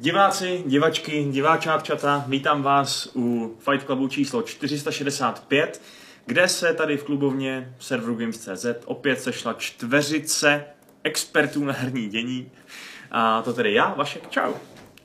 [0.00, 5.82] Diváci, divačky, diváčátčata, vítám vás u Fight Clubu číslo 465,
[6.26, 10.64] kde se tady v klubovně serveru Games.cz opět sešla čtveřice
[11.04, 12.50] expertů na herní dění.
[13.10, 14.52] A to tedy já, Vašek, čau.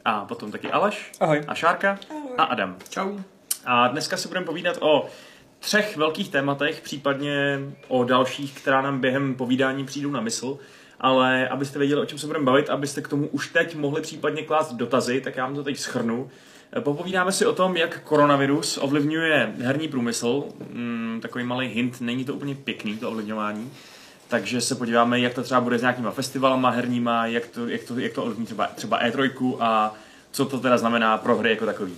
[0.05, 1.11] A potom taky Aleš.
[1.19, 1.41] Ahoj.
[1.47, 1.99] A Šárka.
[2.09, 2.31] Ahoj.
[2.37, 2.77] A Adam.
[2.89, 3.17] Čau.
[3.65, 5.05] A dneska se budeme povídat o
[5.59, 10.59] třech velkých tématech, případně o dalších, která nám během povídání přijdou na mysl.
[10.99, 14.43] Ale abyste věděli, o čem se budeme bavit, abyste k tomu už teď mohli případně
[14.43, 16.29] klást dotazy, tak já vám to teď schrnu.
[16.79, 20.43] Popovídáme si o tom, jak koronavirus ovlivňuje herní průmysl.
[20.69, 23.71] Mm, takový malý hint, není to úplně pěkný, to ovlivňování.
[24.27, 27.99] Takže se podíváme, jak to třeba bude s nějakýma festivalama herníma, jak to, jak to,
[27.99, 29.93] jak to ovlivní třeba, třeba E3 a
[30.31, 31.93] co to teda znamená pro hry jako takový.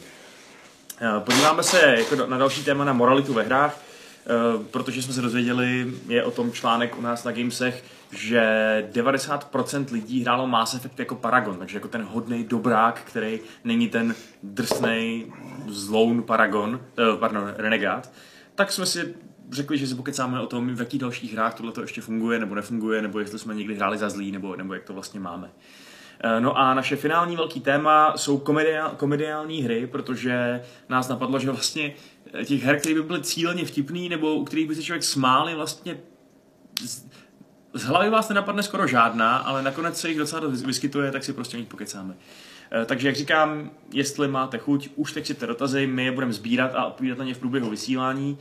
[1.02, 3.80] Eh, Podíváme se jako na další téma na moralitu ve hrách,
[4.72, 8.44] protože jsme se dozvěděli, je o tom článek u nás na Gamesech, že
[8.92, 14.16] 90% lidí hrálo Mass Effect jako Paragon, takže jako ten hodný dobrák, který není ten
[14.44, 15.32] drsnej
[15.68, 18.12] zloun Paragon, eh, pardon, Renegát,
[18.56, 19.16] tak jsme si
[19.52, 22.56] řekli, že si pokecáme o tom, v jakých dalších hrách tohle to ještě funguje nebo
[22.56, 25.50] nefunguje, nebo jestli jsme někdy hráli za zlý, nebo, nebo jak to vlastně máme.
[26.20, 31.52] Eh, No a naše finální velký téma jsou komedia, komediální hry, protože nás napadlo, že
[31.52, 35.04] vlastně eh, těch her, které by byly cíleně vtipný, nebo u kterých by se člověk
[35.04, 36.00] smál, je vlastně
[36.82, 37.06] z,
[37.74, 41.58] z hlavy vás nenapadne skoro žádná, ale nakonec se jich docela vyskytuje, tak si prostě
[41.58, 42.16] o nich pokecáme.
[42.72, 46.34] Eh, Takže jak říkám, jestli máte chuť, už teď si ty dotazy, my je budeme
[46.34, 48.38] sbírat a odpovídat na ně v průběhu vysílání.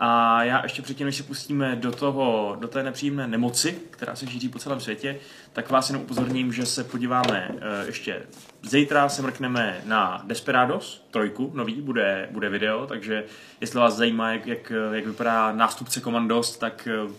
[0.00, 4.26] A já ještě předtím, než se pustíme do, toho, do té nepříjemné nemoci, která se
[4.26, 5.18] šíří po celém světě,
[5.52, 8.22] tak vás jenom upozorním, že se podíváme eh, ještě
[8.62, 13.24] zítra se mrkneme na Desperados, trojku, nový, bude, bude video, takže
[13.60, 17.12] jestli vás zajímá, jak, jak, jak vypadá nástupce Komandos, tak eh,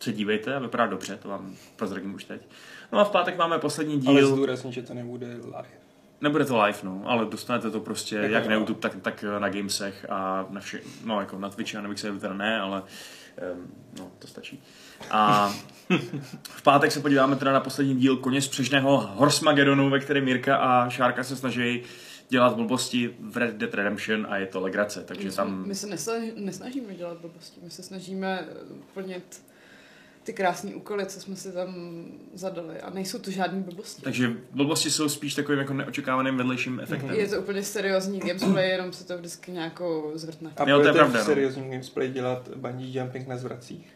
[0.00, 2.42] se dívejte a vypadá dobře, to vám prozradím už teď.
[2.92, 4.10] No a v pátek máme poslední díl.
[4.10, 5.83] Ale zdůrazně, že to nebude live.
[6.24, 8.54] Nebude to live, no, ale dostanete to prostě Jako jak na.
[8.54, 12.18] YouTube, tak, tak na Gamesech a na vše, no jako na Twitchi a na Mixeru
[12.18, 12.82] teda ne, ale
[13.52, 14.62] um, no, to stačí.
[15.10, 15.52] A
[16.42, 20.56] v pátek se podíváme teda na poslední díl Koně z přežného Horsemagedonu, ve kterém Mirka
[20.56, 21.82] a Šárka se snaží
[22.28, 25.66] dělat blbosti v Red Dead Redemption a je to legrace, takže My, tam...
[25.66, 28.54] my se nesnaží, nesnažíme dělat blbosti, my se snažíme eh,
[28.94, 29.43] plnit
[30.24, 31.74] ty krásné úkoly, co jsme si tam
[32.34, 34.02] zadali a nejsou to žádné blbosti.
[34.02, 37.10] Takže blbosti jsou spíš takovým jako neočekávaným vedlejším efektem.
[37.10, 40.50] Je to úplně seriózní gameplay, jenom se to vždycky nějakou zvrtne.
[40.56, 41.24] A Jo, to je pravda, v no.
[41.24, 43.88] seriózním gamesplay dělat bungee jumping na zvracích.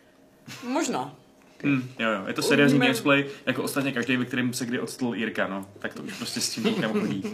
[0.68, 1.16] Možná.
[1.64, 2.86] Hmm, jo, jo, je to seriózní Uvidíme.
[2.86, 6.40] gamesplay, jako ostatně každý, ve kterém se kdy odstl Jirka, no, tak to už prostě
[6.40, 7.22] s tím nikam chodí.
[7.24, 7.30] Uh,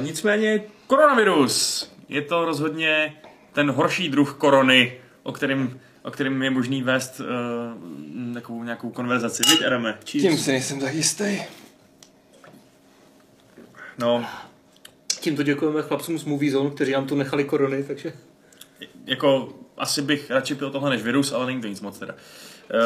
[0.00, 3.14] nicméně, koronavirus, je to rozhodně
[3.52, 4.92] ten horší druh korony,
[5.22, 9.42] o kterém, o kterém je možný vést uh, takovou nějakou konverzaci.
[9.50, 9.98] Víš, Adame?
[10.04, 11.42] Tím si nejsem tak jistý.
[13.98, 14.26] No,
[15.22, 18.12] Tímto děkujeme chlapcům z Movie Zone, kteří nám tu nechali korony, takže...
[19.06, 22.14] jako asi bych radši pil tohle než virus, ale není to nic moc teda.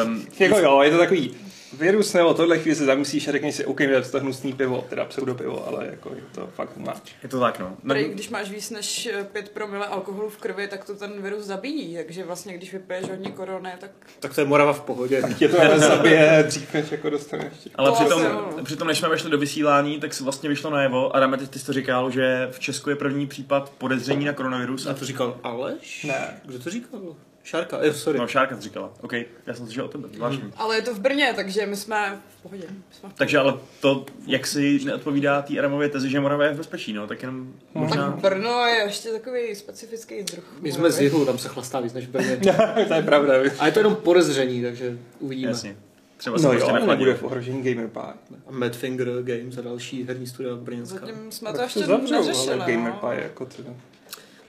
[0.05, 1.35] Um, Jako jo, je to takový
[1.73, 5.05] virus nebo tohle chvíli se zamyslíš a řekneš si, OK, je to hnusný pivo, teda
[5.05, 7.15] pseudopivo, ale jako je to fakt máč.
[7.23, 7.77] je to tak, no.
[7.87, 11.95] Prej, když máš víc než 5 promile alkoholu v krvi, tak to ten virus zabíjí,
[11.95, 15.21] takže vlastně když vypiješ hodně korony, tak Tak to je Morava v pohodě.
[15.37, 17.53] Tě to ale zabije dřív, než jako dostaneš.
[17.75, 18.63] Ale To přitom, asi jo.
[18.63, 21.15] přitom, než jsme vešli do vysílání, tak se vlastně vyšlo najevo.
[21.15, 24.87] Adam, ty, ty jsi to říkal, že v Česku je první případ podezření na koronavirus.
[24.87, 26.03] A A to říkal Aleš?
[26.03, 26.41] Ne.
[26.45, 27.15] Kdo to říkal?
[27.47, 28.19] Šárka, eh, sorry.
[28.19, 28.93] No, Šárka to říkala.
[29.01, 30.53] OK, já jsem slyšel o tebe, zvláštní.
[30.57, 32.63] Ale je to v Brně, takže my jsme v pohodě.
[32.69, 36.53] My jsme v Takže ale to, jak si neodpovídá té Adamově tezi, že Morava je
[36.53, 38.11] v bezpečí, no, tak jenom možná...
[38.11, 40.43] Tak Brno je ještě takový specifický druh.
[40.61, 42.37] My jsme z jihu, tam se chlastá víc než v Brně.
[42.87, 43.37] to je pravda.
[43.37, 43.53] víš.
[43.59, 45.51] A je to jenom podezření, takže uvidíme.
[45.51, 45.77] Jasně.
[46.17, 48.17] Třeba se No prostě jo, ale nebude v ohrožení Gamer Park.
[48.47, 50.99] A Madfinger Games a další herní studia Brněnská.
[50.99, 52.61] Zatím jsme to ještě neřešili.
[52.61, 52.99] ale Gamer no.
[52.99, 53.63] Park jako to...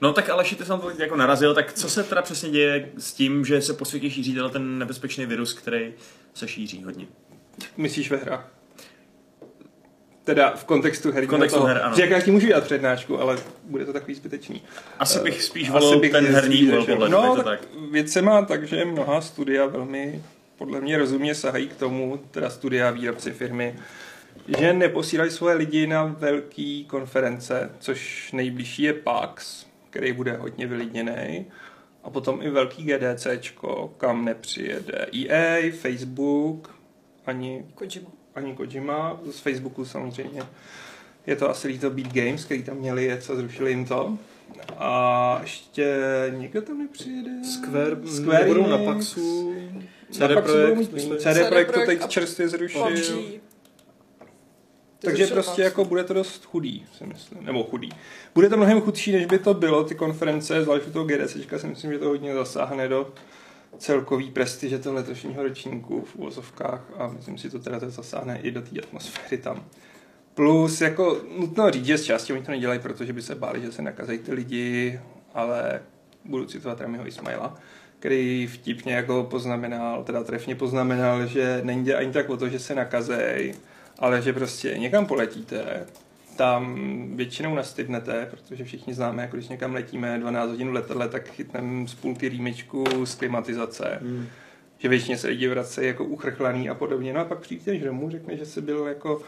[0.01, 3.13] No tak Aleši, ty jsem to jako narazil, tak co se teda přesně děje s
[3.13, 5.93] tím, že se po světě šíří tenhle ten nebezpečný virus, který
[6.33, 7.07] se šíří hodně?
[7.77, 8.51] Myslíš ve hrách?
[10.23, 11.25] Teda v kontextu her.
[11.25, 11.95] V kontextu her, ano.
[11.95, 14.61] Že jak já ti můžu dělat přednášku, ale bude to takový zbytečný.
[14.99, 17.59] Asi bych spíš Asi volil bych ten herní spíš úhel pohledu, No, to tak.
[17.91, 20.23] věc se má tak, že mnoha studia velmi
[20.57, 23.75] podle mě rozumně sahají k tomu, teda studia výrobci firmy,
[24.59, 31.45] že neposílají svoje lidi na velké konference, což nejbližší je PAX, který bude hodně vylidněný.
[32.03, 36.75] A potom i velký GDCčko, kam nepřijede EA, Facebook,
[37.25, 38.09] ani Kojima.
[38.35, 40.43] ani Kojima, z Facebooku samozřejmě.
[41.27, 44.17] Je to asi líto Beat Games, který tam měli jet a zrušili jim to.
[44.77, 45.95] A ještě
[46.37, 47.31] někdo tam nepřijede?
[47.43, 48.77] Square, Square nebudou na.
[48.77, 49.53] Paxu.
[50.19, 51.17] Na CD budou Projekt, mít-.
[51.17, 52.81] CD CD Projekt to teď čerstvě zrušil.
[52.83, 53.41] PUBG.
[55.01, 57.89] Takže prostě jako bude to dost chudý, si myslím, nebo chudý.
[58.35, 61.67] Bude to mnohem chudší, než by to bylo, ty konference, zvlášť u toho GDC, si
[61.67, 63.13] myslím, že to hodně zasáhne do
[63.77, 68.51] celkový prestiže toho letošního ročníku v úvozovkách a myslím si, to teda to zasáhne i
[68.51, 69.65] do té atmosféry tam.
[70.33, 73.71] Plus, jako nutno říct, že z části oni to nedělají, protože by se báli, že
[73.71, 74.99] se nakazají ty lidi,
[75.33, 75.81] ale
[76.25, 77.57] budu citovat Ramiho Ismaila,
[77.99, 82.75] který vtipně jako poznamenal, teda trefně poznamenal, že není ani tak o to, že se
[82.75, 83.53] nakazej,
[83.99, 85.85] ale že prostě někam poletíte,
[86.39, 86.77] tam
[87.15, 91.87] většinou nastydnete, protože všichni známe, jako když někam letíme 12 hodin v letadle, tak chytneme
[91.87, 93.99] z půlky rýmičku z klimatizace.
[94.01, 94.27] Hmm.
[94.77, 97.13] Že většině se lidi vracejí jako uchrchlaný a podobně.
[97.13, 99.21] No a pak přijdeš domů, řekne, že jsi byl jako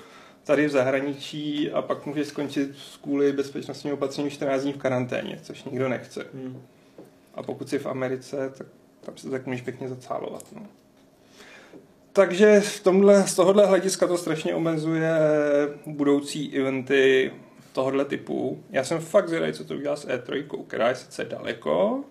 [0.44, 5.64] tady v zahraničí a pak můžeš skončit kvůli bezpečnostním opatření 14 dní v karanténě, což
[5.64, 6.26] nikdo nechce.
[6.34, 6.62] Hmm.
[7.36, 8.68] A pokud jsi v Americe, tak
[9.02, 10.46] tam se tak můžeš pěkně zacálovat.
[10.56, 10.62] No.
[12.14, 15.12] Takže v tomhle, z tohohle hlediska to strašně omezuje
[15.86, 17.32] budoucí eventy
[17.74, 18.64] tohohle typu.
[18.70, 22.04] Já jsem fakt zvědavý, co to udělá s E3, která je sice daleko,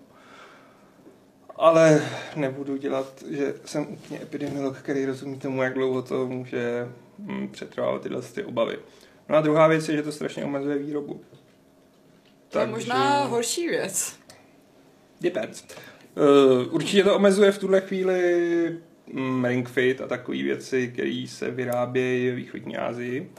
[1.55, 2.01] ale
[2.35, 6.87] nebudu dělat, že jsem úplně epidemiolog, který rozumí tomu, jak dlouho to může
[7.19, 8.79] hm, přetrvávat tyhle ty obavy.
[9.29, 11.21] No a druhá věc je, že to strašně omezuje výrobu.
[12.49, 14.15] To je možná horší věc.
[15.21, 15.63] Depends.
[16.15, 18.77] Uh, určitě to omezuje v tuhle chvíli
[19.43, 23.29] Ring Fit a takové věci, které se vyrábějí v východní Asii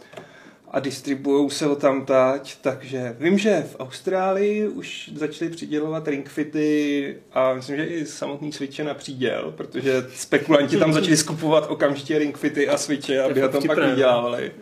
[0.72, 6.28] a distribuují se o tam tať, takže vím, že v Austrálii už začali přidělovat Ring
[6.28, 12.18] Fity a myslím, že i samotný Switche na příděl, protože spekulanti tam začali skupovat okamžitě
[12.18, 13.88] Ring Fity a Switche, aby fakt tom pak no.
[13.88, 14.52] vydělávali.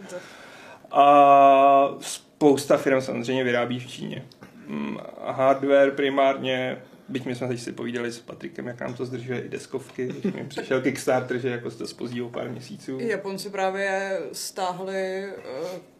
[0.90, 4.24] A spousta firm samozřejmě vyrábí v Číně.
[4.66, 6.76] Mm, a hardware primárně,
[7.10, 10.34] byť my jsme teď si povídali s Patrikem, jak nám to zdržuje i deskovky, když
[10.34, 12.98] mi přišel Kickstarter, že jako se to spozdí o pár měsíců.
[13.00, 15.34] Japonci právě stáhli eh,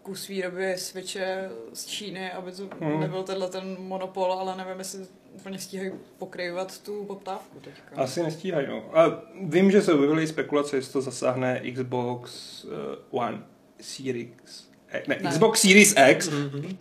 [0.03, 3.01] kus výroby Switche z Číny, aby to Hmm.
[3.01, 8.03] nebyl tenhle ten monopol, ale nevím, jestli úplně stíhají pokryvat tu poptávku teďka.
[8.03, 8.99] Asi nestíhají, no.
[8.99, 12.71] A vím, že se objevily spekulace, jestli to zasáhne Xbox uh,
[13.11, 13.43] One
[13.81, 14.69] Series X,
[15.09, 15.31] ne, Ne.
[15.31, 16.77] Xbox Series X, Mhm.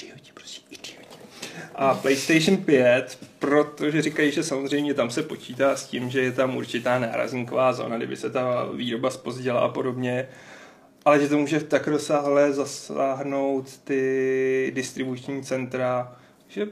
[1.75, 6.57] A PlayStation 5, protože říkají, že samozřejmě tam se počítá s tím, že je tam
[6.57, 10.27] určitá nárazníková zóna, kdyby se ta výroba spozdila a podobně,
[11.05, 16.15] ale že to může tak rozsáhle zasáhnout ty distribuční centra,
[16.47, 16.67] že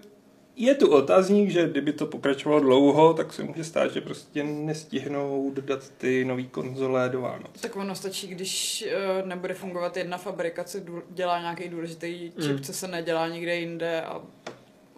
[0.59, 5.51] je tu otazník, že kdyby to pokračovalo dlouho, tak se může stát, že prostě nestihnou
[5.55, 7.61] dodat ty nové konzole do Vánoc.
[7.61, 10.77] Tak ono stačí, když eh, nebude fungovat jedna fabrika, co
[11.09, 12.63] dělá nějaký důležitý čip, Mm.
[12.63, 14.21] co se nedělá nikde jinde a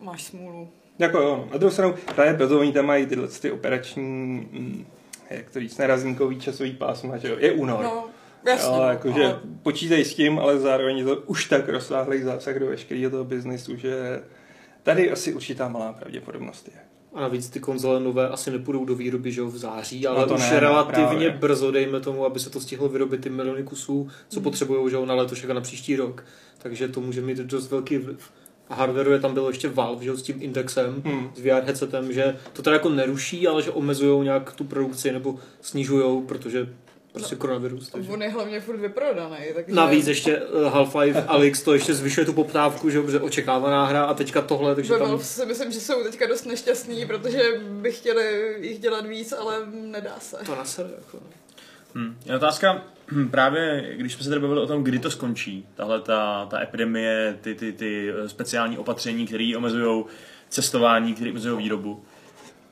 [0.01, 0.69] máš smůlu.
[0.99, 4.03] Jako jo, na druhou stranu právě proto oni tam mají tyhle ty operační,
[4.51, 4.85] mm,
[5.29, 7.83] jak to říct, nerazníkový časový pásma, že jo, je únor.
[7.83, 8.05] No,
[8.47, 8.69] jasně.
[8.69, 12.59] jo, no, jakože ale počítej s tím, ale zároveň je to už tak rozsáhlý zásah
[12.59, 14.21] do veškerého toho biznisu, že
[14.83, 16.79] tady asi určitá malá pravděpodobnost je.
[17.13, 20.27] A navíc ty konzole nové asi nepůjdou do výroby že jo, v září, ale No
[20.27, 21.29] to už ne, no, relativně právě.
[21.31, 25.05] brzo, dejme tomu, aby se to stihlo vyrobit ty miliony kusů, co potřebují že jo,
[25.05, 26.25] na letošek a na příští rok.
[26.57, 28.31] Takže to může mít dost velký vliv.
[28.69, 31.31] A hardwareu je tam bylo ještě Valve, že s tím indexem, Hmm.
[31.35, 35.35] s VR headsetem, že to teda jako neruší, ale že omezují nějak tu produkci nebo
[35.61, 36.69] snižují, protože
[37.13, 37.89] prostě koronavirus.
[37.89, 38.11] Takže.
[38.11, 39.75] on je hlavně furt vyprodaný, takže...
[39.75, 44.03] Navíc ještě uh, Half-Life Alyx to ještě zvyšuje tu poptávku, že jo, protože očekávaná hra
[44.03, 45.07] a teďka tohle, takže Ve tam...
[45.07, 49.55] Valve si myslím, že jsou teďka dost nešťastní, protože by chtěli jich dělat víc, ale
[49.71, 50.37] nedá se.
[50.45, 51.19] To nasere, jako.
[51.95, 52.15] Hmm.
[52.25, 52.83] Je otázka,
[53.31, 57.37] právě když jsme se tady bavili o tom, kdy to skončí, tahle ta, ta epidemie,
[57.41, 60.05] ty, ty, ty eh, speciální opatření, které omezují
[60.49, 62.03] cestování, které omezují výrobu.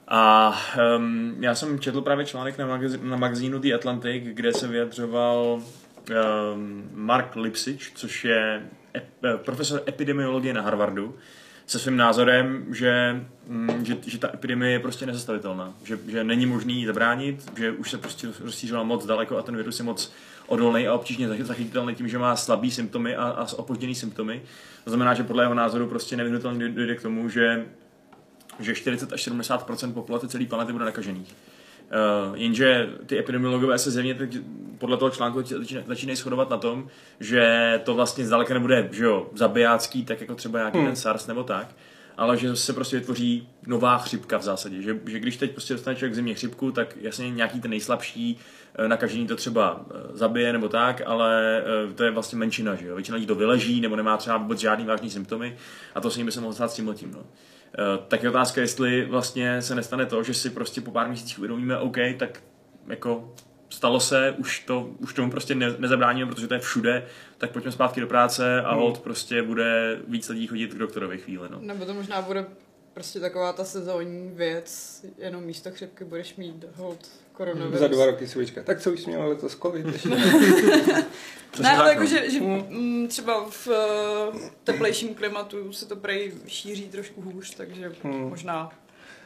[0.08, 0.56] A
[0.98, 5.62] um, já jsem četl právě článek na, magazi- na magazínu The Atlantic, kde se vyjadřoval
[6.54, 11.16] um, Mark Lipsich, což je ep, eh, profesor epidemiologie na Harvardu,
[11.68, 16.46] se svým názorem, že, mm, že, že ta epidemie je prostě nezastavitelná, že, že není
[16.46, 20.12] možný ji zabránit, že už se prostě rozšířila moc daleko a ten virus je moc
[20.48, 24.42] odolný a obtížně zachy- zachytitelný tím, že má slabý symptomy a, a opožděný symptomy.
[24.84, 27.66] To znamená, že podle jeho názoru prostě nevyhnutelně dojde k tomu, že
[28.60, 31.36] že 40 až 70 populace celé planety bude nakažených.
[32.30, 34.38] Uh, jenže ty epidemiologové se zjevně teď
[34.78, 35.42] podle toho článku
[35.86, 36.88] začínají- shodovat na tom,
[37.20, 40.88] že to vlastně zdaleka nebude že jo, zabijácký, tak jako třeba nějaký Hmm.
[40.88, 41.68] ten SARS nebo tak,
[42.18, 44.82] ale že se prostě vytvoří nová chřipka v zásadě.
[44.82, 48.40] Že, že když teď prostě dostane člověk zimě chřipku, tak jasně nějaký ten nejslabší
[48.76, 51.64] eh, nakažený to třeba eh, zabije nebo tak, ale
[51.96, 52.96] to je vlastně menšina, že jo.
[52.96, 55.56] Většina lidí to vyleží nebo nemá třeba vůbec žádný vážný symptomy
[55.96, 57.12] a to se jim by se mohlo stát s tím letím.
[57.12, 57.24] No.
[57.74, 61.38] Eh, Tak je otázka, jestli vlastně se nestane to, že si prostě po pár měsících
[61.40, 62.44] uvědomíme, OK, tak
[62.88, 63.34] jako
[63.70, 67.06] stalo se, už, to, už tomu prostě ne, nezabráníme, protože to je všude,
[67.38, 68.80] tak pojďme zpátky do práce a Hmm.
[68.80, 71.48] hold prostě bude víc lidí chodit k doktorovi chvíli.
[71.52, 71.60] No.
[71.62, 72.46] Nebo to možná bude
[72.94, 77.00] prostě taková ta sezónní věc, jenom místo chřipky budeš mít hold
[77.38, 77.80] koronavirus.
[77.80, 78.66] Za dva roky si vyčkat.
[78.66, 79.86] Tak co už jsi měl letos covid?
[81.62, 83.08] Ne, ale jako, že, že Mm.
[83.08, 88.30] třeba v uh, teplejším klimatu se to prej šíří trošku hůř, takže Hmm.
[88.30, 88.72] možná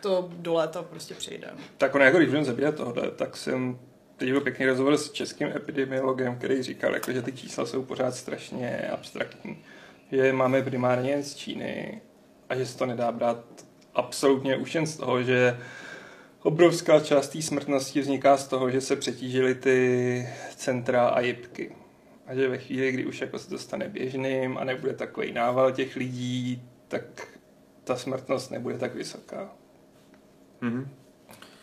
[0.01, 1.47] to do léta prostě přejde.
[1.77, 3.79] Tak ono, jako když budeme zabírat tohle, tak jsem
[4.17, 8.15] teď byl pěkný rozhovor s českým epidemiologem, který říkal, jako, že ty čísla jsou pořád
[8.15, 9.63] strašně abstraktní.
[10.11, 12.01] Že máme primárně z Číny
[12.49, 13.43] a že se to nedá brát
[13.95, 15.57] absolutně už jen z toho, že
[16.43, 21.75] obrovská část té smrtnosti vzniká z toho, že se přetížily ty centra a jipky.
[22.27, 25.71] A že ve chvíli, kdy už jako se to stane běžným a nebude takový nával
[25.71, 27.27] těch lidí, tak
[27.83, 29.51] ta smrtnost nebude tak vysoká.
[30.61, 30.89] Mhm.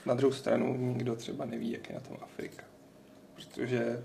[0.06, 2.64] Na druhou stranu nikdo třeba neví, jak je na tom Afrika.
[3.34, 4.02] Protože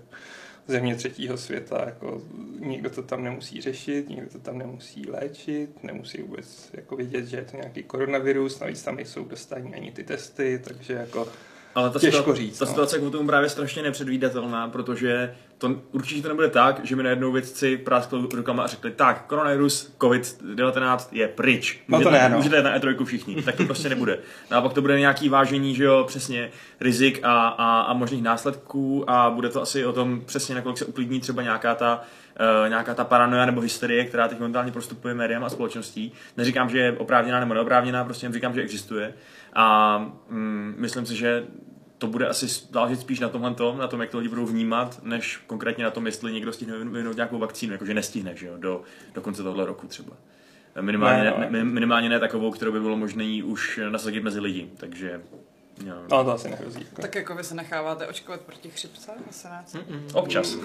[0.66, 2.22] země třetího světa, jako
[2.58, 7.36] nikdo to tam nemusí řešit, nikdo to tam nemusí léčit, nemusí vůbec jako vidět, že
[7.36, 11.28] je to nějaký koronavirus, navíc tam nejsou dostání ani ty testy, takže jako
[11.74, 12.68] Ale ta, Těžko situace, říct, ta no.
[12.68, 17.32] situace k tomu právě strašně nepředvídatelná, protože to určitě to nebude tak, že mi najednou
[17.32, 21.80] vědci práskli rukama a řekli, tak, koronavirus, COVID-19 je pryč.
[21.88, 22.36] No to Můžete, ne, no.
[22.36, 23.42] můžete jít na E3 všichni.
[23.42, 24.18] Tak to prostě nebude.
[24.50, 29.30] Naopak to bude nějaký vážení, že jo, přesně rizik a, a, a možných následků a
[29.30, 32.04] bude to asi o tom přesně, nakolik se uklidní třeba nějaká ta
[32.40, 36.12] Uh, nějaká ta paranoja nebo hysterie, která teď momentálně prostupuje médiám a společností.
[36.36, 39.14] Neříkám, že je oprávněná nebo neoprávněná, prostě jen říkám, že existuje.
[39.54, 39.98] A
[40.30, 41.44] mm, myslím si, že
[41.98, 45.00] to bude asi záležet spíš na tomhle tom, na tom, jak to lidi budou vnímat,
[45.02, 48.82] než konkrétně na tom, jestli někdo stihne vyvinout nějakou vakcínu, jakože nestihne, že jo, do,
[49.14, 50.12] do konce tohle roku třeba.
[50.80, 51.50] Minimálně Ne, ne, no.
[51.50, 55.20] ne, minimálně ne takovou, kterou by bylo možné už nasadit mezi lidi, takže
[55.86, 55.94] jo.
[56.10, 56.80] ale to asi nehrozí.
[56.80, 57.02] Jako.
[57.02, 59.10] Tak jako vy se necháváte očkovat proti chřipce?
[59.30, 59.62] Asi ne.
[59.66, 59.78] co?
[60.18, 60.56] občas.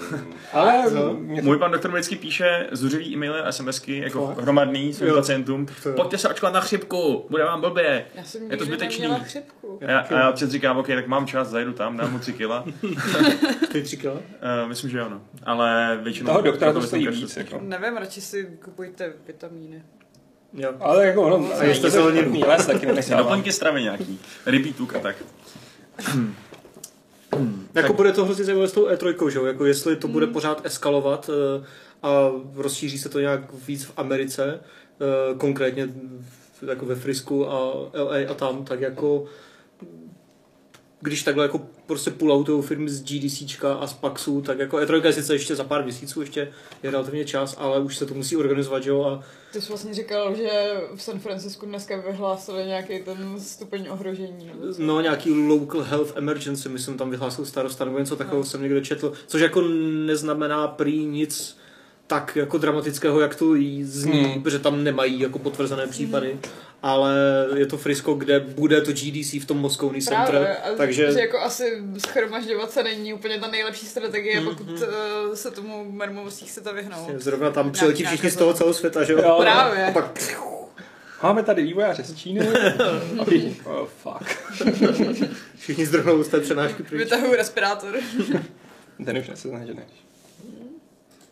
[0.52, 1.14] Ale No.
[1.14, 4.38] mě to Můj pan doktor mi vždycky píše zuřivý e-maily a SMSky jako Fakt?
[4.38, 5.14] hromadný svým Jo.
[5.16, 5.66] pacientům.
[5.82, 5.92] To.
[5.92, 8.06] Pojďte se očkovat na chřipku, bude vám blbě.
[8.14, 9.06] Já jsem Je to zbytečný.
[9.24, 9.78] chřipku.
[9.86, 12.32] A já, a já občas říkám, OK, tak mám čas, zajdu tam, dám mu tři
[12.32, 12.64] kila.
[13.72, 14.14] Ty tři kila?
[14.14, 14.20] Uh,
[14.68, 15.20] myslím, že ano.
[15.42, 16.26] Ale většinou...
[16.32, 17.32] toho doktora to myslím, stojí víc.
[17.32, 17.36] spíš.
[17.52, 17.64] Jako.
[17.64, 19.82] Nevím, radši si kupujte vitamíny.
[20.54, 20.72] Jo.
[20.80, 23.24] Ale jako ono, A ještě se hodně- les taky nenechávám.
[23.24, 24.20] Doplňky stravy nějaký.
[24.46, 25.16] Rybí tuk a tak.
[27.74, 29.44] Jako Tak- bude to hrozně zajímavé s tou E3, že jo?
[29.44, 31.30] Jako jestli to bude pořád eskalovat
[31.60, 31.64] eh,
[32.02, 35.88] a rozšíří se to nějak víc v Americe, eh, konkrétně
[36.68, 39.24] jako ve Frisku a LA a tam, tak jako
[41.00, 45.12] když takhle jako prostě půl firmy z GDCčka a z Paxu, tak jako E3 je
[45.12, 46.52] sice ještě za pár měsíců, ještě
[46.82, 49.04] je relativně čas, ale už se to musí organizovat, jo?
[49.04, 50.50] A Ty jsi vlastně říkal, že
[50.96, 54.50] v San Francisku dneska vyhlásili nějaký ten stupeň ohrožení.
[54.78, 59.12] No, nějaký local health emergency, myslím, tam vyhlásil starosta nebo něco takového jsem někde četl,
[59.26, 59.60] což jako
[60.06, 61.56] neznamená prý nic
[62.06, 64.42] tak jako dramatického, jak to jí zní, Hmm.
[64.42, 66.38] protože tam nemají jako potvrzené případy,
[66.82, 67.14] ale
[67.56, 69.70] je to Frisko, kde bude to GDC v tom
[70.00, 74.48] Center, a takže že jako asi schromažďovat se není úplně ta nejlepší strategie, Mhm.
[74.48, 74.78] pokud uh,
[75.34, 77.10] se tomu mermovostí chcete vyhnout.
[77.16, 79.18] zrovna tam přiletí všichni z toho celého světa, že jo?
[79.22, 79.38] Jo.
[79.40, 79.86] Právě.
[79.86, 80.18] A pak
[81.22, 82.40] Máme tady vývojáře z Číny.
[83.20, 84.30] A všichni, oh, fuck.
[85.58, 86.98] všichni zdrhnou z té přenášky pryč.
[87.02, 87.94] Vytahuji respirátor.
[89.04, 89.80] Ten už neseznažený.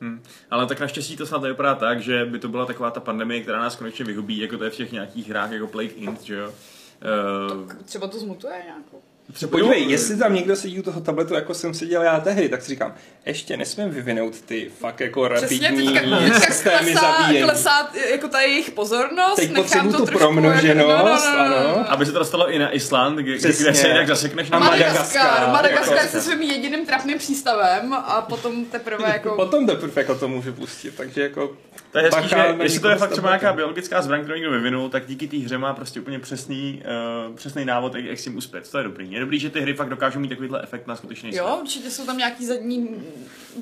[0.00, 0.22] Hm.
[0.50, 3.60] Ale tak naštěstí to snad nevypadá tak, že by to byla taková ta pandemie, která
[3.60, 6.52] nás konečně vyhubí, jako to je v těch nějakých hrách jako Plague Inc., že jo.
[6.52, 9.02] Uh, Třeba to zmutuje nějakou.
[9.32, 12.62] Třeba Podívej, jestli tam někdo sedí u toho tabletu, jako jsem seděl já tehdy, tak
[12.62, 12.94] si říkám,
[13.26, 17.48] ještě nesmím vyvinout ty fakt jako rapidní teďka, teďka systémy klesá, zabíjení.
[17.48, 21.48] klesá jako ta jejich pozornost, Teď nechám to tu trošku promnoženost, jako, no, no, no,
[21.48, 21.76] no.
[21.76, 21.90] ano.
[21.90, 23.64] Aby se to dostalo i na Island, kde, Přesně.
[23.64, 24.92] kde se jinak zasekneš na A Madagaskar.
[24.92, 29.30] Madagaskar, Madagaskar, Madagaskar jako- se svým jediným trapným přístavem a potom teprve jako...
[29.36, 31.56] Potom teprve jako to můžu pustit, takže jako
[31.92, 34.50] To je hezký, bacha že jestli to je fakt třeba nějaká biologická zbraň, kterou někdo
[34.50, 36.82] vyvinul, tak díky té hře má prostě úplně přesný,
[37.28, 38.70] uh, přesný návod, jak, jak s tím uspět.
[38.70, 39.08] To je dobrý.
[39.18, 41.40] Je dobrý, že ty hry fakt dokážou mít takovýhle efekt na skutečný svět.
[41.42, 43.02] Jo, určitě jsou tam nějaký zadní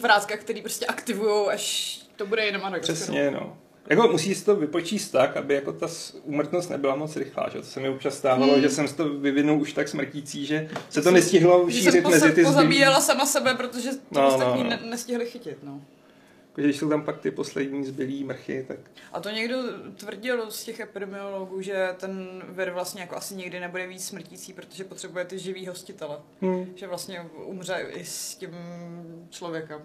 [0.02, 2.94] vrátka, který prostě aktivují, až to bude jenom Madagaskar.
[2.96, 3.56] Přesně, no.
[3.88, 5.86] Jako musí si to vypočíst tak, aby jako ta
[6.24, 7.58] úmrtnost nebyla moc rychlá, že?
[7.58, 8.62] To se mi občas stávalo, Hmm.
[8.62, 12.04] že jsem si to vyvinul už tak smrtící, že se to nestihlo Že jsem šířit
[12.08, 14.70] mezi ty posa- pozabíjela sama sebe, protože to No, no, no, ostatní no.
[14.70, 15.80] Ne- nestihli chytit, no.
[16.56, 18.78] Jako, Když jsou tam pak ty poslední zbylý mrchy, tak
[19.12, 19.56] A to někdo
[19.96, 24.84] tvrdil z těch epidemiologů, že ten vir vlastně jako asi nikdy nebude víc smrtící, protože
[24.84, 26.18] potřebuje ty živý hostitele.
[26.42, 26.66] hmm.
[26.74, 28.50] Že vlastně umře i s tím
[29.30, 29.80] člověkem.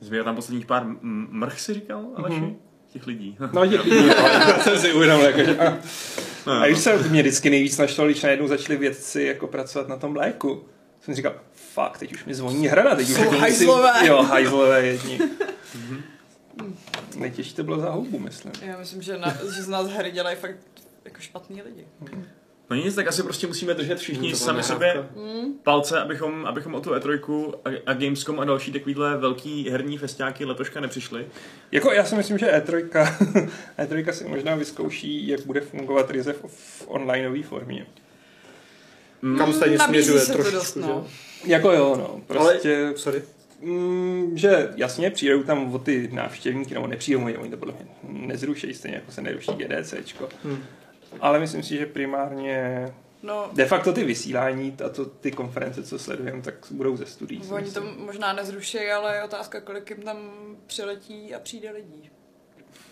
[0.00, 2.36] Zbývá tam posledních pár mrch, si říkal, Aleši?
[2.40, 2.56] Mhm.
[2.92, 3.36] Těch lidí.
[3.52, 5.78] No, těch lidí, ale to jsem si uvědomil, jako, že, a,
[6.46, 6.52] No.
[6.52, 10.16] a když se mě vždycky nejvíc našlo, když najednou začali vědci jako pracovat na tom
[10.16, 10.64] léku.
[11.00, 11.34] Jsem říkal,
[11.76, 14.06] Fuck, teď už mi zvoní hrana, teď už Jsou jako musím-.
[14.06, 15.20] Jo, hajzlové jedni.
[17.16, 18.52] Nejtěžší to bylo za houbu, myslím.
[18.62, 20.56] Já myslím, že, na, že z nás hry dělají fakt
[21.04, 21.86] jako špatný lidi.
[22.70, 25.08] No nic, tak asi prostě musíme držet všichni byla sami sobě
[25.62, 30.44] palce, abychom, abychom o tu E3 a, a Gamescom a další takovýhle velký herní festiáky
[30.44, 31.26] letoška nepřišli.
[31.72, 32.88] Jako já si myslím, že E3,
[33.78, 37.86] E3 si možná vyzkouší, jak bude fungovat ryze v, v onlineové formě.
[39.22, 40.80] Mm, Kam stejně Nabízí směřuje se to trošku, dost, že?
[40.80, 41.06] no.
[41.44, 42.20] Jako jo, no.
[42.26, 43.22] Prostě, Sorry.
[43.60, 48.26] mm, že jasně přijdou tam o ty návštěvníky, nebo nepřijdou, oni oni to podle mě
[48.26, 50.28] nezrušejí, stejně jako se neruší GDCčko.
[50.44, 50.58] Hmm.
[51.20, 52.86] Ale myslím si, že primárně
[53.22, 57.42] No, de facto ty vysílání a to, ty konference, co sledujeme, tak budou ze studií.
[57.50, 60.16] oni to možná nezruší, ale je otázka, kolik jim tam
[60.66, 62.10] přiletí a přijde lidí.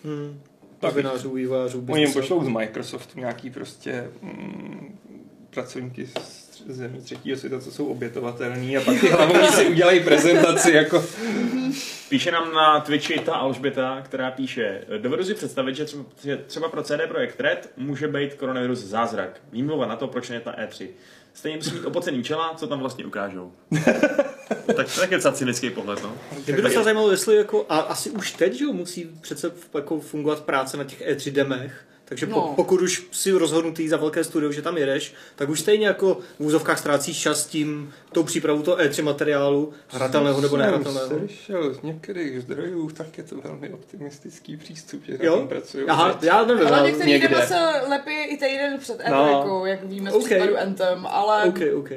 [0.04, 0.40] Hmm.
[0.78, 0.90] Tak.
[0.90, 4.98] Novinářů, vývojářů, Oni jim pošlou z Microsoftu nějaký prostě mm,
[5.54, 10.72] pracovníky z zemí třetího světa, co jsou obětovatelní a pak ty hlavní si udělají prezentaci
[10.72, 11.04] jako
[12.08, 15.86] Píše nám na Twitchi ta Alžběta, která píše, dovedu si představit, že
[16.46, 19.40] třeba, pro CD Projekt Red může být koronavirus zázrak.
[19.52, 20.88] Výmluva na to, proč ne ta E3.
[21.34, 23.52] Stejně musí mít opocený čela, co tam vlastně ukážou.
[24.76, 26.16] tak to je docela cynický pohled, no.
[26.46, 30.00] Mě by docela zajímalo, jestli jako, a asi už teď, že jo, musí přece jako
[30.00, 32.52] fungovat práce na těch E3 demech, takže po, No.
[32.56, 36.40] pokud už si rozhodnutý za velké studio, že tam jedeš, tak už stejně jako v
[36.40, 41.08] úzovkách ztrácíš čas s tím, tou přípravou toho E3 materiálu, hratelného nebo nehratelného.
[41.08, 45.36] Jsem slyšel z některých zdrojů, tak je to velmi optimistický přístup, že Jo?
[45.36, 45.84] tom pracují.
[45.88, 46.22] Aha, teď.
[46.22, 47.46] já nevím, Ale některý někde.
[47.46, 49.10] se lepí i týden před E3,
[49.46, 49.66] No.
[49.66, 50.24] jak víme z OK.
[50.24, 51.90] případu Anthem, ale OK, OK.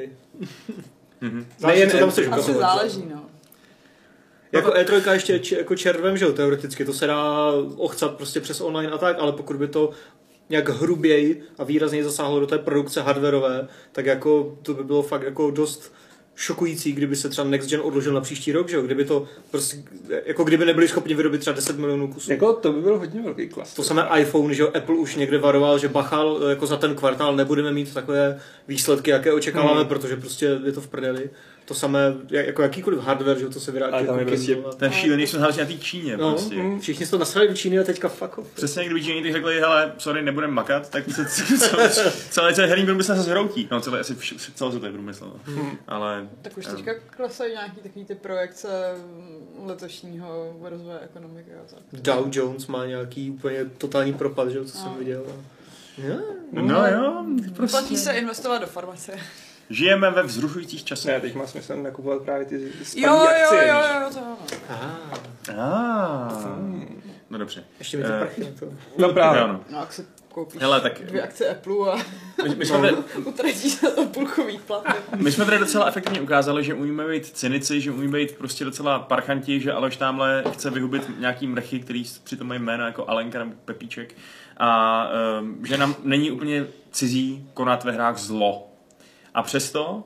[1.21, 1.45] Mhm.
[1.59, 2.59] Záleží, co tam chceš asi ukazovat.
[2.61, 3.25] záleží, no.
[4.51, 8.61] Jako E3 ještě č- jako červem, že jo, teoreticky, to se dá ochcat prostě přes
[8.61, 9.89] online a tak, ale pokud by to
[10.49, 15.21] nějak hruběji a výrazněji zasáhlo do té produkce hardwareové, tak jako to by bylo fakt
[15.23, 15.93] jako dost
[16.35, 18.81] šokující, kdyby se třeba Next Gen odložil na příští rok, že jo?
[18.81, 19.77] Kdyby to prostě,
[20.25, 22.31] jako kdyby nebyli schopni vyrobit třeba 10 milionů kusů.
[22.31, 23.73] Jako to by byl hodně velký klas.
[23.73, 27.35] To samé iPhone, že jo, Apple už někde varoval, že bachal, jako za ten kvartál
[27.35, 29.87] nebudeme mít takové výsledky, jaké očekáváme, Hmm.
[29.89, 31.29] protože prostě je to v prdeli.
[31.67, 31.99] To samé,
[32.29, 35.39] jak- jako jakýkoliv hardware, že jo, to se tam jako je prostě- je šílený, jsme
[35.39, 36.55] záleží na té Číně No, prostě.
[36.55, 36.79] mm.
[36.79, 38.47] Všichni se to nasrali do Číny a teďka fuck off.
[38.53, 41.25] Přesně, kdyby Číně teď řekli, hele, sorry, nebudeme makat, tak se
[41.59, 41.89] celý,
[42.29, 43.67] celý ten herní průmysl se zhroutí.
[43.71, 44.15] No, celý, asi
[44.55, 45.25] celosvětový průmysl.
[45.25, 45.53] No.
[45.53, 45.77] Hmm.
[45.87, 46.71] Ale Tak už Jo.
[46.75, 52.01] teďka klesají nějaký takový ty projekce mm, letošního rozvoje ekonomiky a tak.
[52.01, 54.95] Dow Jones má nějaký úplně totální propad, že jo, co jsem No.
[54.99, 55.23] viděl.
[56.07, 56.15] Jo.
[56.51, 57.25] no jo,
[57.55, 57.77] Prostě.
[57.77, 59.11] Platí se investovat do farmace.
[59.69, 61.11] Žijeme ve vzrušujících časech.
[61.13, 63.67] Ne, teď má smysl nakupovat právě ty Jo, spadlý jo, akcie.
[63.67, 63.91] jo, víš.
[64.01, 64.37] jo, to ano.
[64.69, 65.17] Ah,
[65.57, 66.31] Ah.
[67.29, 67.63] No dobře.
[67.79, 68.65] ještě mi ty Eh, prachy na to.
[68.97, 69.41] No právě.
[69.41, 69.59] Jo, no.
[69.71, 71.95] No, jak se koupíš Hele, tak dvě akce Apple a
[72.43, 74.89] my, my, jsme tady, utratíš na to půlkový platy.
[75.15, 78.99] my jsme tady docela efektivně ukázali, že umíme být cynici, že umíme být prostě docela
[78.99, 83.51] parchanti, že Aleš tamhle chce vyhubit nějaký mrchy, který přitom mají jména jako Alenka nebo
[83.65, 84.15] Pepíček
[84.57, 85.03] a
[85.41, 88.66] um, že nám není úplně cizí konat ve hrách zlo.
[89.37, 90.03] A přesto,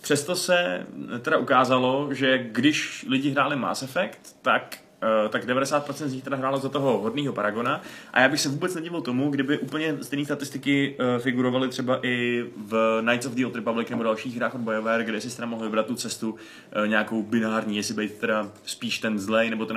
[0.00, 0.86] přesto se
[1.22, 6.36] teda ukázalo, že když lidi hráli Mass Effect, tak eh, tak 90% z nich teda
[6.36, 7.82] hrálo za toho hodného Paragona.
[8.12, 12.44] A já bych se vůbec nedivil tomu, kdyby úplně stejné statistiky eh, figurovaly třeba i
[12.56, 15.64] v Knights of the Old Republic nebo dalších hrách od BioWare, kde si teda mohl
[15.64, 16.34] vybrat tu cestu
[16.72, 19.76] eh, nějakou binární, jestli být teda spíš ten zlej nebo ten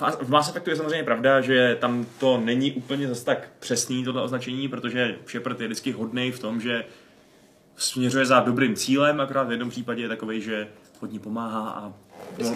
[0.00, 4.04] Mass- V Mass Effectu je samozřejmě pravda, že tam to není úplně zase tak přesný
[4.04, 6.84] tohle označení, protože Shepard je vždycky hodnej v tom, že
[7.78, 10.68] směřuje za dobrým cílem, akorát v jednom případě je takový, že
[11.00, 11.92] hodně pomáhá a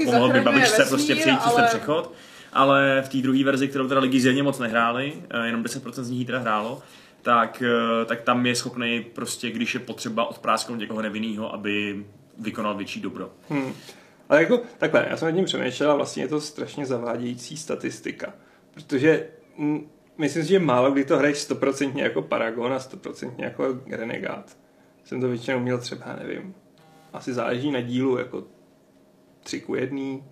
[0.04, 2.12] pomohl by babičce vesmír, prostě přejít přes ten ale- přechod.
[2.52, 6.11] Ale v té druhé verzi, kterou teda lidi zjevně moc nehráli, eh, jenom 10% z
[6.11, 6.82] nich teda hrálo,
[7.22, 12.04] tak, eh, tak tam je schopný prostě, když je potřeba odprásknout někoho nevinného, aby
[12.38, 13.30] vykonal větší dobro.
[13.48, 13.72] Hmm.
[14.28, 18.35] Ale jako takhle, já jsem nad tím přemýšlel a vlastně je to strašně zavádějící statistika.
[18.74, 19.26] Protože
[19.58, 24.56] mm, myslím si, že málo kdy to hraješ stoprocentně jako Paragon a stoprocentně jako Renegát.
[25.05, 26.55] Jsem to většinou měl třeba, nevím,
[27.12, 28.45] asi záleží na dílu, jako
[29.43, 30.25] tři ku jedný.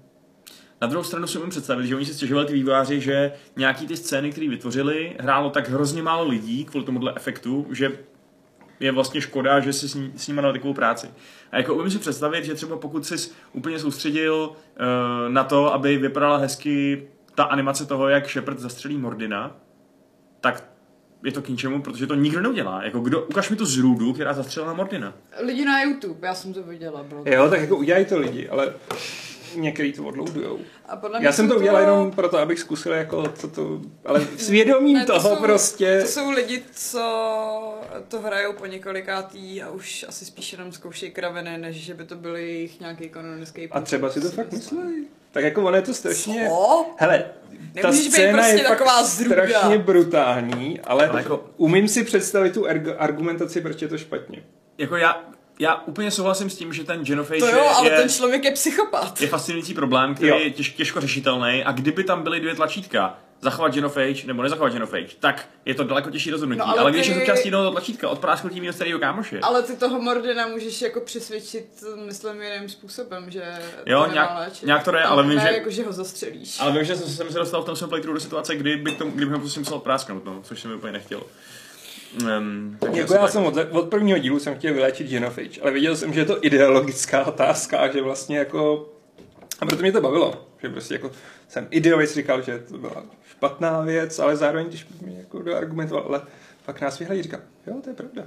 [0.81, 3.97] Na druhou stranu si umím představit, že oni si stěžovali ty vývojáři, že nějaký ty
[3.97, 7.99] scény, které vytvořili, hrálo tak hrozně málo lidí kvůli tomuhle efektu, že
[8.81, 11.11] je vlastně škoda, že si s, s nimi dal takovou práci.
[11.53, 15.99] A jako umím si představit, že třeba pokud jsi úplně soustředil uh, na to, aby
[15.99, 19.57] vypadala hezky ta animace toho, jak Shepard zastřelí Mordina,
[20.41, 20.65] tak
[21.25, 22.85] je to k ničemu, protože to nikdo neudělá.
[22.85, 25.15] Jako kdo, ukaž mi tu zrůdu, která zastřelila Mordina.
[25.41, 27.31] Lidi na YouTube, já jsem to viděla, bylo to.
[27.31, 28.75] Jo, tak jako udělají to lidi, ale
[29.57, 30.59] některý to odloadujou.
[30.89, 34.27] A podle mě Já jsem to udělal jenom proto, abych zkusil jako co to, ale
[34.37, 36.01] svědomím Ne, to toho jsou- prostě.
[36.03, 37.01] To jsou lidi, co
[38.09, 42.15] to hrajou po několikátý a už asi spíš jenom zkoušejí kraviny, než že by to
[42.15, 44.79] byl jejich nějaký kanonický A třeba si to fakt myslí.
[45.33, 46.47] Tak jako ono je to strašně...
[46.49, 46.87] Co?
[46.97, 49.47] Hele, ta Nemůžeš být scéna prostě je taková zrůda.
[49.49, 52.67] strašně brutální, ale, Ale jako- umím si představit tu
[52.99, 54.43] argumentaci, proč je to špatně.
[54.79, 55.25] Jako já,
[55.61, 58.51] já úplně souhlasím s tím, že ten genophage To jo, ale je, ten člověk je
[58.53, 59.21] psychopat.
[59.21, 60.39] je fascinující problém, který Jo.
[60.39, 65.09] je těž, těžko řešitelný a kdyby tam byly dvě tlačítka, zachovat genophage nebo nezachovat genophage,
[65.21, 66.59] tak je to daleko těžší rozhodnutí.
[66.59, 69.41] No, ale, ale když ty- je součástí jednoho tlačítka, odprásknutí mého starého kámoše.
[69.43, 73.43] Ale ty toho Mordina můžeš jako přesvědčit, myslím, jiným způsobem, že
[73.87, 74.67] Jo, to nějak- léčit.
[74.67, 76.57] nějak to jde, ale vím, ne, že- jako, že ho zastřelíš.
[76.61, 78.97] Ale vím, že jsem, jsem se dostal v tom svém playthrough do situace, kdy bych,
[78.97, 81.23] to, kdybych ho prostě musel prásknout, no, což jsem úplně nechtěl.
[82.39, 83.31] Um, takže Jako já tak.
[83.31, 86.45] jsem od, od prvního dílu jsem chtěl vyléčit genophage, ale viděl jsem, že je to
[86.47, 88.89] ideologická otázka a že vlastně jako...
[89.61, 91.11] A proto mě to bavilo, že prostě jako
[91.49, 96.23] jsem ideově říkal, že to byla špatná věc, ale zároveň, když mě jako doargumentoval, ale
[96.67, 98.23] pak nás vyhledí, říkal, jo, to je pravda.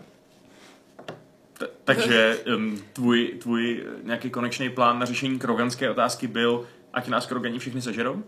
[1.60, 7.26] T- takže um, tvůj, tvůj nějaký konečný plán na řešení kroganské otázky byl, ať nás
[7.26, 8.24] krogani všechny sežerou?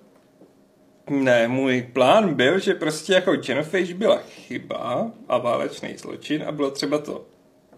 [1.09, 6.71] Ne, můj plán byl, že prostě jako genophage byla chyba a válečný zločin a bylo
[6.71, 7.25] třeba to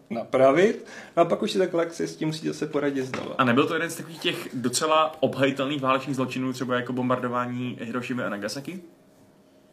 [0.09, 0.85] napravit
[1.15, 3.35] a pak už si ta galaxie s tím musí zase poradit znova.
[3.37, 8.23] A nebyl to jeden z takových těch docela obhajitelných válečných zločinů, třeba jako bombardování Hirošimy
[8.23, 8.81] a Nagasaki?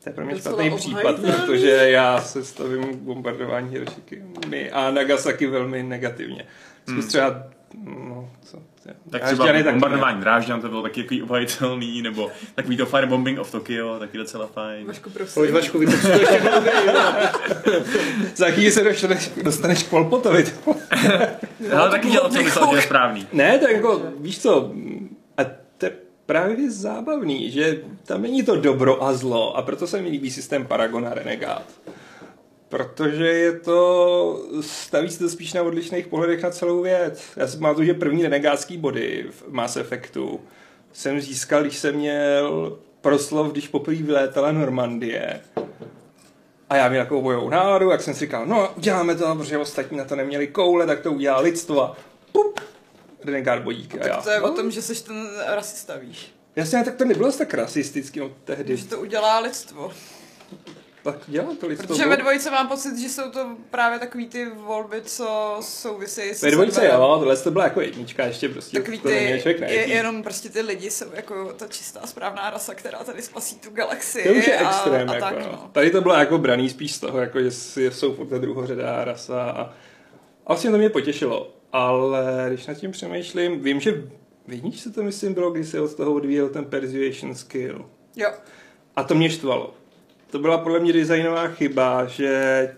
[0.04, 1.32] To je pro mě špatný případ, obhajitelný.
[1.46, 6.46] protože já se stavím k bombardování Hirošimy a Nagasaki velmi negativně.
[6.82, 7.08] Zkus Hmm.
[7.08, 7.46] třeba,
[7.84, 8.58] no, co,
[9.10, 13.38] Tak Drážďany třeba taky bombardování Drážďan, to bylo taky takový obhajitelný, nebo takový to firebombing
[13.38, 14.86] of Tokyo, taky docela fajn.
[14.86, 15.54] Vašku, Pojď prosím.
[15.54, 16.42] Vašku, víte, co to ještě.
[18.34, 20.44] Za chvíli se dostaneš, dostaneš k Polpotovi.
[21.76, 23.26] Ale taky dělal, co myslel, že je správný.
[23.32, 24.72] ne, tak jako, víš co,
[25.36, 25.44] a
[25.78, 25.92] to je
[26.26, 30.66] právě zábavný, že tam není to dobro a zlo a proto se mi líbí systém
[30.66, 31.64] Paragon a Renegade.
[32.74, 37.22] Protože je to, staví se to spíš na odlišných pohledech na celou věc.
[37.36, 40.40] Já si pamatuju, že první renegádský body v Mass Effectu
[40.92, 45.40] jsem získal, když jsem měl proslov, když poprvé vylétala Normandie.
[46.70, 49.98] A já měl takovou bojovou náladu, jak jsem si říkal, no uděláme to, protože ostatní
[49.98, 51.96] na to neměli koule, tak to udělá lidstvo a
[52.32, 52.60] pup,
[53.24, 54.00] Renegade bodíky.
[54.00, 56.34] A já, To je no, o tom, že jsi ten rasista, víš.
[56.56, 58.76] Jasně, tak to nebylo tak rasistický, no tehdy.
[58.76, 59.92] Že to udělá lidstvo.
[61.04, 61.88] Tak dělá to lidstvo.
[61.88, 66.42] Protože ve dvojice mám pocit, že jsou to právě takový ty volby, co souvisejí s
[66.42, 66.92] Ve serverem.
[66.92, 70.90] jo, tohle to byla jako jednička, ještě prostě Takový ty, je, jenom prostě ty lidi
[70.90, 74.28] jsou jako ta čistá správná rasa, která tady spasí tu galaxii.
[74.28, 75.70] To už je a, extrém, a jako, tak, no.
[75.72, 77.50] Tady to bylo jako braný spíš z toho, jako že
[77.90, 81.54] jsou furt ta druhořadá rasa a, a vlastně to mě potěšilo.
[81.72, 83.92] Ale když nad tím přemýšlím, vím, že
[84.46, 87.86] v jedničce to myslím bylo, když se od toho odvíjel ten persuasion skill.
[88.16, 88.30] Jo,
[88.96, 89.74] A to mě štvalo.
[90.34, 92.74] To byla podle mě designová chyba, že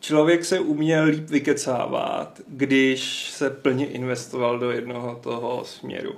[0.00, 6.14] člověk se uměl líp vykecávat, když se plně investoval do jednoho toho směru.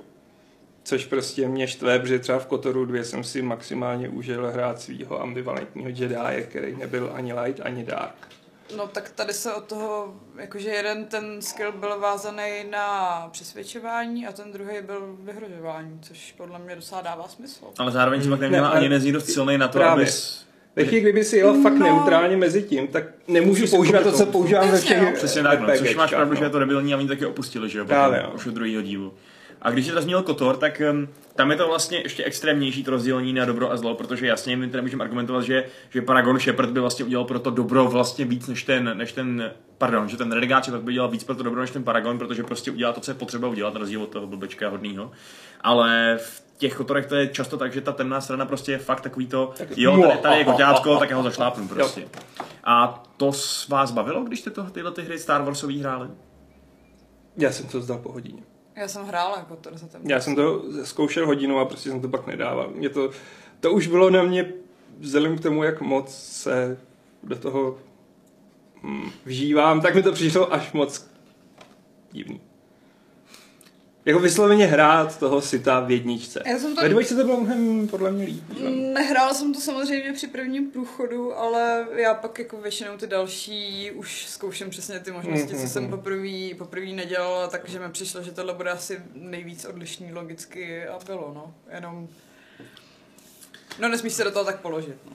[0.83, 5.21] Což prostě mě štve, protože třeba v Kotoru 2 jsem si maximálně užil hrát svého
[5.21, 8.27] ambivalentního Jedi, který nebyl ani light, ani dark.
[8.75, 14.31] No tak tady se od toho, jakože jeden ten skill byl vázaný na přesvědčování a
[14.31, 17.65] ten druhý byl vyhrožování, což podle mě docela dává smysl.
[17.77, 20.03] Ale zároveň si pak neměla Ne, ani nezní dost silný na to, Právě.
[20.03, 20.47] abys...
[20.75, 21.85] Ve chvíli, kdyby si jela fakt No.
[21.85, 25.11] neutrálně mezi tím, tak nemůžu si používat to, co používám ve všech no.
[25.13, 26.39] Přesně tak, no, což máš RPGčkách, pravdu, no.
[26.39, 28.31] že je to debilní a oni taky opustili, že jo, potom, no.
[28.35, 29.13] už od druhého dílu.
[29.61, 33.33] A když to zmínil Kotor, tak um, tam je to vlastně ještě extrémnější to rozdělení
[33.33, 36.79] na dobro a zlo, protože jasně my teda můžeme argumentovat, že, že Paragon Shepard by
[36.79, 40.63] vlastně udělal pro to dobro vlastně víc než ten, než ten pardon, že ten Renegade
[40.63, 43.11] Shepard by dělal víc pro to dobro než ten Paragon, protože prostě udělá to, co
[43.11, 45.11] je potřeba udělat, na rozdíl od toho blbečka hodnýho.
[45.61, 49.01] Ale v těch Kotorech to je často tak, že ta temná strana prostě je fakt
[49.01, 52.07] takový to, jo, tady, tady je koťátko, tak já ho zašlápnu prostě.
[52.63, 56.07] A to s vás bavilo, když jste to, tyhle ty hry Star Warsový hráli?
[57.37, 58.43] Já jsem to zdal po hodině.
[58.77, 62.09] Já jsem hrála jako to ten Já jsem to zkoušel hodinu a prostě jsem to
[62.09, 62.69] pak nedával.
[62.75, 63.09] Mě to,
[63.59, 64.53] to už bylo na mě
[64.99, 66.79] vzhledem k tomu, jak moc se
[67.23, 67.77] do toho
[68.83, 71.11] hm, vžívám, tak mi to přišlo až moc
[72.11, 72.41] divný.
[74.07, 76.43] Jako vysloveně hrát toho sita v jedničce.
[76.45, 78.43] Já jsem to- Ve dvojce to bylo mnohem podle mě líp.
[78.59, 83.91] Mm, Nehrála jsem to samozřejmě při prvním průchodu, ale já pak jako většinou ty další
[83.91, 88.53] už zkouším přesně ty možnosti, co jsem poprvé, poprvé nedělala, takže mi přišlo, že tohle
[88.53, 91.53] bude asi nejvíc odlišný logicky a bylo, no.
[91.75, 92.07] Jenom...
[93.79, 95.11] No nesmíš se do toho tak položit, no.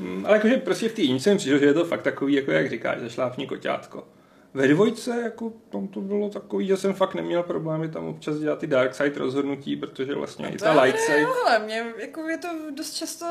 [0.00, 2.50] Hm, Ale jakože prostě v té jedničce mi přišlo, že je to fakt takový, jako
[2.50, 4.04] jak říkáš, zašlápní koťátko.
[4.58, 8.58] Ve dvojce, jako tam to bylo takový, že jsem fakt neměl problémy tam občas dělat
[8.58, 11.20] ty dark side rozhodnutí, protože vlastně i To ta light side...
[11.20, 13.26] jo, ale mě jako je to dost často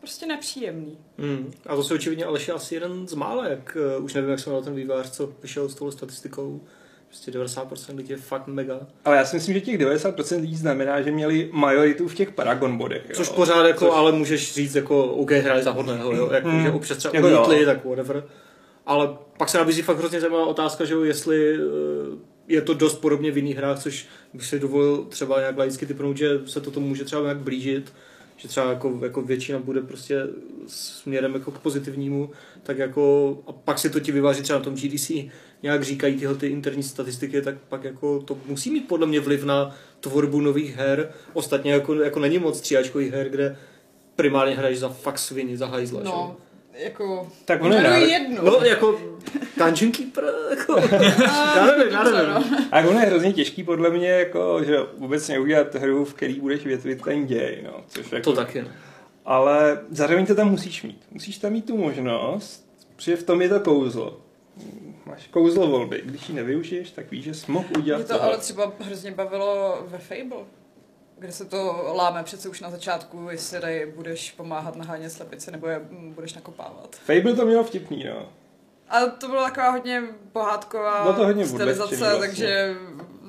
[0.00, 0.98] prostě nepříjemný.
[1.18, 1.52] Hmm.
[1.66, 4.40] A to se očividně Aleš je asi jeden z mála, jak uh, už nevím, jak
[4.40, 6.60] se jmenoval ten vývář, co vyšel s tou statistikou.
[7.08, 8.80] Prostě 90% lidí je fakt mega.
[9.04, 12.78] Ale já si myslím, že těch 90% lidí znamená, že měli majoritu v těch Paragon
[12.78, 13.02] bodech.
[13.08, 13.14] Jo.
[13.16, 16.62] Což pořád jako, Což- ale můžeš říct jako, OK, hráli za hodného, jo, jako, Hmm.
[16.62, 18.24] že občas třeba Jako tak whatever.
[18.86, 21.58] Ale pak se nabízí fakt hrozně zajímavá otázka, že jo, jestli eh,
[22.48, 26.16] je to dost podobně v jiných hrách, což bych si dovolil třeba nějak laicky typnout,
[26.16, 27.92] že se to tomu může třeba nějak blížit,
[28.36, 30.26] že třeba jako, jako většina bude prostě
[30.66, 32.30] směrem jako k pozitivnímu,
[32.62, 35.10] tak jako, a pak si to ti vyváží třeba na tom GDC,
[35.62, 39.44] nějak říkají tyhle ty interní statistiky, tak pak jako to musí mít podle mě vliv
[39.44, 41.12] na tvorbu nových her.
[41.32, 43.56] Ostatně jako, jako není moc tříáčkových her, kde
[44.16, 46.08] primárně hraješ za fakt sviny, za hajzla, že?
[46.08, 46.36] No,
[46.74, 47.28] jako...
[47.44, 48.38] Tak ono je jednu.
[48.44, 49.00] No, jako
[49.56, 50.76] Dungeon Keeper, jako,
[51.56, 52.34] já nevím, já Dobře, nevím.
[52.34, 52.58] no.
[52.72, 56.64] A ono je hrozně těžký podle mě, jako, že vůbec neudělat hru, v který budeš
[56.64, 58.68] větvit ten děj, no, což jako, To taky, no.
[59.24, 61.00] Ale zároveň to tam musíš mít.
[61.10, 64.20] Musíš tam mít tu možnost, protože v tom je to kouzlo.
[65.06, 66.02] Máš kouzlo volby.
[66.04, 68.28] Když ji nevyužiješ, tak víš, že jsi mohl udělat Mě to tohle.
[68.28, 70.44] ale třeba hrozně bavilo ve Fable,
[71.22, 75.66] kde se to láme přece už na začátku, jestli tady budeš pomáhat nahánět slepice nebo
[75.68, 76.96] je mm, budeš nakopávat.
[76.96, 78.28] Fable to mělo vtipný, no.
[78.88, 82.18] Ale to byla taková hodně pohádková No to hodně stylizace, vlastně.
[82.18, 82.74] takže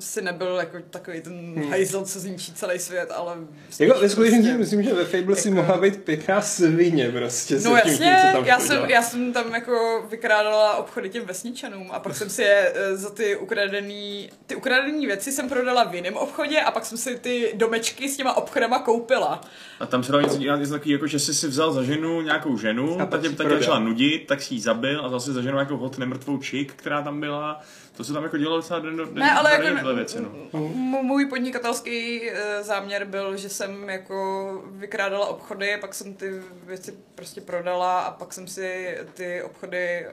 [0.00, 1.70] si nebyl jako takový ten Hmm.
[1.70, 3.36] hajzl, co zničí celý svět, ale...
[3.78, 7.54] Jako ve skutečnosti prostě- myslím, že ve Fable si jako- mohla být pěkná svině prostě.
[7.54, 11.88] No tím, jasně, co tam já jsem, já jsem tam jako vykrádala obchody těm vesničanům
[11.92, 15.94] a pak jsem si je eh, za ty ukradený, ty ukradený věci jsem prodala v
[15.94, 19.40] jiném obchodě a pak jsem si ty domečky s těma obchodama koupila.
[19.80, 22.20] A tam se dalo něco dělat něco takový, jako že jsi si vzal za ženu
[22.20, 25.04] nějakou ženu, A a pak tak tě, si tě začala nudit, tak si ji zabil
[25.04, 27.60] a zase za ženu jako hod nemrtvou čik, která tam byla.
[27.96, 30.28] To se tam jako dělalo docela den, den, Ne, ale jako věci, no.
[30.52, 30.60] m-
[31.02, 36.30] můj podnikatelský eh, záměr byl, že jsem jako vykrádala obchody, pak jsem ty
[36.66, 40.10] věci prostě prodala a pak jsem si ty obchody, eh,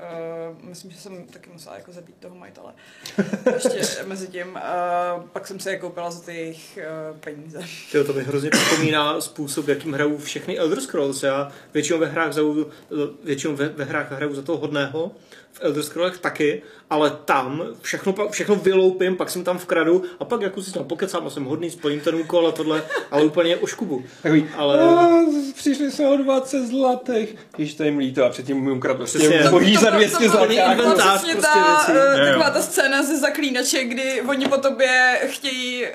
[0.61, 2.73] myslím, že jsem taky musela jako zabít toho majitele.
[3.53, 4.61] Ještě mezi tím, eh,
[5.33, 6.87] pak jsem si je koupila za ty jejich eh,
[7.19, 7.59] peníze.
[7.91, 11.23] Tyjo, to mi hrozně připomíná způsob, jakým hrajou všechny Elder Scrolls.
[11.23, 12.41] Já většinou ve hrách, za,
[13.23, 15.11] většinou ve, ve hrách hraju za toho hodného,
[15.53, 20.41] v Elder Scrollech taky, ale tam všechno, všechno vyloupím, pak jsem tam vkradu a pak
[20.41, 23.67] jako si tam pokecám a jsem hodný, splním ten úkol a tohle, ale úplně o
[23.67, 24.03] škubu.
[24.21, 25.25] Takový, Ale- ale...
[25.55, 27.35] přišli jsme o 20 zlatých.
[27.55, 30.29] Když to jim líto a předtím mi ukradl prostě zboží za to- to- 200 to-
[30.29, 30.59] zlatých.
[30.71, 35.85] inventář přesně prostě ta, eh, taková ta scéna ze zaklínače, kdy oni po tobě chtějí,
[35.85, 35.91] eh,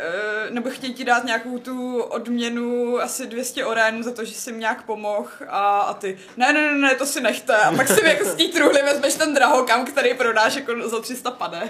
[0.51, 4.61] nebo chtějí ti dát nějakou tu odměnu, asi 200 oren za to, že jsi jim
[4.61, 7.57] nějak pomohl a, a ty, ne, ne, ne, ne, to si nechte.
[7.57, 11.01] A pak si mi jako z té truhly vezmeš ten drahokam, který prodáš jako za
[11.01, 11.61] 300 pade.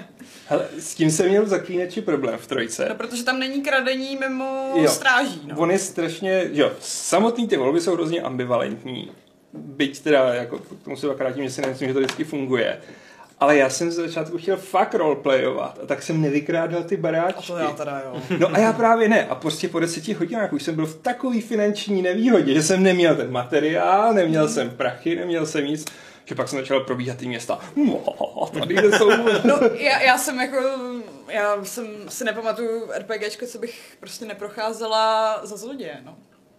[0.48, 2.87] Hele, s tím jsem měl v zaklínači problém v trojce.
[2.88, 4.88] No, protože tam není kradení mimo Jo.
[4.88, 5.55] stráží, no.
[5.59, 9.11] On je strašně, jo, samotný ty volby jsou hrozně ambivalentní.
[9.52, 12.79] Byť teda, jako, k tomu se akorát tím, že si nemyslím, že to vždycky funguje.
[13.40, 17.46] Ale já jsem ze začátku chtěl fakt roleplayovat a tak jsem nevykrádal ty A baráčky.
[17.52, 18.22] to já teda, jo.
[18.38, 19.26] No a já právě ne.
[19.26, 23.16] A prostě po deseti hodinách už jsem byl v takový finanční nevýhodě, že jsem neměl
[23.16, 25.85] ten materiál, neměl jsem prachy, neměl jsem nic,
[26.28, 27.58] že pak jsem začal probíhat ty města.
[27.76, 28.04] No,
[28.58, 29.10] tady jsou...
[29.44, 30.56] No, já, já jsem jako,
[31.28, 36.16] já jsem si nepamatuju RPGčko, co bych prostě neprocházela za zloděje, no.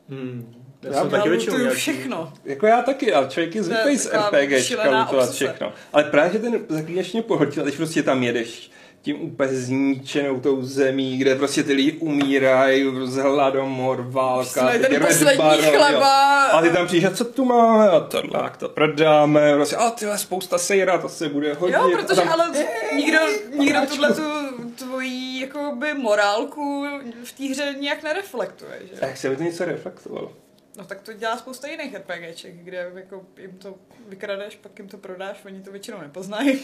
[0.10, 0.64] Hmm.
[0.82, 2.34] Já, Já taky většinou nějaký- všechno.
[2.46, 5.74] Jako já taky, ale člověk je zvyklý z RPG lutovat všechno.
[5.94, 8.72] Ale právě, že ten zaklínač mě pohltil, když prostě tam jedeš
[9.08, 14.90] tím úplně zničenou tou zemí, kde prostě ty lidi umírají z hladomor, válka, Jsme teď
[14.92, 15.72] ten poslední Baron, jo.
[15.72, 16.46] chleba.
[16.46, 17.90] A ty tam přijdeš, a co tu máme?
[17.90, 19.56] A tohle, jak to prodáme.
[19.56, 21.74] Prostě, a tyhle spousta sejra, to se bude hodit.
[21.74, 22.52] Jo, protože tam, ale
[22.96, 23.20] nikdo,
[23.58, 23.96] nikdo panáčku.
[23.96, 26.86] tuhle tu tvojí jakoby morálku
[27.24, 29.02] v té hře nějak nereflektuje, že?
[29.02, 30.32] A jak se by to něco reflektovalo?
[30.78, 33.76] No tak to dělá spousta jiných RPGček, kde jako jim to
[34.08, 36.60] vykradeš, pak jim to prodáš, oni to většinou nepoznají.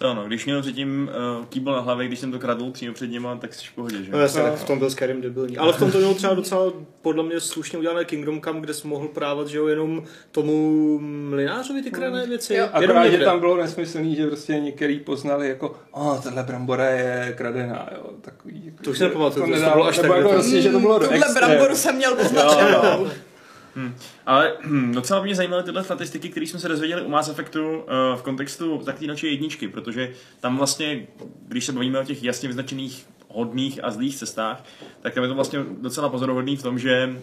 [0.00, 3.06] To ano, když měl předtím uh, kýbl na hlavě, když jsem to kradl přímo před
[3.06, 4.12] nima, tak jsi v pohodě, že?
[4.12, 4.48] No jasně, No.
[4.50, 5.58] tak v tom byl Skyrim debilní.
[5.58, 8.88] Ale v tom to mělo třeba docela podle mě slušně udělané Kingdom Come, kde jsi
[8.88, 10.98] mohl právat, že jo, jenom tomu
[11.30, 12.54] mlinářovi ty krané věci.
[12.54, 12.68] Jo.
[12.80, 16.86] Jenom Akorát, že tam bylo nesmyslný, že prostě některý poznali jako, a oh, tahle brambora
[16.88, 18.62] je kradená, jo, takový.
[18.64, 20.98] Jako, To už si nepamatuju, to nedává- bylo až tak jako prostě, že to bylo
[20.98, 23.06] do Tuhle bramboru jsem měl poznačenou.
[23.76, 23.82] jo.
[23.82, 23.94] Hm.
[24.26, 27.84] Ale hm, docela mě zajímaly tyhle statistiky, které jsme se dozvěděli u Mass Effectu uh,
[28.16, 31.06] v kontextu zaklínače jedničky, protože tam vlastně,
[31.48, 34.64] když se bavíme o těch jasně vyznačených hodných a zlých cestách,
[35.00, 37.16] tak tam je to vlastně docela pozoruhodný v tom, že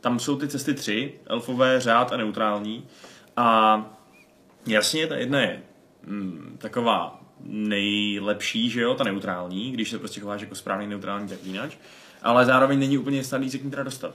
[0.00, 2.86] tam jsou ty cesty tři, elfové, řád a neutrální.
[3.36, 3.84] A
[4.66, 5.62] jasně, ta jedna je
[6.06, 11.76] hm, taková nejlepší, že jo, ta neutrální, když se prostě chováš jako správný neutrální zaklínač,
[12.22, 14.14] ale zároveň není úplně snadný se k ní teda dostat.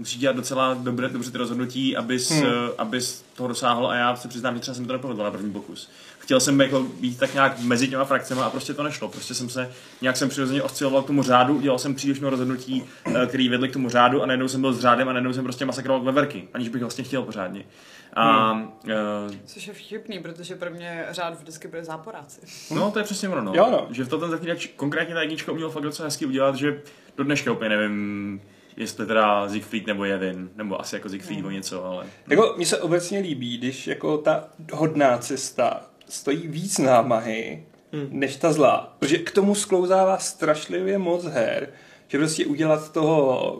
[0.00, 2.52] Musíš dělat docela dobře, dobře ty rozhodnutí, abys, hmm.
[2.78, 5.90] abys toho dosáhl a já se přiznám, že třeba jsem to nepovedl na první pokus.
[6.18, 9.08] Chtěl jsem jako být tak nějak mezi těma frakcemi a prostě to nešlo.
[9.08, 12.84] Prostě jsem se, nějak jsem přirozeně osciloval k tomu řádu, udělal jsem příliš mnoho rozhodnutí,
[13.06, 15.44] eh, který vedly k tomu řádu a najednou jsem byl s řádem a najednou jsem
[15.44, 17.64] prostě masakroval veverky, aniž bych vlastně chtěl pořádně.
[18.12, 18.62] A, hmm.
[18.62, 22.40] uh, Což je vtipný, protože pro mě řád vždycky bude záporáci.
[22.74, 23.52] No, to je přesně ono, no.
[23.54, 23.86] Jo, no.
[23.90, 26.82] Že v to ten zaklínač, konkrétně ta jednička uměl fakt docela hezky udělat, že
[27.16, 28.40] do dneška úplně nevím,
[28.76, 32.06] jestli teda Siegfried nebo Jevin, nebo asi jako Siegfried nebo něco, ale...
[32.28, 38.08] Jako, mně se obecně líbí, když jako ta hodná cesta stojí víc námahy, hmm.
[38.10, 38.96] než ta zlá.
[38.98, 41.68] Protože k tomu sklouzává strašlivě moc her,
[42.08, 43.58] že prostě udělat toho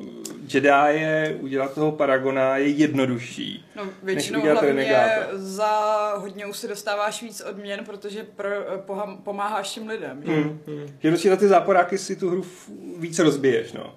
[0.55, 3.65] Jedie, udělat toho Paragona je jednodušší.
[3.77, 5.27] No, většinou hlavně renegáta.
[5.33, 8.51] za hodně už si dostáváš víc odměn, protože pro,
[8.87, 10.23] poham, pomáháš těm lidem.
[10.27, 10.61] Hmm.
[10.67, 10.87] Hmm.
[10.99, 12.45] Že prostě za ty záporáky si tu hru
[12.97, 13.95] víc rozbiješ, no.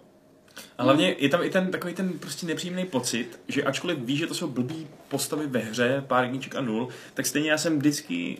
[0.78, 4.28] A hlavně je tam i ten takový ten prostě nepříjemný pocit, že ačkoliv víš, že
[4.28, 8.38] to jsou blbý postavy ve hře, pár jedniček a nul, tak stejně já jsem vždycky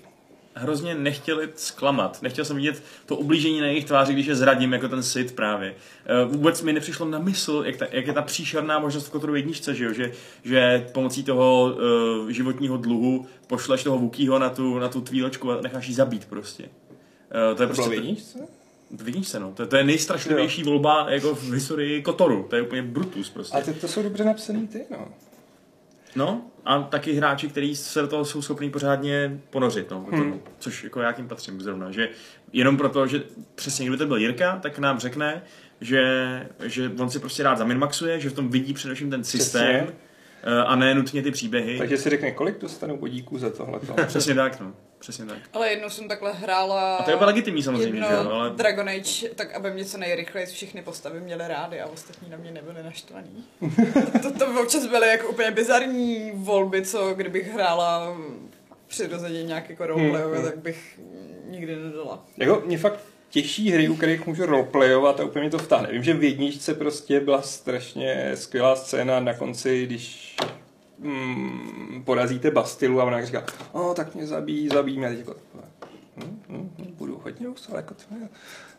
[0.56, 2.22] hrozně nechtěl zklamat.
[2.22, 5.76] Nechtěl jsem vidět to ublížení na jejich tváři, když je zradím, jako ten Sid právě.
[6.26, 9.36] Uh, vůbec mi nepřišlo na mysl, jak, ta, jak je ta příšerná možnost v Kotoru
[9.36, 9.94] jedničce, že, jo?
[9.94, 10.12] že,
[10.44, 11.76] že pomocí toho
[12.22, 16.26] uh, životního dluhu pošleš toho Vukýho na tu, na tu tvíločku a necháš ji zabít
[16.26, 16.64] prostě.
[16.64, 16.70] Uh,
[17.58, 17.82] to je to prostě...
[17.82, 18.40] Bylo v jedničce,
[19.40, 19.52] no.
[19.52, 20.68] To, to je nejstrašlivější jo.
[20.68, 22.46] volba jako v historii Kotoru.
[22.50, 23.58] To je úplně brutus prostě.
[23.58, 25.08] A ty to jsou dobře napsaný ty, no.
[26.16, 30.42] No, a taky hráči, kteří se do toho jsou schopní pořádně ponořit, no, hmm.
[30.60, 32.10] což jako já tím patřím zrovna, že
[32.54, 33.24] jenom proto, že
[33.56, 35.44] přesně kdyby to byl Jirka, tak nám řekne,
[35.82, 36.04] že,
[36.64, 39.98] že on si prostě rád zaminmaxuje, že v tom vidí především ten systém přesně.
[40.44, 41.78] Eh, a ne nutně ty příběhy.
[41.78, 43.80] Takže si řekne, kolik dostanu bodíků za tohle.
[44.08, 44.74] přesně tak, no.
[45.04, 45.38] Přesně tak.
[45.54, 46.98] Ale jednou jsem takhle hrála...
[46.98, 48.32] A to je legitimní samozřejmě, že jo?
[48.32, 48.50] Ale...
[48.50, 52.52] Dragon Age, tak aby mě co nejrychleji všechny postavy měly rády a ostatní na mě
[52.52, 53.46] nebyly naštvaní.
[54.22, 58.18] to, to, to občas byly jako úplně bizarní volby, co kdybych hrála
[58.88, 61.00] přirozeně nějak jako roleplay, hmm, tak bych
[61.46, 62.26] nikdy nedala.
[62.38, 65.92] Jako mě fakt těžší hry, u kterých můžu roleplayovat a úplně to vtáhne.
[65.92, 70.36] Vím, že v jedničce prostě byla strašně skvělá scéna na konci, když
[71.04, 75.08] mm, porazíte Bastilu a ona říká, o, tak mě zabíjí, zabíjí mě.
[75.08, 75.36] A teď jako,
[76.18, 78.30] hm, hm, hm, budu hodně ale jako to je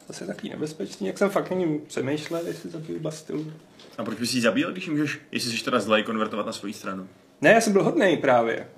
[0.08, 1.06] zase taky nebezpečný.
[1.06, 3.52] Jak jsem fakt není přemýšlel, jestli zabiju Bastilu.
[3.98, 7.08] A proč bys ji zabil, když můžeš, jestli jsi teda zlej, konvertovat na svou stranu?
[7.40, 8.68] Ne, já jsem byl hodný právě.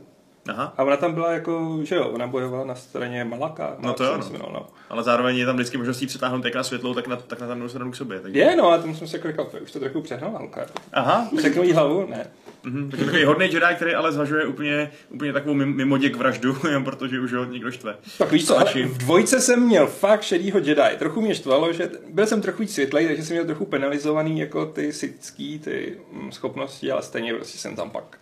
[0.48, 0.74] Aha.
[0.76, 3.76] A ona tam byla jako, že jo, ona bojovala na straně Malaka.
[3.78, 4.48] No to jo, no.
[4.52, 4.66] no.
[4.88, 7.68] Ale zároveň je tam vždycky možností přetáhnout jak na světlou, tak na, tak na tam
[7.68, 8.20] stranu k sobě.
[8.20, 8.38] Takže...
[8.38, 10.66] Je, no, a tam jsem se klikal, už to trochu přehnal, Halka.
[10.92, 11.28] Aha.
[11.40, 12.06] Řeknu jí hlavu?
[12.10, 12.26] Ne.
[12.64, 12.90] Mm-hmm.
[12.90, 17.20] Takže takový hodný Jedi, který ale zvažuje úplně, úplně takovou mimo děk vraždu, jen protože
[17.20, 17.96] už ho někdo štve.
[18.18, 20.96] Tak víš co, ale v dvojce jsem měl fakt šedýho Jedi.
[20.98, 24.66] Trochu mě štvalo, že byl jsem trochu víc světlej, takže jsem měl trochu penalizovaný jako
[24.66, 28.18] ty sitský, ty mm, schopnosti, ale stejně prostě jsem tam pak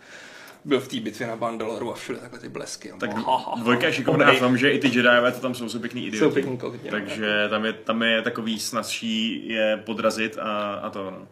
[0.65, 2.93] byl v té bitvě na Bandaloru a všude takhle ty blesky.
[2.99, 3.09] Tak
[3.57, 6.25] dvojka je šikovná v tom, že i ty Jediové to tam jsou, jsou pěkný idioti.
[6.25, 11.11] Jsou pěkný kovidě, Takže tam je, tam je takový snazší je podrazit a, a to
[11.11, 11.27] no.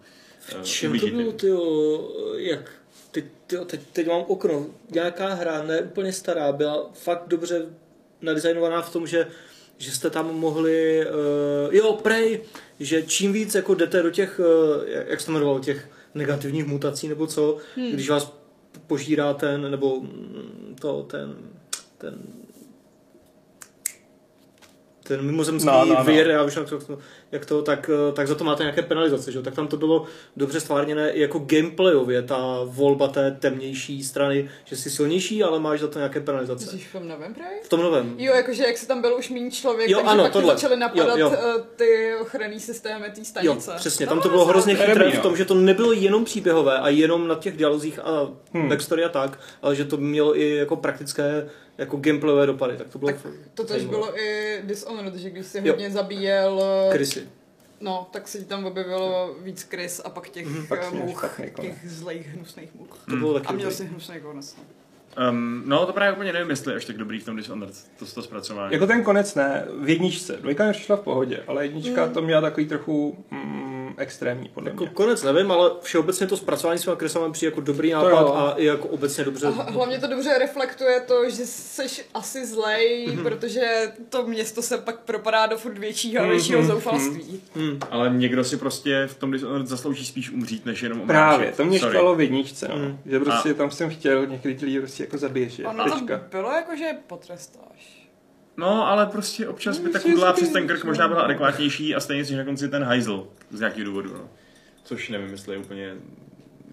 [0.62, 2.72] V čem to bylo, tyjo, jak
[3.12, 7.66] teď, tyjo, teď, teď mám okno, nějaká hra, ne úplně stará, byla fakt dobře
[8.22, 9.28] nadizajnovaná v tom, že
[9.78, 12.42] že jste tam mohli, uh, jo, prej,
[12.80, 14.46] že čím víc jako jdete do těch, uh,
[15.08, 17.92] jak se to jmenovalo, těch negativních mutací nebo co, hmm.
[17.92, 18.43] když vás
[18.88, 21.36] požírá ten, nebo mm, to, ten,
[21.98, 22.20] ten
[25.04, 26.04] ten mimozemský no, no, no.
[26.04, 26.80] vír, já už jak to,
[27.32, 29.42] jak to tak, tak za to máte nějaké penalizace, že?
[29.42, 30.06] tak tam to bylo
[30.38, 35.80] dobře stvárněné i jako gameplayově, ta volba té temnější strany, že jsi silnější, ale máš
[35.80, 36.66] za to nějaké penalizace.
[36.66, 37.58] Jsi v tom novém právě?
[37.64, 38.16] V tom novém.
[38.18, 40.54] Jo, jakože jak se tam byl už méně člověk, jo, takže ano, pak tohle.
[40.54, 41.38] začaly napadat jo, jo.
[41.58, 43.72] Eh, ty ochranný systémy té stanice.
[43.72, 46.90] Jo, přesně, tam to bylo hrozně chytré v tom, že to nebylo jenom příběhové a
[46.90, 48.70] jenom na těch dialozích a hmm.
[48.70, 53.00] backstory a tak, ale že to mělo i jako praktické jako gameplayové dopady, tak to
[53.00, 53.12] bylo...
[53.12, 53.22] Tak
[53.54, 55.74] to tež bylo i Dishonored, že když si jo.
[55.74, 56.64] hodně zabíjel...
[56.92, 57.28] Krysy.
[57.82, 61.26] No, tak se tam objevilo víc krys a pak těch mm, pak much,
[61.62, 63.06] těch zlejch hnusných much.
[63.10, 64.56] To bylo taky a měl si hnusný konec.
[64.58, 64.64] No.
[65.30, 68.22] Um, no, to právě úplně nevím, jestli až tak dobrý v tom Dishonored, to, to
[68.22, 68.74] zpracování.
[68.74, 70.38] Jako ten konec ne, v jedničce.
[70.42, 72.14] Dvojka mi přišla v pohodě, ale jednička mm.
[72.14, 74.94] to měla takový trochu mm, extrémní, podle jako mě.
[74.94, 78.88] Konec nevím, ale všeobecně to zpracování s kresama přijde jako dobrý nápad a i jako
[78.88, 79.48] obecně dobře.
[79.48, 83.24] A hlavně to dobře reflektuje to, že jsi asi zlej, mm-hmm.
[83.24, 86.68] protože to město se pak propadá do furt většího a většího mm-hmm.
[86.68, 87.42] zoufalství.
[87.56, 87.78] Mm-hmm.
[87.92, 91.08] Ale někdo si prostě v tom Dishonored zaslouží spíš umřít, než jenom umřít.
[91.08, 92.76] Právě, to mě štvalo v jedničce, no.
[92.76, 93.00] mm.
[93.06, 93.54] že prostě a...
[93.54, 95.66] tam jsem chtěl někdy lidi prostě jako zabiješ je.
[95.66, 98.10] Ono to bylo jako, že potrestáš.
[98.58, 102.26] No, ale prostě občas by ta kudla přes ten krk možná byla adekvátnější a stejně
[102.26, 104.30] jsi na konci ten hajzl z nějakého důvodu, no.
[104.84, 105.96] Což nevím, jestli je úplně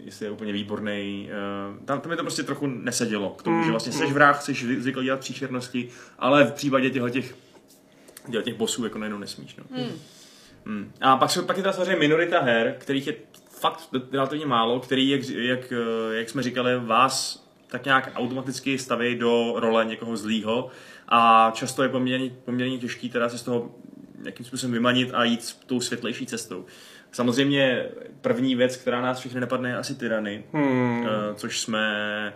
[0.05, 1.31] jestli je úplně výborný.
[1.70, 4.43] Uh, tam, tam mi to prostě trochu nesedělo k tomu, Mm, že vlastně seš vrah,
[4.43, 7.35] jsi zvyklý dělat příšernosti, ale v případě těchto těch,
[8.26, 9.57] těchto těch bossů jako najednou nesmíš.
[9.57, 9.64] No.
[9.76, 9.93] Hmm.
[10.66, 10.93] Hmm.
[11.01, 13.14] A pak, jsou- pak je ta samozřejmě minorita her, kterých je
[13.61, 17.39] fakt relativně málo, který, jak, jak, eh, jak jsme říkali, vás
[17.70, 20.68] tak nějak automaticky staví do role někoho zlýho
[21.08, 23.74] a často je poměrně, poměrně těžký teda se z toho
[24.22, 26.66] nějakým způsobem vymanit a jít tou světlejší cestou.
[27.12, 27.88] Samozřejmě
[28.20, 31.06] první věc, která nás všechny napadne, je asi Tyrany, Hmm.
[31.06, 32.34] eh, což jsme...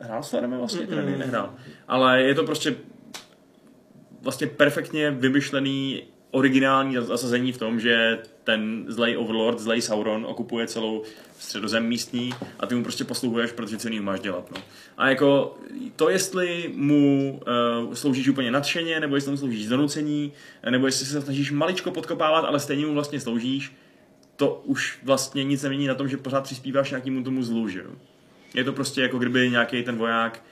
[0.00, 1.16] Hrál jsi to vlastně Tyrany?
[1.16, 1.54] Nehrál.
[1.88, 2.74] Ale je to prostě
[4.22, 11.02] vlastně perfektně vymyšlený originální zasazení v tom, že ten zlej Overlord, zlej Sauron okupuje celou
[11.38, 14.50] středozem místní a ty mu prostě posluhuješ, protože co jiného máš dělat.
[14.50, 14.62] No.
[14.96, 15.58] A jako
[15.96, 17.40] to, jestli mu
[17.86, 20.32] uh, sloužíš úplně nadšeně, nebo jestli mu sloužíš z donucení,
[20.70, 23.72] nebo jestli se snažíš maličko podkopávat, ale stejně mu vlastně sloužíš,
[24.36, 27.90] to už vlastně nic nemění na tom, že pořád přispíváš nějakému tomu zlu, že jo.
[28.54, 30.44] Je to prostě jako kdyby nějaký ten voják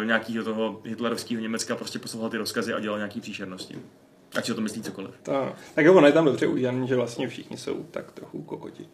[0.00, 3.78] uh, nějakého toho hitlerovského Německa prostě poslouchal ty rozkazy a dělal nějaký příšernosti.
[4.36, 5.10] Ať si o to myslí cokoliv.
[5.22, 8.88] Ta, tak jo, ono je tam dobře udělané, že vlastně všichni jsou tak trochu kokoti.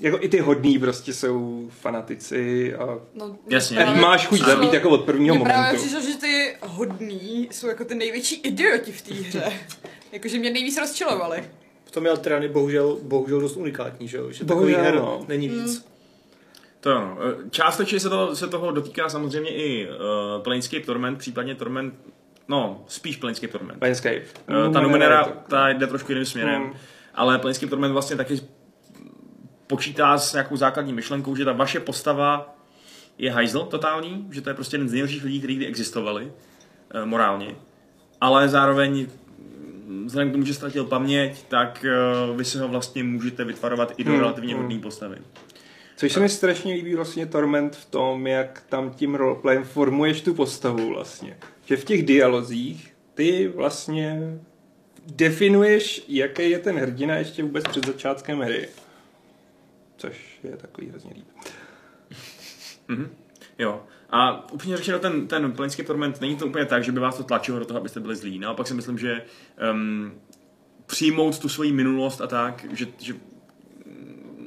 [0.00, 3.74] Jako i ty hodní prostě jsou fanatici a No, Jasně.
[3.74, 5.80] mě a právě máš chuť zabít jako od prvního právě momentu.
[5.82, 9.52] přišlo, že ty hodní jsou jako ty největší idioti v té hře.
[10.12, 11.44] Jakože mě nejvíc rozčilovali.
[11.84, 14.30] V tom je Tyranny bohužel, bohužel dost unikátní, že, jo?
[14.32, 15.24] že Bohužel, takových her no.
[15.28, 15.86] není víc.
[16.80, 17.18] To ano.
[17.20, 21.94] Eh, Částečně se, to, se toho dotýká samozřejmě i uh, Planescape Torment, případně Torment,
[22.48, 23.78] no, spíš Planescape Torment.
[23.78, 24.22] Planescape.
[24.66, 26.72] Uh, ta Numenera, ta jde trošku jiným směrem, Hmm.
[27.14, 28.40] ale Planescape Torment vlastně taky
[29.66, 32.54] počítá s nějakou základní myšlenkou, že ta vaše postava
[33.18, 36.32] je hajzl totální, že to je prostě jeden z nejhorších lidí, kteří kdy existovali
[36.94, 37.54] eh, morálně.
[38.20, 39.06] Ale zároveň
[39.86, 43.92] mm, vzhledem k tomu, že ztratil paměť, tak eh, vy si ho vlastně můžete vytvarovat
[43.96, 44.62] i do Hmm, relativně hmm.
[44.62, 45.16] hodné postavy.
[45.96, 50.34] Což se mi strašně líbí vlastně Torment v tom, jak tam tím roleplayem formuješ tu
[50.34, 51.36] postavu vlastně.
[51.68, 54.38] Že v těch dialozích ty vlastně
[55.06, 58.68] definuješ, jaký je ten hrdina ještě vůbec před začátkem hry.
[59.96, 61.26] Což je takový hrozně líbí.
[62.88, 63.08] Mhm.
[63.58, 63.82] Jo.
[64.10, 67.24] A úplně řečeno, ten, ten Planescape Torment není to úplně tak, že by vás to
[67.24, 68.38] tlačilo do toho, abyste byli zlí.
[68.38, 69.22] Naopak si myslím, že
[69.72, 70.12] um,
[70.86, 73.14] přijmout tu svoji minulost a tak, že, že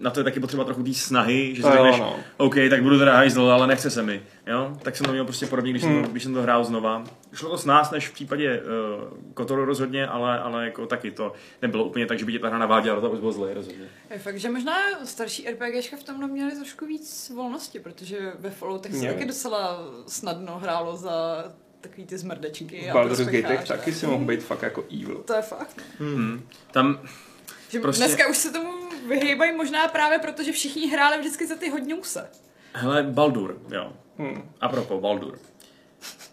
[0.02, 2.16] na to je taky potřeba trochu té snahy, že si řekneš, no.
[2.38, 4.24] OK, tak budu teda hajzl, ale nechce se mi.
[4.48, 4.78] Jo?
[4.82, 6.04] Tak jsem to měl prostě podobně, když, jsem Hmm.
[6.04, 7.04] to, když jsem to hrál znova.
[7.34, 11.34] Šlo to s nás, než v případě uh, Kotoru rozhodně, ale, ale jako taky to
[11.62, 13.86] nebylo úplně tak, že by tě ta hra naváděla, to už bylo zlé rozhodně.
[14.10, 14.74] Je fakt, že možná
[15.04, 20.60] starší RPGčka v tomhle měly trošku víc volnosti, protože ve Falloutech se taky docela snadno
[20.60, 21.44] hrálo za
[21.82, 23.20] takový ty zmrdečky V a Baldur's.
[23.20, 25.24] Gatech taky si mohl být fakt jako evil.
[25.26, 25.82] To je fakt.
[26.00, 26.42] Hmm.
[26.72, 27.00] Tam,
[27.70, 28.72] Že Prostě- dneska už se tomu
[29.08, 32.30] vyhýbají možná právě proto, že všichni hráli vždycky za ty hodňouse.
[32.74, 33.94] hele, Baldur, jo.
[34.18, 34.52] Hmm.
[34.62, 35.40] A propos, Baldur.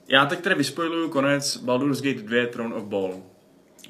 [0.08, 3.22] Já teď tedy vyspojiluju konec Baldur's Gate 2 Throne of Ball.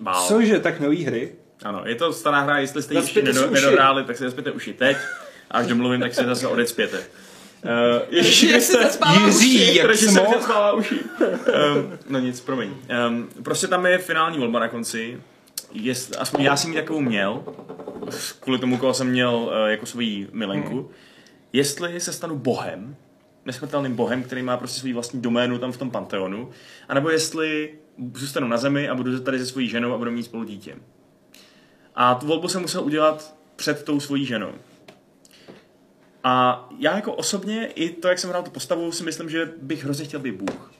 [0.00, 0.26] Bál.
[0.26, 1.32] Cože, tak nový hry?
[1.62, 4.72] Ano, je to stará hra, jestli jste ji ještě nedo, nedohráli, tak si zaspěte uši
[4.72, 4.96] teď.
[5.50, 6.98] A až domluvím, tak si zase odecpěte.
[6.98, 10.26] Uh, Ježiši, jak zaspává Jiří, jak jsem
[10.74, 11.00] uši.
[11.20, 12.74] Um, no nic, promiň.
[13.08, 15.20] Um, prostě tam je finální volba na konci.
[15.72, 17.44] Jest, aspoň já jsem ji takovou měl,
[18.40, 20.76] kvůli tomu, koho jsem měl uh, jako svoji milenku.
[20.76, 20.88] Hmm.
[21.52, 22.96] Jestli se stanu bohem,
[23.44, 26.50] nesmrtelným bohem, který má prostě svou vlastní doménu tam v tom panteonu,
[26.88, 27.74] anebo jestli
[28.14, 30.76] zůstanu na zemi a budu tady se svojí ženou a budu mít spolu dítě.
[31.94, 34.52] A tu volbu jsem musel udělat před tou svojí ženou.
[36.24, 39.84] A já jako osobně, i to, jak jsem hrál tu postavu, si myslím, že bych
[39.84, 40.72] hrozně chtěl být Bůh.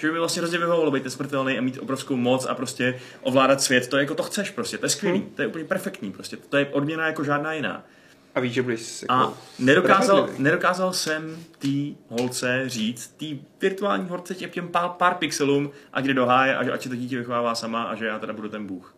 [0.00, 3.62] Že by mi vlastně hrozně vyhovovalo být nesmrtelný a mít obrovskou moc a prostě ovládat
[3.62, 3.88] svět.
[3.88, 5.30] To je jako to chceš prostě, to je skvělý, Hmm.
[5.34, 6.36] to je úplně perfektní prostě.
[6.36, 7.84] To je odměna jako žádná jiná.
[8.34, 9.14] A víš, že budeš jako...
[9.14, 11.68] A nedokázal, nedokázal jsem té
[12.08, 13.26] holce říct, té
[13.60, 16.88] virtuální holce těm, těm pár, pár pixelům, a kde do háje, a že ať si
[16.88, 18.94] to dítě vychovává sama a že já teda budu ten Bůh.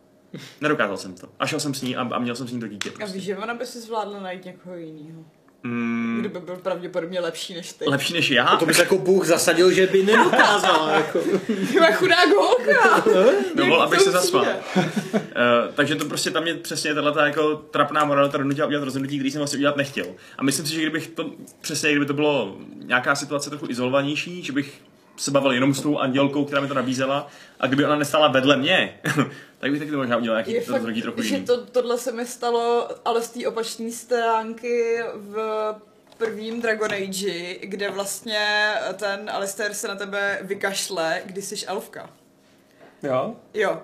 [0.61, 1.27] Nedokázal jsem to.
[1.39, 2.89] A šel jsem s ní a, a měl jsem s ní to dítě.
[2.89, 3.13] A Prostě.
[3.13, 5.25] víš, že ona by si zvládla najít někoho jiného.
[5.63, 7.85] Mm, Kdo by byl pravděpodobně lepší než ty.
[7.85, 8.57] lepší než já?
[8.57, 10.91] To by se jako Bůh zasadil, že by nedokázala.
[10.97, 11.19] Jako.
[11.71, 13.03] Ty máš chudák holka!
[13.55, 14.45] Dovol, abych to se zasmál.
[14.75, 14.81] Uh,
[15.75, 19.39] takže to prostě tam je přesně tato jako trapná moralita donutila udělat rozhodnutí, který jsem
[19.39, 20.05] vlastně udělat nechtěl.
[20.37, 24.53] A myslím si, že kdybych to, přesně kdyby to bylo nějaká situace trochu izolovanější, že
[24.53, 24.81] bych
[25.17, 27.27] se bavil jenom s tou andělkou, která mi to nabízela,
[27.59, 28.99] a kdyby ona nestála vedle mě,
[29.59, 31.45] tak bych taky to možná udělal Je nějaký fakt, trochu že jiný.
[31.45, 35.35] to, tohle se mi stalo, ale z té opačné stránky v
[36.17, 42.09] prvním Dragon Age, kde vlastně ten Alistair se na tebe vykašle, když jsi elfka.
[43.03, 43.35] Jo?
[43.53, 43.81] Jo.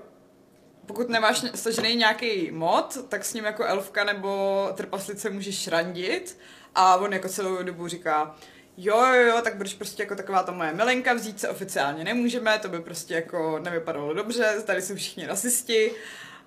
[0.86, 6.38] Pokud nemáš stažený nějaký mod, tak s ním jako elfka nebo trpaslice můžeš randit
[6.76, 8.36] a on jako celou dobu říká
[8.82, 12.60] jo, jo, jo, tak budeš prostě jako taková ta moje milenka, vzít se oficiálně nemůžeme,
[12.60, 15.92] to by prostě jako nevypadalo dobře, tady jsou všichni rasisti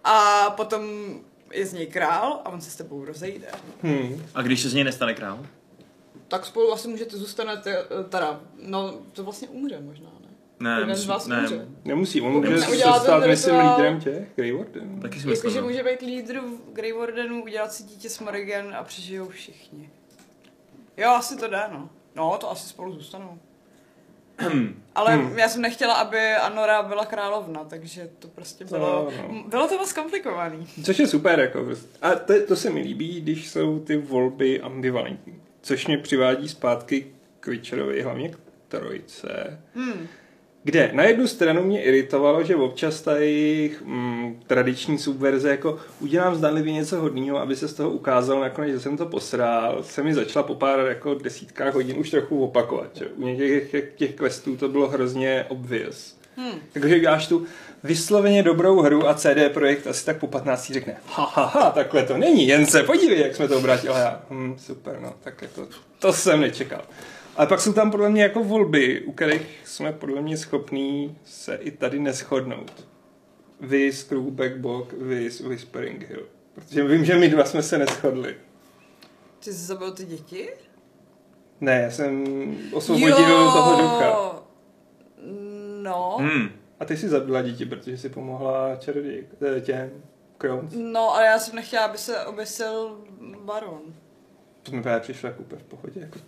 [0.05, 0.83] a potom
[1.53, 3.47] je z něj král a on se s tebou rozejde.
[3.83, 4.23] Hmm.
[4.35, 5.47] A když se z něj nestane král?
[6.29, 10.29] Tak spolu asi můžete zůstanete, teda, no to vlastně umře možná, ne?
[10.61, 11.67] Ne, Jeden z musí- vás ne.
[11.85, 15.01] Nemusí, on může se stát, myslím, lídrem těch Grey Warden.
[15.01, 15.67] Taky si myslím, Jakože no.
[15.67, 19.91] může být lídr v Grey Wardenu, udělat si dítě s Morrigan a přežijou všichni.
[20.97, 21.91] Jo, asi to jde, no.
[22.15, 23.39] No, to asi spolu zůstanou.
[24.95, 25.39] Ale Hmm.
[25.39, 29.13] já jsem nechtěla, aby Anora byla královna, takže to prostě bylo...
[29.29, 29.45] no.
[29.49, 30.67] Bylo to moc komplikovaný.
[30.85, 31.89] Což je super, jako prostě.
[32.03, 35.43] A to, to se mi líbí, když jsou ty volby ambivalentní.
[35.61, 37.07] Což mě přivádí zpátky
[37.41, 38.39] k Witcherovi, hlavně k
[38.69, 39.61] trojce.
[39.75, 40.07] Hmm.
[40.65, 46.35] Kde na jednu stranu mě iritovalo, že občas ta jejich mm, tradiční subverze, jako udělám
[46.35, 50.15] zdánlivě něco hodného, aby se z toho ukázalo nakonec, že jsem to posrál, se mi
[50.15, 52.97] začala po pár jako desítkách hodin už trochu opakovat.
[52.97, 53.07] Že?
[53.07, 56.17] U některých těch, těch questů to bylo hrozně obvious.
[56.37, 56.59] Hmm.
[56.73, 57.47] Takže děláš tu
[57.85, 62.03] vysloveně dobrou hru a CD Projekt asi tak po 15 řekne ha, ha, ha, takhle
[62.03, 63.95] to není, jen se podívej, jak jsme to obrátili.
[63.95, 66.83] A já, hm, super, no, tak jako, to jsem nečekal.
[67.37, 71.55] Ale pak jsou tam podle mě jako volby, u kterých jsme podle mě schopní se
[71.55, 72.89] i tady neschodnout.
[73.61, 76.27] Vy z Crewback Bog, vy z Whispering Hill.
[76.55, 78.37] Protože vím, že my dva jsme se neschodli.
[79.39, 80.49] Ty jsi zabil ty děti?
[81.61, 82.25] Ne, já jsem
[82.73, 84.43] osvobodil toho ducha.
[85.83, 86.17] No.
[86.21, 86.49] Hmm.
[86.81, 89.27] A ty jsi zabila děti, protože jsi pomohla čaroděj,
[89.57, 89.91] eh, těm
[90.39, 90.73] Crowns.
[90.77, 92.99] No, ale já jsem nechtěla, aby se oběsil
[93.45, 93.81] baron.
[94.63, 96.01] To mi právě přišlo jako úplně v pohodě.
[96.01, 96.19] Jako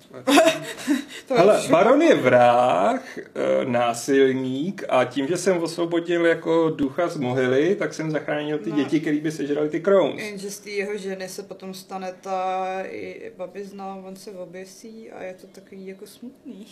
[1.28, 3.24] To Hele, Baron je vrah, e,
[3.64, 8.76] násilník a tím, že jsem osvobodil jako ducha z mohyly, tak jsem zachránil ty No.
[8.76, 10.22] děti, které by sežrali ty crowns.
[10.22, 15.22] Jenže z té jeho ženy se potom stane ta i babizna, on se oběsí a
[15.22, 16.66] je to takový jako smutný.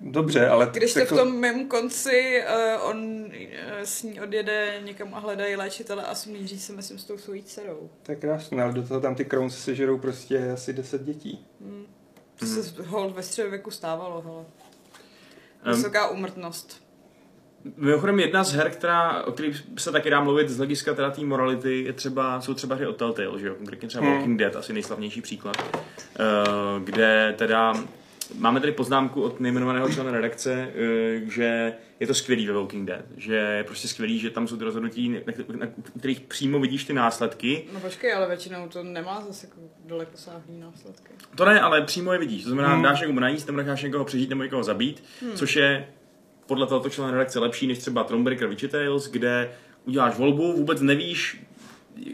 [0.00, 0.70] Dobře, ale...
[0.72, 2.42] Když to jako, v tom mém konci
[2.80, 3.30] uh, on uh,
[3.84, 7.90] s ní odjede někam a hledají léčitele a smíří se, myslím, s tou svojí dcerou.
[8.02, 11.46] To je krásné, ale do toho tam ty crowns sežerou prostě asi 10 dětí.
[11.60, 11.86] Hmm.
[12.38, 14.44] To se hold ve středověku stávalo, hele.
[15.76, 16.88] Vysoká úmrtnost.
[17.76, 21.20] Mimochodem jedna z her, která, o kterých se taky dá mluvit z hlediska teda té
[21.24, 23.54] morality, je třeba, jsou třeba hry od Telltale, že jo?
[23.54, 24.14] Konkrétně třeba Hmm.
[24.14, 26.24] Walking Dead, asi nejslavnější příklad, eh,
[26.84, 27.74] kde teda
[28.38, 33.04] máme tady poznámku od nejmenovaného člena redakce, eh, že je to skvělý ve Walking Dead,
[33.16, 35.18] že je prostě skvělý, že tam jsou ty rozhodnutí, na
[35.58, 35.66] na
[35.98, 37.64] kterých přímo vidíš ty následky.
[37.74, 41.08] No počkej, ale většinou to nemá zase jako dalekosáhlý následky.
[41.34, 42.42] To ne, ale přímo je vidíš.
[42.42, 42.82] To znamená, Hmm.
[42.82, 45.04] dáš někomu najíst, nebo necháš někoho přežít, nebo někoho zabít,
[45.34, 45.88] což je
[46.46, 49.50] podle tohoto člena redakce lepší než třeba Thronebreaker Witchy Tales, kde
[49.84, 51.44] uděláš volbu, vůbec nevíš,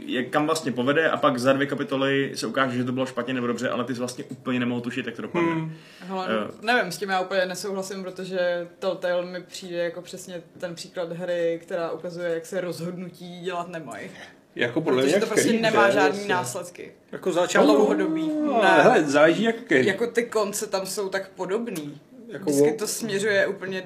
[0.07, 3.35] jak kam vlastně povede a pak za dvě kapitoly se ukáže, že to bylo špatně
[3.35, 5.53] nebo dobře, ale ty jsi vlastně úplně nemohl tušit, jak to dopadne.
[5.53, 5.73] Hmm.
[6.01, 6.51] Hele, Jo.
[6.63, 11.59] nevím, s tím já úplně nesouhlasím, protože Telltale mi přijde jako přesně ten příklad hry,
[11.63, 14.11] která ukazuje, jak se rozhodnutí dělat nemají.
[14.55, 16.93] Jako podle mě Protože jak to prostě nemá hře žádný se- následky.
[17.13, 17.67] Jako začátku.
[17.73, 18.31] Dlouhodobý.
[18.47, 18.83] No, Ne.
[18.83, 19.87] hele, záleží jak který.
[19.87, 22.01] Jako ty konce tam jsou tak podobný.
[22.29, 23.83] Jako Vždycky to směřuje úplně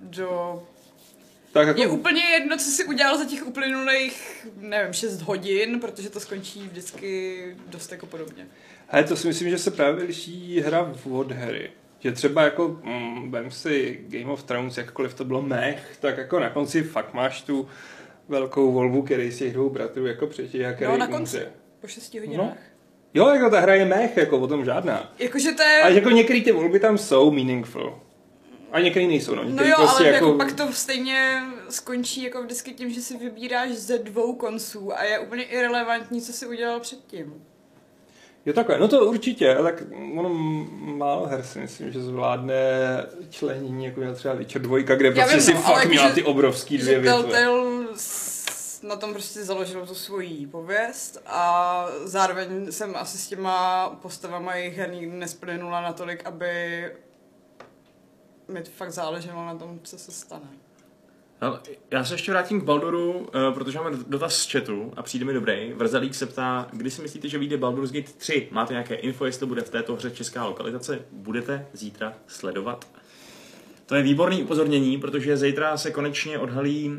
[0.00, 0.62] do...
[1.56, 6.10] Tak jako, Je úplně jedno, co si udělal za těch uplynulých, nevím, 6 hodin, protože
[6.10, 8.46] to skončí vždycky dost jako podobně.
[8.88, 11.70] hele, to si myslím, že se právě liší hra od hry.
[11.98, 16.40] Že třeba jako, mm, vem si Game of Thrones, jakkoliv to bylo mech, tak jako
[16.40, 17.68] na konci fakt máš tu
[18.28, 21.16] velkou volbu, který z těch dvou bratrů jako přežije a který No, na umře.
[21.18, 21.40] konci.
[21.80, 22.36] Po 6 hodinách.
[22.38, 22.56] No.
[23.14, 25.12] Jo, jako ta hra je mech, jako o tom žádná.
[25.18, 25.82] Jakože to je...
[25.82, 28.00] A jako některé ty volby tam jsou meaningful.
[28.72, 29.42] A některé nejsou, no.
[29.42, 30.26] No Některý jo, prostě ale jako...
[30.26, 30.38] jako...
[30.38, 35.18] pak to stejně skončí jako vždycky tím, že si vybíráš ze dvou konců a je
[35.18, 37.44] úplně irrelevantní, co si udělal předtím.
[38.46, 39.82] Jo takhle, no to určitě, ale tak
[40.16, 40.28] ono
[40.96, 42.54] málo her si myslím, že zvládne
[43.30, 46.08] členění, jako měl třeba Witcher 2, kde Já prostě vím, si no, fakt jako, měla
[46.08, 47.22] že- ty obrovský dvě větve.
[47.22, 47.86] Telltale
[48.82, 54.76] na tom prostě založil tu svoji pověst a zároveň jsem asi s těma postavama jejich
[54.76, 56.84] her nikdy nesplynula natolik, aby
[58.48, 60.48] mi fakt záleželo na tom, co se stane.
[61.40, 65.24] Hele, já se ještě vrátím k Balduru, eh, protože máme dotaz z chatu a přijde
[65.24, 65.72] mi dobrý.
[65.72, 68.48] Vrzalík se ptá, kdy si myslíte, že vyjde Baldur's Gate 3?
[68.50, 70.98] Máte nějaké info, jestli to bude v této hře česká lokalizace?
[71.12, 72.88] Budete zítra sledovat?
[73.86, 76.98] To je výborný upozornění, protože zítra se konečně odhalí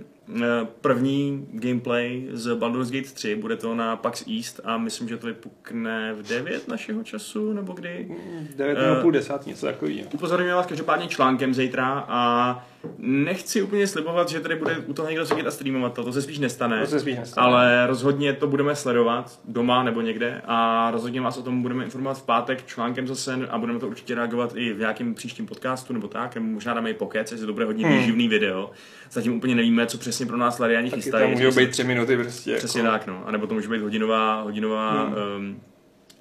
[0.82, 5.28] první gameplay z Baldur's Gate 3, bude to na PAX East a myslím, že to
[5.28, 8.12] vypukne v 9 našeho času, nebo kdy.
[8.56, 10.00] 9 Eh, nebo půl desát, něco takového.
[10.14, 12.66] Upozorňuji vás každopádně článkem zítra a
[12.98, 16.22] nechci úplně slibovat, že tady bude u toho někdo sedět a streamovat to, to se
[16.22, 16.82] spíš nestane.
[16.82, 17.48] To se spíš nestane.
[17.48, 22.18] Ale rozhodně to budeme sledovat doma nebo někde a rozhodně vás o tom budeme informovat
[22.18, 26.08] v pátek článkem zase a budeme to určitě reagovat i v nějakém příštím podcastu nebo
[26.08, 27.98] tak, nebo možná dáme i pokec, jestli to bude hodně Hmm.
[27.98, 28.72] výživný video.
[29.12, 31.24] Zatím úplně nevíme, co přesně pro nás Lariani Taky chystají.
[31.34, 32.56] tam můžou být tři minuty prostě.
[32.56, 33.24] Přesně jako, tak, no.
[33.26, 35.16] A nebo to může být hodinová, hodinová Hmm.
[35.38, 35.62] um,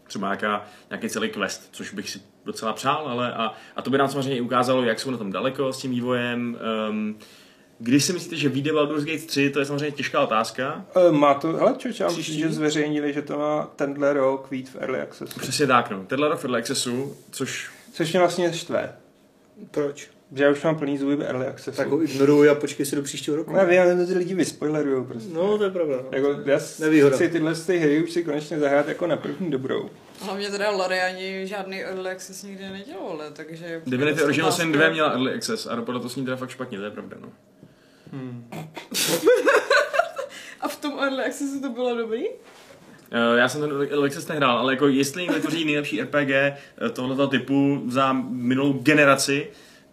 [0.07, 3.99] třeba nějaká, nějaký celý quest, což bych si docela přál, ale a, a to by
[3.99, 6.59] nám samozřejmě i ukázalo, jak jsou na tom daleko s tím vývojem.
[6.91, 7.19] Um,
[7.79, 10.85] když si myslíte, že vyjde Baldur's Gate 3, to je samozřejmě těžká otázka.
[11.09, 14.69] Eh, Má to, hele čoč, já myslím, že zveřejnili, že to má tenhle rok vít
[14.69, 15.41] v Early Accessu.
[15.41, 16.05] Přesně tak, no.
[16.07, 18.93] Tenhle rok v Early Accessu, což Což mě vlastně štve.
[19.71, 20.11] Proč?
[20.35, 21.77] Že já už mám plný zuby Early Accessu.
[21.77, 23.53] Tak ho ignoruj a počkej si do příštího roku.
[23.53, 25.35] No, já vím, ale ty lidi vyspoilerujou prostě.
[25.35, 25.97] No, to je pravda.
[25.97, 26.09] No.
[26.13, 27.17] Jako, já Nevýhoda.
[27.17, 29.91] chci tyhle ty hry už si konečně zahrát jako na první dobrou.
[30.21, 33.83] Hlavně teda Lariani žádný early access nikdy nedělali, takže...
[33.87, 36.79] Divinity Original Sin 2 měla Early Access a dopadlo to s ní teda fakt špatně,
[36.79, 37.29] to je pravda, no.
[40.61, 42.25] A v tom early accessu to bylo dobrý?
[43.11, 46.55] Eh, Já jsem ten Early Access nehrál, ale jako jestli někdo tvoří nejlepší RPG eh,
[46.93, 49.47] tohoto typu za minulou generaci,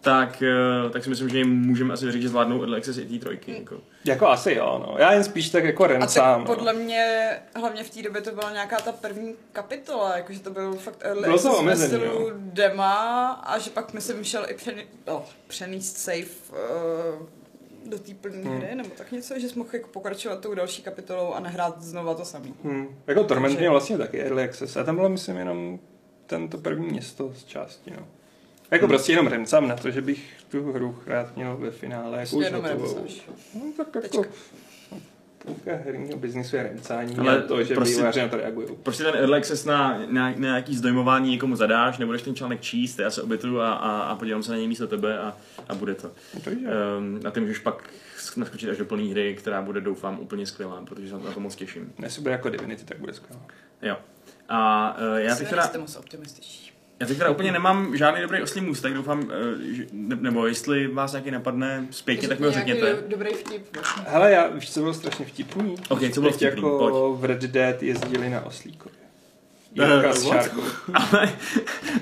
[0.04, 3.06] tak, eh, tak si myslím, že jim můžeme asi říct, že zvládnou Early Access i
[3.06, 3.54] té trojky.
[3.58, 3.78] Jako.
[4.06, 4.96] Jako asi jo, no.
[5.00, 6.46] Já jen spíš tak jako A rencám.
[6.46, 10.50] tak podle mě, hlavně v té době to byla nějaká ta první kapitola, jakože to
[10.50, 12.32] byl fakt early Bylo to access ve omezený, stylu jo.
[12.38, 14.76] dema a že pak myslím šel i přen,
[15.08, 17.28] no, přenést save uh,
[17.90, 18.58] do té plné Hmm.
[18.58, 22.14] hry, nebo tak něco, že jsi mohl jako pokračovat tou další kapitolou a nehrát znova
[22.14, 22.54] to samý.
[22.64, 22.88] Hmm.
[23.08, 24.78] Jako Torment Takže- měl vlastně taky Early Access.
[24.78, 25.80] A tam bylo, myslím, jenom
[26.26, 28.08] tento první město z části, no.
[28.74, 32.36] Jako prostě jenom remcám na to, že bych tu hru rád měl ve finále jako
[32.36, 32.96] už Jenom hotovou.
[32.96, 33.22] remcáš.
[33.56, 34.26] No, tak jako...
[35.46, 38.68] Půlka herního biznisu je remcání Ale to, že prostě- vývojáři na to reagují.
[38.84, 43.00] Prostě ten Early Access na, na, na nějaký zdojmování někomu zadáš, nebudeš ten článek číst,
[43.00, 45.38] já se obytu a, a, a podívám se na něj místo tebe a,
[45.70, 46.12] a bude to.
[46.34, 46.50] No to.
[46.52, 47.90] Um, a ty můžeš pak
[48.38, 51.56] naskočit až do plné hry, která bude doufám úplně skvělá, protože se na to moc
[51.56, 51.94] těším.
[52.04, 53.42] Jestli bude jako Divinity, tak bude skvělé.
[53.82, 53.98] Jo.
[54.50, 55.62] A uh, já teď teda...
[55.62, 56.73] nejste moc optimističtí.
[57.04, 60.48] Já teď teda úplně nemám žádný dobrý oslý můst, tak doufám, eh, že, ne, nebo
[60.48, 62.94] jestli vás nějaký napadne zpětně, tak mi ho řekněte.
[62.94, 63.78] do- Dobrý vtip.
[64.08, 65.76] Hele, já, víš, co bylo strašně vtipný?
[65.90, 67.20] Ok, co bylo vtipný, jako pojď.
[67.22, 68.98] v Red Dead jezdili na oslíkově.
[69.80, 70.62] Eh, Jirka s šárkou.
[70.94, 71.34] Ale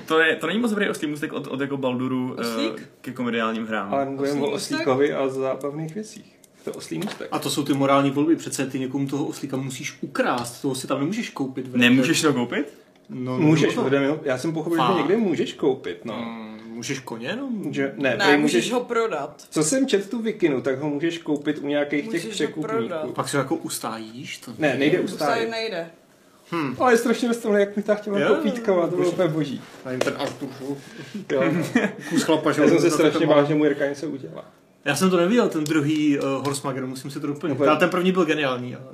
[0.06, 2.88] to, je, to není moc dobrý oslý můstek od, od jako Balduru eh, Oslík?
[3.00, 3.94] ke komediálním hrám.
[3.94, 6.38] Ale mluvím o oslíkovi a zábavných věcích.
[6.64, 7.28] To oslí můstek.
[7.32, 8.36] A to jsou ty morální volby.
[8.36, 10.62] Přece ty někomu toho oslíka musíš ukrást.
[10.62, 11.74] Toho si tam nemůžeš koupit.
[11.76, 12.81] Nemůžeš to koupit?
[13.14, 13.82] No, Můžeš, nebo to.
[13.82, 16.14] budeme, ho- já jsem pochopil, že někde můžeš koupit, no.
[16.16, 17.48] Mm, Můžeš koně, no?
[17.70, 19.42] Že, ne, Ne, prej můžeš ho prodat.
[19.50, 22.34] Co jsem četl tu vikinu, tak ho můžeš koupit u nějakých těch Můžeš prodat.
[22.76, 23.12] překupníků.
[23.14, 24.38] Pak se jako ustájíš.
[24.38, 24.52] To...
[24.58, 25.50] Ne, nejde Ustájet ustájet.
[25.50, 25.90] nejde.
[26.78, 29.60] Ale je strašně dostal, jak mi ta chtěla Jo, kopítkovat, to bylo úplně boží.
[29.84, 30.48] Nevím, ten Artur,
[32.08, 34.44] kus chlapa, že Já jsem se to strašně bál, že mu Jirka něco udělá.
[34.84, 37.54] Já jsem to neviděl, ten druhý uh, Horsemagger, musím si to doplnit.
[37.54, 37.70] Úplně.
[37.70, 38.86] Ale ten první byl geniální, ale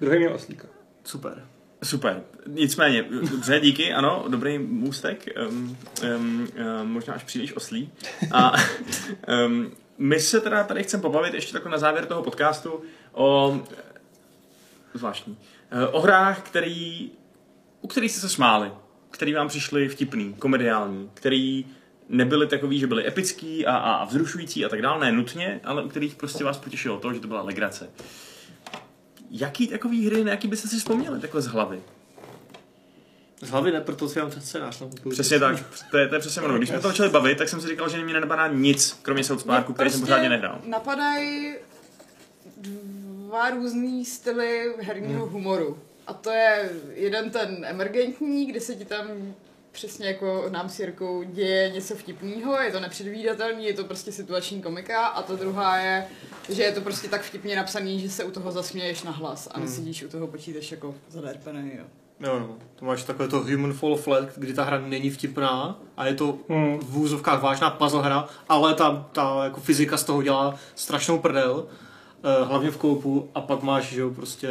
[0.00, 0.68] Druhý měl oslíka.
[1.04, 1.44] super.
[1.82, 2.22] Super.
[2.46, 5.78] Nicméně, dobře, díky, ano, dobrý můstek, um,
[6.16, 6.48] um,
[6.82, 7.90] um, možná až příliš oslý.
[8.32, 8.52] A
[9.46, 13.60] um, my se teda tady chceme pobavit ještě takhle na závěr toho podcastu o
[14.94, 15.36] zvláštní,
[15.70, 17.10] eh, o hrách, který,
[17.80, 18.72] u kterých jste se smáli,
[19.10, 21.66] který vám přišli vtipný, komediální, který
[22.08, 25.84] nebyli takový, že byli epický a, a, a vzrušující a tak dále, ne nutně, ale
[25.84, 27.90] u kterých prostě vás potěšilo to, že to byla legrace.
[29.34, 31.80] Jaký takový hry, na jaký byste si vzpomněli takhle z hlavy?
[33.40, 34.80] Z hlavy ne, proto si mám ten scénář.
[34.80, 35.56] No, Přesně tak,
[35.90, 36.56] to je, to je přesně ono.
[36.56, 39.44] Když jsme to začali bavit, tak jsem si říkal, že mě nenapadá nic, kromě South
[39.44, 40.60] Parku, který jsem pořádně nehrál.
[40.66, 41.54] napadají
[42.56, 45.78] dva různý styly herního humoru.
[46.06, 49.06] A to je jeden ten emergentní, kde se ti tam
[49.72, 54.62] přesně jako nám s Jirkou děje něco vtipného, je to nepředvídatelný, je to prostě situační
[54.62, 56.06] komika a ta druhá je,
[56.48, 59.60] že je to prostě tak vtipně napsaný, že se u toho zasměješ na hlas a
[59.60, 61.84] nesedíš u toho počítač jako zaderpený, jo.
[62.20, 62.56] Jo, no.
[62.74, 66.38] To máš takové to Human Fall Flat, kdy ta hra není vtipná a je to
[66.48, 66.78] Hmm.
[66.78, 71.66] v vůzovkách vážná puzzle hra, ale ta, ta jako fyzika z toho dělá strašnou prdel,
[72.44, 74.48] hlavně v koupu a pak máš, že jo, prostě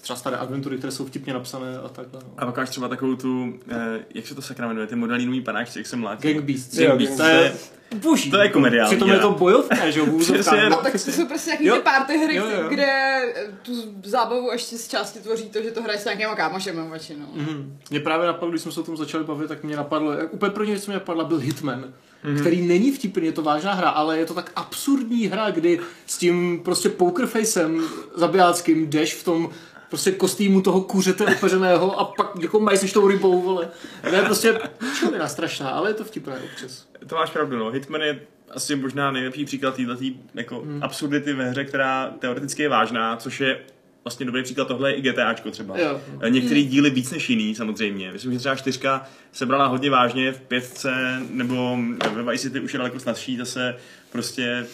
[0.00, 2.20] třeba staré adventury, které jsou vtipně napsané a takhle.
[2.24, 2.30] No.
[2.36, 5.78] A pak máš třeba takovou tu, eh, jak se to sakra jmenuje, ty modelínový panáčci,
[5.78, 6.32] jak jsem mládí.
[6.32, 6.78] Gang Beasts.
[6.78, 7.52] Gang Beasts, to je.
[7.94, 8.30] Boží.
[8.30, 9.22] To je komediální Přitom je hra.
[9.22, 10.06] to bojovka, že jo?
[10.70, 12.68] No, tak to jsou prostě nějaký ty party hry, Jo, jo.
[12.68, 13.72] kde eh, tu
[14.04, 17.26] zábavu ještě z části tvoří to, že to hraješ s nějakýma kámošem většinou.
[17.34, 17.78] Mhm.
[17.90, 20.50] Mě právě napadlo, když jsme se o tom začali bavit, tak mě napadlo, jak úplně
[20.52, 21.84] první věc, co mě napadla, byl Hitman,
[22.24, 22.40] mm-hmm.
[22.40, 26.18] který není vtipný, je to vážná hra, ale je to tak absurdní hra, kdy s
[26.18, 27.82] tím prostě pokerfacem
[28.14, 29.50] zabijáckým jdeš v tom
[29.88, 33.68] prostě kostýmu toho kuřete upeřeného a pak jako mají s tou rybou, vole.
[34.08, 34.60] To je prostě
[34.98, 36.88] člověna strašná, ale je to vtipné občas.
[37.06, 37.70] To máš pravdu, no.
[37.70, 38.20] Hitman je
[38.50, 39.96] asi možná nejlepší příklad této
[40.34, 40.82] jako hmm.
[40.82, 43.60] absurdity ve hře, která teoreticky je vážná, což je
[44.04, 45.78] vlastně dobrý příklad, tohle je i GTAčko třeba.
[45.78, 46.00] Jo.
[46.28, 48.12] Některý díly víc než jiný samozřejmě.
[48.12, 51.78] Myslím, že třeba čtyřka se brala hodně vážně v pětce, nebo
[52.14, 53.76] ve Vice City už je daleko snazší zase
[54.12, 54.66] prostě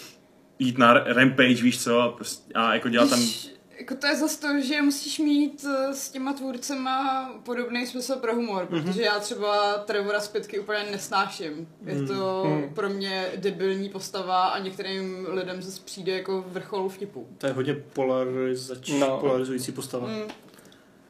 [0.59, 3.21] jít na rampage, víš co, a, prostě, a jako dělat tam...
[3.21, 8.17] Víš, jako to je zase to, že musíš mít eh, s těma tvůrcema podobný smysl
[8.17, 8.83] pro humor, Mhm.
[8.85, 11.69] protože já třeba Trevora z pětky úplně nesnáším.
[11.87, 12.75] Je to Mhm.
[12.75, 17.27] pro mě debilní postava a některým lidem zase přijde jako vrchol vtipu.
[17.39, 19.19] To je hodně polarizač, No.
[19.21, 20.07] polarizující postava.
[20.09, 20.23] Mm.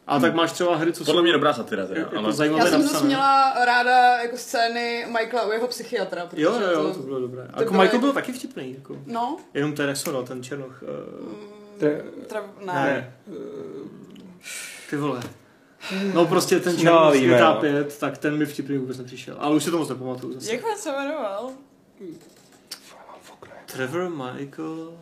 [0.06, 1.22] A tak máš třeba hry, co Podle jsou...
[1.22, 2.32] mě dobrá satira teda, jako ale...
[2.32, 3.06] zajímavé Já jsem zase napsané.
[3.08, 6.26] měla ráda jako scény Michaela u jeho psychiatra.
[6.26, 7.42] Protože Jo, jo, jo, to, to bylo dobré.
[7.54, 8.96] To jako bylo Michael jako- byl taky vtipný, jako.
[9.06, 10.82] No, Jenom ten Nexonal, ten Černoch.
[10.82, 11.53] Uh, Tre-
[12.26, 12.40] tra...
[12.66, 12.72] ne.
[12.74, 13.14] ne.
[14.90, 15.20] Ty vole.
[16.14, 17.60] No prostě ten No, z GTA no.
[17.60, 19.36] 5, tak ten mi vtipný vůbec nepřišel.
[19.38, 20.52] Ale už si to moc nepamatuju zase.
[20.52, 21.50] Jak on se jmenoval?
[23.66, 24.92] Trevor Michael...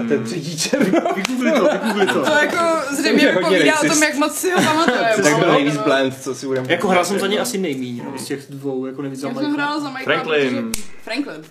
[0.00, 1.00] A ten třetí černo.
[1.14, 2.24] Vygoogli to, vygoogli to.
[2.24, 2.56] To jako
[2.88, 5.16] To zřejmě je hodně povídá o tom, jak moc si ho pamatujeme.
[5.22, 8.02] Tak byl ale- nejvíc blend, co si budeme Jako hrál jsem za něj asi nejmíň,
[8.04, 10.70] no, z těch dvou, jako nejvíc za Já jsem hrála za Michaela, Franklin.
[10.72, 11.44] protože- Franklin.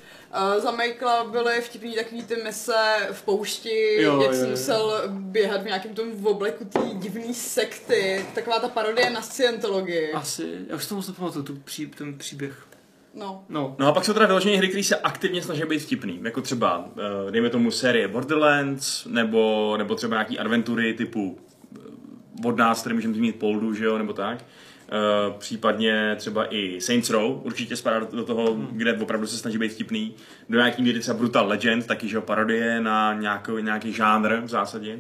[0.55, 4.49] Uh, za Michaela byly vtipný takový ty mise v poušti, Jo, jak jo, jsi jo.
[4.49, 8.25] musel běhat v nějakém tom obleku té divné sekty.
[8.35, 10.11] Taková ta parodie na scientologii.
[10.13, 12.65] Asi, já už to moc nepamatuju, tu pří, ten příběh.
[13.13, 13.45] No.
[13.49, 16.19] No, No a pak jsou teda vyloženě hry, které se aktivně snaží být vtipný.
[16.23, 16.85] Jako třeba,
[17.27, 21.37] eh, dejme tomu, série Borderlands, nebo, nebo třeba nějaký adventury typu
[21.75, 24.45] eh, od nás, který můžeme zmínit Poldu, že jo, nebo tak.
[24.91, 28.67] Uh, případně třeba i Saints Row určitě spadá do, do toho, hmm.
[28.71, 30.15] kde opravdu se snaží být vtipný.
[30.49, 34.99] Do nějaký míry třeba Brutal Legend, taky, že parodie na nějaký, nějaký žánr v zásadě.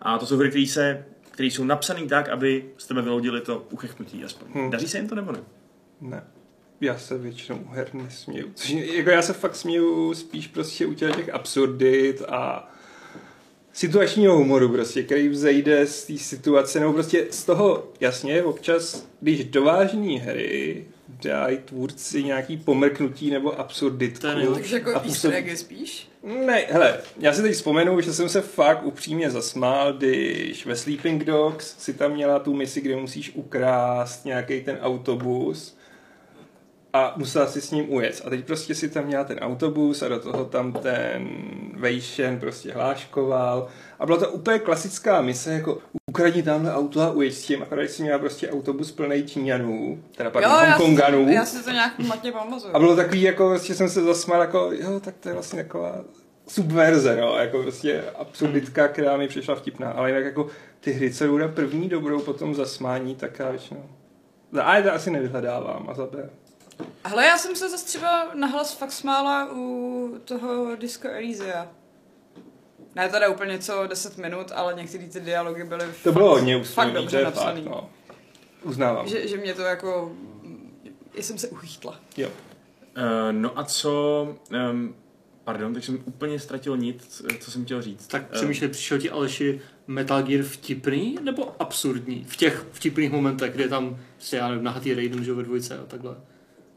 [0.00, 1.04] A to jsou hry, které se
[1.40, 4.48] které jsou napsané tak, aby z tebe vyhodili to uchechnutí aspoň.
[4.54, 4.70] Hmm.
[4.70, 5.40] Daří se jim to nebo ne?
[6.00, 6.22] Ne.
[6.80, 8.50] Já se většinou u her nesměju.
[8.54, 12.72] Což, jako já se fakt směju spíš prostě u těch těch absurdit a
[13.72, 19.44] situačního humoru prostě, který vzejde z té situace, nebo prostě z toho, jasně, občas, když
[19.44, 20.84] do vážné hry
[21.24, 24.26] dají tvůrci nějaký pomrknutí nebo absurditku.
[24.44, 24.54] To.
[24.54, 26.08] Takže jako easter působ- eggy spíš.
[26.22, 31.24] Ne, hele, já si teď vzpomenu, že jsem se fakt upřímně zasmál, když ve Sleeping
[31.24, 35.76] Dogs si tam měla tu misi, kde musíš ukrást nějaký ten autobus
[36.92, 38.22] a musela si s ním ujet.
[38.24, 41.28] A teď prostě si tam měla ten autobus a do toho tam ten
[41.74, 43.68] Vejšen prostě hláškoval.
[43.98, 45.78] A byla to úplně klasická mise, jako
[46.10, 47.62] ukradni tamhle auto a ujeď s tím.
[47.62, 51.28] Akorát si měla prostě autobus plný Číňanů, teda pardon, já, si, Hongkonganů.
[51.32, 52.74] já si to nějak matně pamatuju.
[52.74, 56.04] A bylo takový, jako prostě jsem se zasmál, jako jo, tak to je vlastně taková
[56.48, 60.46] subverze, no, jako prostě absurditka, která mi přišla vtipná, ale jinak jako
[60.80, 63.84] ty hry, co na první dobrou, potom zasmání, tak já většinou...
[64.52, 66.30] Za A to asi nevyhledávám a za B.
[67.04, 71.68] Hele, já jsem se zase třeba nahlas fakt smála u toho Disco Elysia.
[72.94, 76.64] Ne teda úplně co 10 minut, ale některé ty dialogy byly To fakt, bylo hodně
[76.64, 77.62] fakt to dobře je napsaný.
[77.62, 77.90] fakt, no.
[78.62, 79.08] Uznávám.
[79.08, 80.12] Že, že mě to jako...
[81.14, 82.00] Já jsem se uchýtla.
[82.16, 82.28] Jo.
[82.28, 84.36] Uh, no a co...
[84.70, 84.94] Um,
[85.44, 88.06] pardon, tak jsem úplně ztratil nic, co jsem chtěl říct.
[88.06, 92.24] tak Eh, přemýšlej, přišel ti Aleši Metal Gear vtipný nebo absurdní?
[92.28, 95.42] V těch vtipných momentech, kde je tam, prostě, já nevím, nahatý Raiden, že jo, ve
[95.42, 96.16] dvojce a takhle.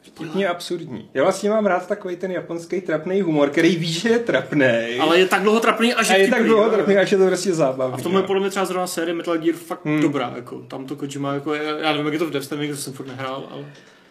[0.03, 1.09] Vtipně absurdní.
[1.13, 4.97] Já vlastně mám rád takový ten japonský trapný humor, který ví, že je trapný.
[4.99, 7.27] Ale je tak dlouho trapný a že a je tak dlouho trapný, až je to
[7.27, 7.93] prostě zábavný.
[7.93, 10.01] A v tomhle podle mě třeba zrovna série Metal Gear fakt Hmm.
[10.01, 12.93] dobrá, jako tam to Kojima, jako, já nevím, jak je to v Strandingu, to jsem
[12.93, 13.65] furt nehrál, ale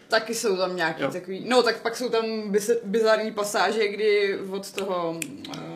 [0.07, 1.11] Taky jsou tam nějaký Jo.
[1.11, 1.45] takový...
[1.49, 5.19] No, tak pak jsou tam biz- bizarní pasáže, kdy od toho...
[5.49, 5.72] Uh,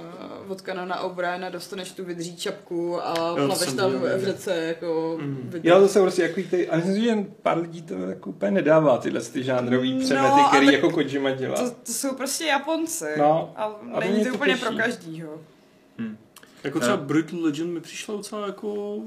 [0.48, 5.18] od Kanona O'Briena dostaneš tu vydří čapku a plaveš tam v řece jako...
[5.22, 5.68] Vydří.
[5.70, 8.98] Jo, to jsou prostě jako ty, a myslím, že pár lidí to jako úplně nedává,
[8.98, 11.56] tyhle ty žánrový No, přemety, a který tak jako Kojima dělá.
[11.56, 13.06] To, to jsou prostě Japonci.
[13.18, 15.42] No, a a není to to úplně pro každýho.
[16.64, 17.02] jako třeba Eh.
[17.02, 18.98] Brutal Legend mi přišla docela jako,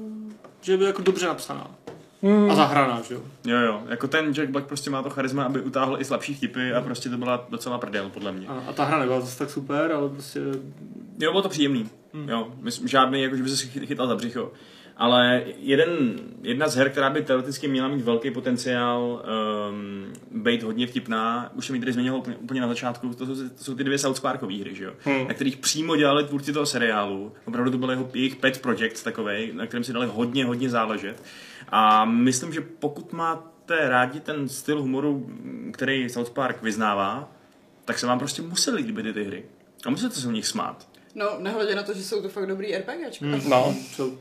[0.61, 1.75] že by jako dobře napsaná
[2.23, 2.51] Hmm.
[2.51, 3.21] a zahraná, že jo.
[3.45, 6.73] Jo, jo, jako ten Jack Black prostě má to charisma, aby utáhl i slabší vtipy
[6.73, 8.47] a prostě to byla docela prdel, podle mě.
[8.47, 10.39] A, a ta hra nebyla zase tak super, ale prostě
[11.19, 11.89] Jo, bylo to příjemný.
[12.13, 12.29] Hmm.
[12.29, 14.51] Jo, myslím, žádný, jako že by se chy- chytal za břicho.
[14.97, 15.89] Ale jeden,
[16.41, 19.23] jedna z her, která by teoreticky měla mít velký potenciál
[19.69, 20.13] um,
[20.43, 23.63] být hodně vtipná, už jsem ji tady zmínil úplně, úplně na začátku, to jsou, to
[23.63, 24.91] jsou ty dvě South Parkové hry, že jo?
[24.99, 25.27] Hmm.
[25.27, 27.31] na kterých přímo dělali tvůrci toho seriálu.
[27.45, 31.23] Opravdu to byl jeho, jejich pet project takový, na kterém si dali hodně, hodně záležet.
[31.71, 35.29] A myslím, že pokud máte rádi ten styl humoru,
[35.73, 37.31] který South Park vyznává,
[37.85, 39.45] tak se vám prostě museli líbit ty, hry.
[39.85, 40.87] A musíte se u nich smát.
[41.15, 43.25] No, nehledě na to, že jsou to fakt dobrý RPGčka.
[43.25, 43.49] Hmm.
[43.49, 44.17] No, Jsou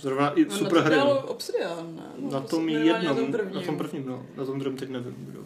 [0.00, 0.94] zrovna i No, super na to hry.
[0.94, 1.26] dělal No.
[1.28, 2.02] Obsidian, ne?
[2.18, 3.54] No, Na to tom jednom, Na tom prvním.
[3.54, 4.26] na tom prvním, no.
[4.36, 5.44] Na tom druhém teď nevím, kdo.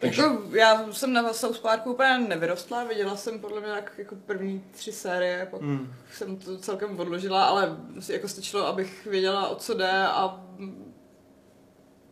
[0.00, 4.14] Takže- Jako, já jsem na South Parku úplně nevyrostla, viděla jsem podle mě tak jako
[4.26, 5.92] první tři série, pak Hmm.
[6.12, 7.76] jsem to celkem odložila, ale
[8.08, 10.44] jako stačilo, abych věděla, o co jde a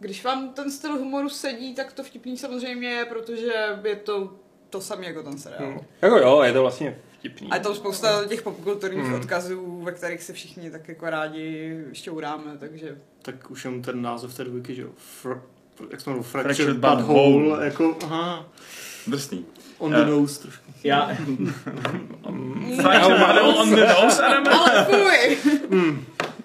[0.01, 3.53] když vám ten styl humoru sedí, tak to vtipný samozřejmě je, protože
[3.85, 4.33] je to
[4.71, 5.73] to samé jako ten seriál.
[5.73, 5.79] hm.
[6.03, 7.51] jako jo, je to vlastně vtipný.
[7.51, 9.15] A je tam spousta těch popkulturních Hmm.
[9.15, 14.37] odkazů, ve kterých se všichni tak jako rádi šťouráme, takže Tak už jenom ten název
[14.37, 14.89] té dvojky, že jo.
[15.23, 15.41] Fr-
[15.91, 16.25] jak se jmenuje?
[16.25, 17.33] Fractured Fractured Butthole.
[17.33, 17.65] Butthole.
[17.65, 18.47] Jako, aha,
[19.07, 19.45] Drsný.
[19.79, 20.07] on the Eh.
[20.07, 20.63] nose trošku.
[20.85, 21.11] Já...
[22.23, 24.51] On the nose, Adame?
[24.55, 25.39] Ale fuj!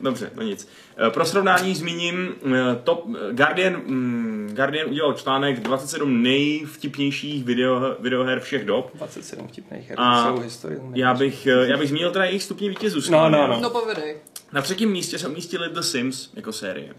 [0.02, 0.68] Dobře, no nic.
[1.08, 8.40] Eh, Pro srovnání zmíním eh, top Guardian, mm, Guardian udělal článek 27 nejvtipnějších video, videoher
[8.40, 8.92] všech dob.
[8.98, 10.80] 27 vtipných her A celou historii.
[10.94, 13.12] Já bych, eh, já bych zmínil teda jejich stupně vítězů.
[13.12, 13.60] No, no, no.
[13.62, 14.16] No povedej.
[14.54, 16.94] Na třetím místě se umístili The Sims jako série.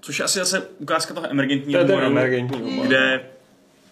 [0.00, 2.86] Což je asi zase ukázka toho emergentního humoru, emergentní humor.
[2.86, 3.30] kde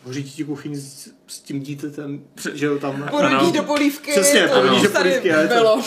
[0.03, 3.09] Hoří ti kuchyň s, s tím dítětem, že jo, tam...
[3.11, 3.53] Porodí Ano.
[3.53, 5.83] do polívky, Přesně, to porodí do tady polívky, a je to- bylo.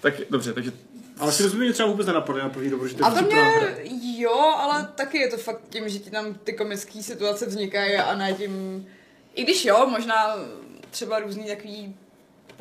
[0.00, 0.72] tak dobře, takže
[1.18, 3.16] Ale si rozumím, že třeba vůbec nenapadne na první dobro, že to je A to
[3.24, 3.50] hra.
[3.60, 7.94] mě, jo, ale taky je to fakt tím, že ti tam ty komické situace vznikají
[7.96, 8.86] a ne tím,
[9.34, 10.36] i když jo, možná
[10.90, 11.96] třeba různý takový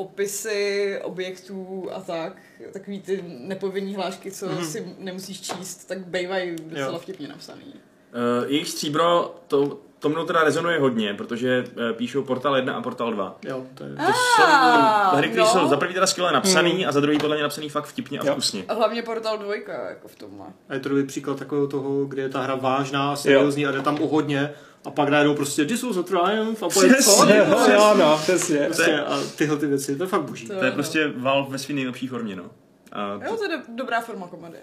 [0.03, 2.33] popisy objektů a tak,
[2.73, 4.65] takový ty nepovinný hlášky, co Mhm.
[4.65, 6.99] si nemusíš číst, tak bývají docela Jo.
[6.99, 7.61] vtipně napsaný.
[7.63, 12.81] uh, jejich stříbro, to, to mnou teda rezonuje hodně, protože uh, píšou Portal 1 a
[12.81, 13.37] Portal 2.
[13.45, 13.89] Jo, to je...
[13.95, 15.47] To jsou Ah, hry, které no.
[15.49, 16.89] jsou za prvý teda skvěle napsaný Hmm.
[16.89, 18.31] a za druhý podle mě napsaný fakt vtipně a Jo.
[18.31, 18.63] vkusně.
[18.67, 19.55] A hlavně Portal 2,
[19.89, 20.47] jako v tomhle.
[20.69, 23.81] A je to dobrý příklad takového toho, kde je ta hra vážná, seriózní a jde
[23.81, 24.51] tam o hodně
[24.89, 28.57] a pak najednou prostě this was a triumph a pojď Přesně, Jo, jo, no, přesně.
[28.65, 30.47] Prostě a tyhle ty věci, to je fakt boží.
[30.47, 32.43] To- To je prostě Valve ve své nejlepší formě, no.
[32.91, 34.61] A Jo, to je do- dobrá forma komedie.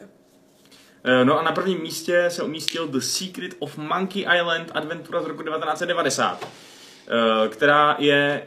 [1.05, 5.27] Eh, No a na prvním místě se umístil The Secret of Monkey Island adventura z
[5.27, 6.49] roku 1990,
[7.45, 8.43] eh, která je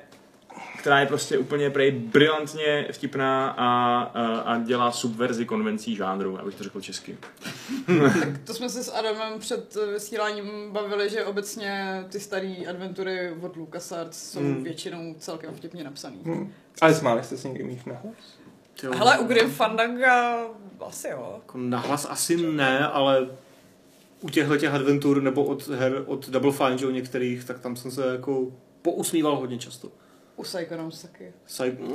[0.80, 6.56] která je prostě úplně prej brilantně vtipná a, a, a dělá subverzi konvencí žánru, abych
[6.56, 7.18] to řekl česky.
[8.44, 13.56] To jsme se s Adamem před eh, vysíláním bavili, že obecně ty staré adventury od
[13.56, 14.64] LucasArts jsou Hmm.
[14.64, 16.20] většinou celkem vtipně napsaný.
[16.26, 16.54] Hm.
[16.82, 17.96] Ale smáli jste se někdy mít na
[18.94, 20.46] Hele, u Grim Fandanga
[20.88, 21.34] asi jo.
[21.36, 23.28] Jako nahlas asi ne, ale
[24.22, 27.76] u těchto těch adventur nebo od her od Double Fine, že jo, některých, tak tam
[27.76, 28.48] jsem se jako
[28.82, 29.92] pousmíval hodně často.
[30.40, 31.34] U Psychonauts taky.
[31.46, 31.72] Saj...
[31.72, 31.94] Mm,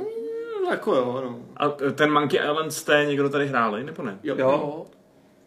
[0.71, 1.39] jako jo, no.
[1.57, 4.19] A ten Monkey Island jste někdo tady hráli, nebo ne?
[4.23, 4.35] Jo.
[4.39, 4.85] Jo.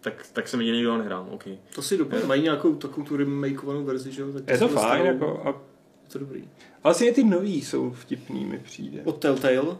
[0.01, 1.45] Tak, tak jsem jediný, nikdo nehrál, OK.
[1.75, 2.27] To si dopadne.
[2.27, 4.33] Mají nějakou takovou tu remakeovanou verzi, že jo?
[4.33, 5.31] Tak Je to se fajn, dostanou.
[5.35, 6.49] jako, a Je to dobrý.
[6.83, 9.01] vlastně ty nový jsou vtipný, mi přijde.
[9.05, 9.77] Od Telltale.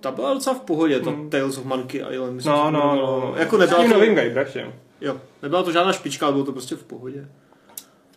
[0.00, 1.30] Ta byla docela v pohodě, to Hmm.
[1.30, 2.34] Tales of Monkey Island.
[2.34, 3.34] myslím, No, no, no, no.
[3.36, 4.72] Jako S nebyla tím to, novým Guybrušem.
[5.00, 7.28] jo, nebyla to žádná špička, ale bylo to prostě v pohodě.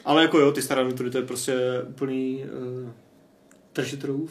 [0.05, 2.45] Ale jako jo, ty staré to je prostě úplný
[2.83, 2.89] uh,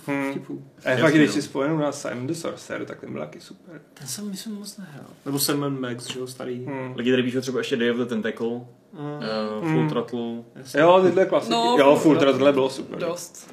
[0.06, 0.30] Hmm.
[0.30, 0.64] vtipů.
[0.84, 1.32] A Jasně, fakt, když no.
[1.32, 3.80] si spomenu na Simon the Sorcerer, tak ten byl taky super.
[3.94, 5.06] Ten jsem myslím moc nehrál.
[5.26, 6.64] Nebo Sam Max, že jo, starý.
[6.66, 6.94] Hmm.
[6.96, 8.62] Lidi tady píšou třeba ještě Day of the Tentacle, uh,
[8.92, 9.88] Uh, Full Hmm.
[9.88, 10.80] Throttle, jasně.
[10.80, 11.52] Jo, tyhle klasiky.
[11.52, 12.20] No, jo, Full no.
[12.20, 12.98] Throttle bylo super.
[12.98, 13.50] Dost.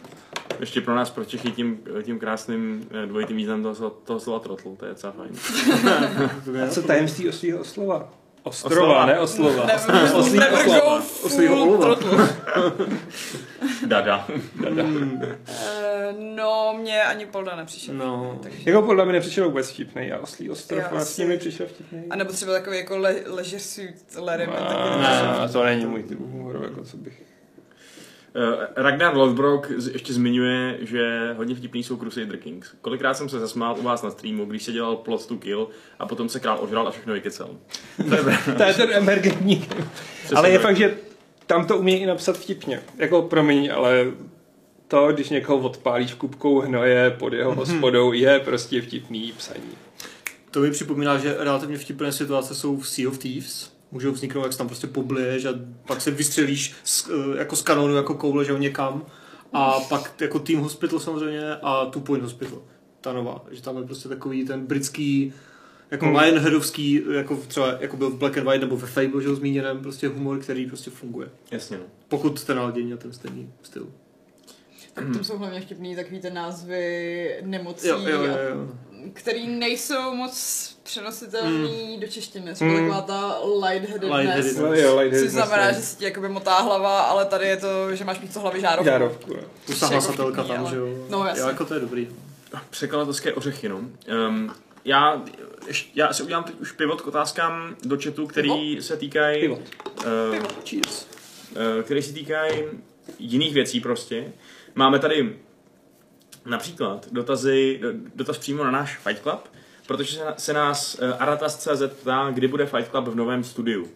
[0.59, 4.75] ještě pro nás, pro Čechy, tím, tím krásným eh, dvojitým významem toho, toho slova Throttle,
[4.75, 5.31] to je docela fajn.
[6.63, 8.13] A co tajemství oslího oslova?
[8.43, 8.75] Oslova.
[8.75, 9.67] Ostrova, ne oslova.
[10.13, 11.03] Oslí oslova.
[11.23, 11.95] Oslího olova.
[11.95, 12.29] throttle.
[13.85, 14.27] Dada.
[16.09, 17.93] Eh, No, mě ani Polda nepřišel.
[17.95, 18.39] No.
[18.43, 18.57] Takže...
[18.65, 22.03] Jako podle mě nepřišel vůbec vtipnej a oslý ostrov Já vlastně asi- mi přišel vtipnej.
[22.09, 23.95] A nebo třeba takový jako le, leisure suit
[24.27, 25.49] A, nepřišel.
[25.53, 27.23] to není můj typ humoru, jako co bych...
[28.35, 32.69] Uh, Ragnar Lothbrok z- ještě zmiňuje, že hodně vtipný jsou Crusader Kings.
[32.81, 35.69] Kolikrát jsem se zasmál u vás na streamu, když se dělal plot to kill
[35.99, 37.49] a potom se král ožral a všechno vykecel.
[38.09, 38.23] To je
[38.57, 39.67] To je ten emergentní.
[40.35, 40.97] ale je fakt, že
[41.47, 42.81] tam to umí i napsat vtipně.
[42.97, 44.05] Jako promiň, ale
[44.89, 49.69] to, když někoho odpálíš kupkou hnoje pod jeho hospodou, je prostě vtipný psaní.
[50.51, 53.73] To mi připomíná, že relativně vtipné situace jsou v Sea of Thieves.
[53.91, 55.53] Můžou vzniknout, jak se tam prostě pobliješ a
[55.87, 59.05] pak se vystřelíš z, eh, jako z kanonu, jako koule, že jo, někam.
[59.53, 62.61] A pak jako Team Hospital samozřejmě a Two Point Hospital.
[63.01, 63.45] Ta nová.
[63.51, 65.33] Že tam je prostě takový ten britský
[65.91, 66.15] Jako Hmm.
[66.15, 69.81] Lionheadovský, jako třeba jako byl v Black and White nebo ve Fable, že jo, zmíněném,
[69.81, 71.29] prostě humor, který prostě funguje.
[71.51, 71.83] Jasně, no.
[72.07, 73.87] Pokud ten lidi měl ten stejný styl.
[74.99, 78.67] Tak tam jsou hlavně vtipný takový ty názvy nemocí, Jo, jo, jo, jo.
[79.13, 80.33] který nejsou moc
[80.83, 82.55] přenositelný do češtiny.
[82.55, 82.75] Jsou Mm.
[82.77, 83.39] taková ta
[83.69, 84.17] lightheadedness.
[84.17, 84.57] Lightheadedness.
[84.57, 88.05] No, jo, Což znamená, že se ti jakoby motá hlava, ale tady je to, že
[88.05, 88.85] máš místo hlavy žárovku.
[88.85, 89.39] Žárovku, no.
[89.65, 91.05] Plus ta Jako hlasatelka vtipný, tam, ale- že jo.
[91.09, 91.41] No, jasně.
[91.41, 92.07] Jo, jako to je dobrý.
[92.69, 93.77] Překladatelské ořechy, no.
[94.27, 94.51] Um,
[94.85, 95.21] já,
[95.67, 99.41] ještě, já si udělám teď už pivot k otázkám do chatu, který se týkají...
[99.41, 99.59] Pivot.
[100.29, 100.35] Uh,
[100.69, 101.07] cheers.
[101.77, 102.63] Uh, který se týkají
[103.19, 104.31] jiných věcí prostě.
[104.79, 105.35] Máme tady
[106.45, 107.79] například dotazy,
[108.15, 109.47] dotaz přímo na náš Fight Club,
[109.87, 113.87] protože se, se nás uh, Aratas.cz ptá, kdy bude Fight Club v novém studiu.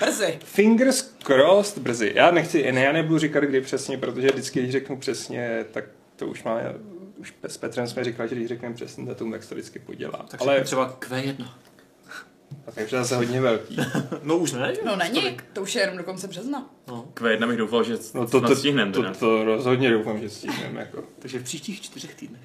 [0.00, 0.38] Brzy.
[0.44, 2.12] Fingers crossed brzy.
[2.14, 5.84] Já nechci, ne, já nebudu říkat kdy přesně, protože vždycky, když řeknu přesně, tak
[6.16, 6.60] to už má,
[7.16, 10.26] už s Petrem jsme říkali, že když řekneme přesný datum, tak se to vždycky podělá.
[10.30, 11.48] Tak Ale třeba Q1.
[12.64, 13.76] Tak je zase hodně velký.
[14.22, 14.72] No už ne?
[14.84, 16.70] No není, to už je jenom do konce března.
[16.88, 17.08] No.
[17.14, 20.80] Q1 bych doufal, že No to, to, stihnem to, to, rozhodně doufám, že stihneme.
[20.80, 21.04] Jako.
[21.18, 22.40] Takže v příštích čtyřech týdnech.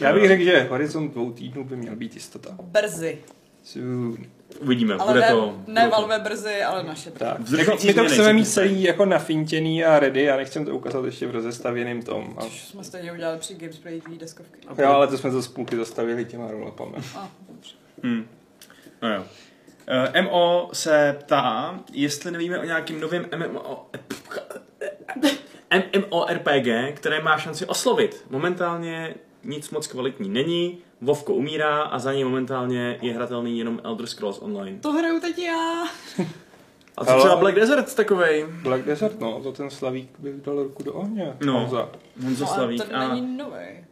[0.00, 2.56] Já bych řekl, že horizont dvou týdnů by měl být jistota.
[2.62, 3.18] Brzy.
[3.64, 4.16] Soon.
[4.60, 5.54] Uvidíme, Ale bude ne, to...
[5.66, 7.24] ne Valve brzy, ale naše brzy.
[7.24, 7.58] Tak.
[7.58, 11.26] Jako, my to chceme mít celý jako nafintěný a ready, já nechcem to ukázat ještě
[11.26, 12.34] v rozestavěném tom.
[12.36, 14.60] A, Což jsme stejně udělali při Gamesplay deskovky.
[14.78, 16.96] jo, ale to jsme to z půlky zastavili těma rollupami.
[17.16, 17.74] A, dobře.
[18.02, 18.26] Hmm.
[19.02, 19.24] No jo.
[20.16, 23.86] Uh, MO se ptá, jestli nevíme o nějakým novém MMO...
[25.96, 28.24] MMORPG, které má šanci oslovit.
[28.30, 34.06] Momentálně nic moc kvalitní není, Vovko umírá a za něj momentálně je hratelný jenom Elder
[34.06, 34.78] Scrolls Online.
[34.78, 35.84] To hraju teď já.
[36.96, 38.46] A co Ale- třeba Black Desert takovej?
[38.62, 41.36] Black Desert, no, to ten Slavík by dal ruku do ohně.
[41.44, 41.52] No.
[41.52, 41.90] Honza.
[42.24, 43.08] Honzo No, ale Slavík ten a...
[43.14, 43.84] není nový.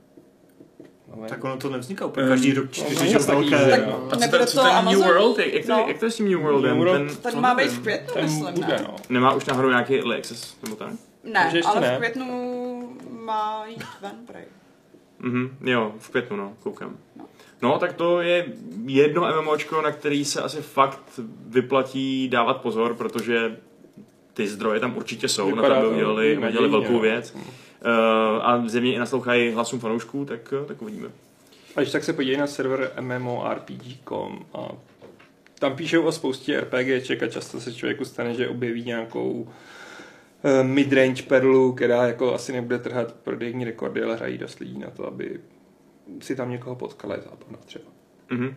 [1.20, 4.38] No, Tak ono to nevzniká úplně Ehm, každý rok no, čtyři že Tak- co, Nebude
[4.38, 4.98] ten, co to ten New?
[4.98, 5.38] World?
[5.38, 5.84] Jak, jak, to, No.
[5.88, 6.78] jak to je s tím New Worldem?
[6.78, 8.84] New World- Ten, Ten má být v květnu, ten myslím, bude, ne?
[8.88, 8.96] no.
[9.08, 10.88] Nemá už náhodou nějaký early access, nebo tak?
[11.24, 11.94] Ne, ale ne.
[11.94, 14.44] v květnu má jít ven, prej.
[15.18, 16.96] Mhm, jo, v květnu, no, koukám.
[17.16, 17.24] No.
[17.62, 18.46] No, tak to je
[18.86, 23.56] jedno MMOčko, na který se asi fakt vyplatí dávat pozor, protože
[24.34, 26.98] ty zdroje tam určitě jsou, Vypadá na to by to udělali, udělali velkou no.
[27.00, 27.32] věc.
[27.34, 27.40] Uh,
[28.42, 31.08] a zjevně i naslouchají hlasům fanoušků, tak, eh, tak uvidíme.
[31.76, 34.68] A když tak se podívej na server MMORPG.com a
[35.58, 39.48] tam píšou o spoustě RPGček a často se člověku stane, že objeví nějakou
[40.44, 44.90] eh, midrange perlu, která jako asi nebude trhat prodejní rekordy, ale hrají dost lidí na
[44.90, 45.40] to, aby
[46.20, 47.84] si tam někoho potkali zábavná třeba.
[48.30, 48.56] Mhm.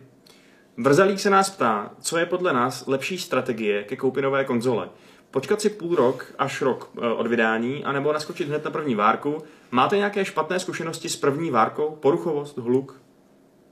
[0.76, 4.88] Vrzalík se nás ptá, co je podle nás lepší strategie ke koupi nové konzole.
[5.30, 9.42] Počkat si půl rok až rok eh, od vydání, anebo naskočit hned na první várku.
[9.70, 11.90] Máte nějaké špatné zkušenosti s první várkou?
[11.90, 13.00] Poruchovost, hluk?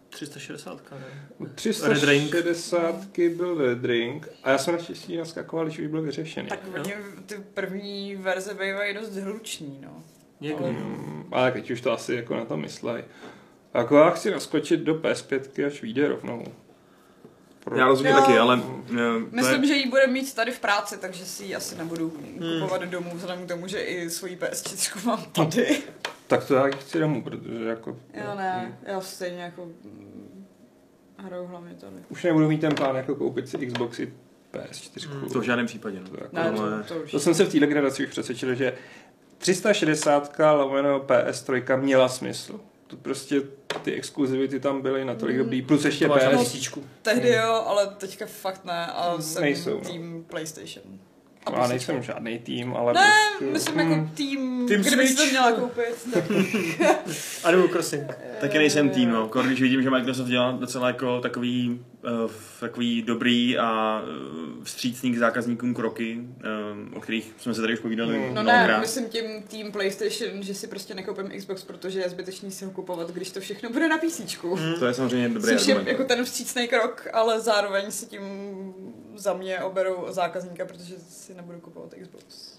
[0.09, 1.29] 360, ne?
[1.39, 2.31] U Red Ring.
[2.31, 2.95] 360
[3.37, 6.49] byl Red Ring a já jsem naštěstí naskakoval, když už byl vyřešený.
[6.49, 6.95] Tak oni
[7.27, 10.03] ty první verze bývají dost hluční, no.
[10.41, 10.81] Někdy, Ale- no.
[10.81, 13.05] Mm, ale teď už to asi jako na to myslej.
[13.75, 16.45] Jako já chci naskočit do PS5, až vyjde rovnou.
[17.69, 17.79] Pro...
[17.79, 18.21] Já rozumím Jo.
[18.21, 18.61] taky, ale...
[18.93, 18.97] eh,
[19.31, 19.69] to Myslím, je...
[19.69, 22.13] že ji bude mít tady v práci, takže si ji asi nebudu
[22.61, 25.79] kupovat domů, vzhledem k tomu, že i svoji PS4 mám tady.
[26.27, 27.97] Tak to já chci domů, protože jako...
[28.15, 30.47] Jo, ne, já stejně jako mm,
[31.19, 31.97] hraju hlavně tady.
[32.09, 34.13] Už nebudu mít ten plán jako koupit si Xboxy
[34.53, 35.15] PS4.
[35.23, 35.29] Mm.
[35.29, 36.01] To v žádném případě.
[36.01, 36.09] No.
[36.09, 37.01] To jako- Ne, ale- to, to.
[37.11, 38.73] To jsem se v téhle generaci už přesvědčil, že
[39.39, 42.61] 360 lomeno PS3 měla smysl.
[42.89, 43.43] To prostě
[43.83, 45.43] ty exkluzivity tam byly natolik Mm.
[45.43, 46.69] dobrý, plus ještě na PS.
[47.03, 49.81] Tehdy jo, ale teďka fakt ne a Mm, jsem nejsou, no.
[49.81, 50.85] tým PlayStation.
[51.47, 53.01] A Já nejsem žádný tým, ale Ne,
[53.39, 56.09] prostě, myslím mm, jako tým, Team kdybych si to měla koupit.
[56.15, 56.25] Tak,
[57.45, 58.03] Animal Crossing.
[58.41, 59.29] Taky nejsem tým, no.
[59.29, 61.83] Kor, když vidím, že Microsoft dělá docela jako takový,
[62.25, 62.31] uh,
[62.61, 64.01] takový dobrý a
[64.59, 68.43] uh, vstřícný k zákazníkům kroky, um, o kterých jsme se tady už povídali No No
[68.43, 68.67] mnohokrát.
[68.67, 72.71] ne, myslím tím tým PlayStation, že si prostě nekoupím Xbox, protože je zbytečný si ho
[72.71, 74.21] kupovat, když to všechno bude na PC.
[74.79, 75.93] To je samozřejmě dobrý Což je argument.
[75.93, 78.23] jako ten vstřícný krok, ale zároveň si tím
[79.17, 82.59] za mě oberou zákazníka, protože si nebudu kupovat Xbox.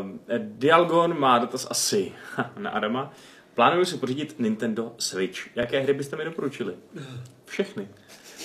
[0.00, 2.12] Uh, Dialgon má dotaz asi
[2.58, 3.12] na Adama.
[3.54, 5.56] Plánuju si pořídit Nintendo Switch.
[5.56, 6.74] Jaké hry byste mi doporučili?
[7.44, 7.88] Všechny.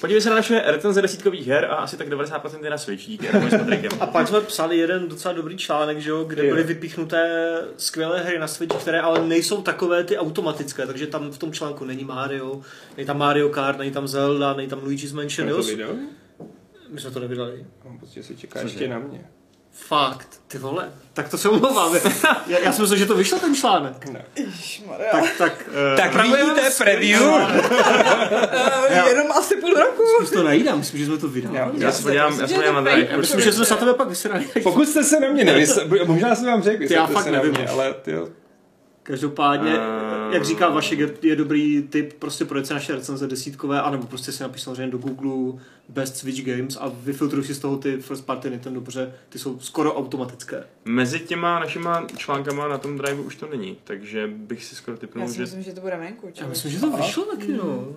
[0.01, 3.07] Podívej se na naše recenze desítkových her a asi tak 90% je na Switch.
[3.07, 3.91] Díky Adamu s Patrikem.
[3.99, 8.39] A pak jsme psali jeden docela dobrý článek, že jo, kde byly vypíchnuté skvělé hry
[8.39, 12.61] na Switchi, které ale nejsou takové ty automatické, takže tam v tom článku není Mario,
[12.97, 15.57] není tam Mario Kart, není tam Zelda, není tam Luigi's Mansion, jo?
[15.57, 15.95] to video?
[16.89, 17.65] My jsme to nevydali.
[17.85, 19.25] No, prostě se čeká ještě na mě.
[19.71, 20.89] Fakt, ty vole.
[21.13, 21.95] Tak to se omlouvám.
[22.47, 24.07] já, já jsem myslel, že to vyšlo ten článek.
[24.35, 25.11] Ježišmarja.
[25.11, 27.21] Tak, tak, uh, Tak vidíte preview.
[27.21, 27.49] Uh,
[29.07, 30.03] jenom asi půl roku.
[30.17, 31.57] Zkus to najít, já myslím, že jsme to vydali.
[31.57, 31.71] Jo.
[31.77, 33.07] Já se podívám, já se Myslím, že podívám na Drive.
[33.11, 34.45] Já myslím, že jsme se na tebe pak vysrali.
[34.63, 35.81] Pokud jste se na mě nevysl...
[36.05, 37.69] možná jsem vám řekl, já fakt se na nevím mě, už.
[37.69, 38.27] ale ty jo.
[39.03, 40.08] Každopádně, Ehm.
[40.31, 44.31] Jak říká Vašek, je, je dobrý tip prostě projet si naše recenze desítkové, anebo prostě
[44.31, 48.25] si napiš samozřejmě do Google Best Switch Games a vyfiltruj si z toho ty first
[48.25, 50.63] party Nintendo, protože ty jsou skoro automatické.
[50.85, 54.99] Mezi těma našima článkama na tom Drive už to není, takže bych si skoro Já
[54.99, 56.31] typnul, si že myslím, že to bude venku.
[56.41, 57.87] Já myslím, že to vyšlo taky, no.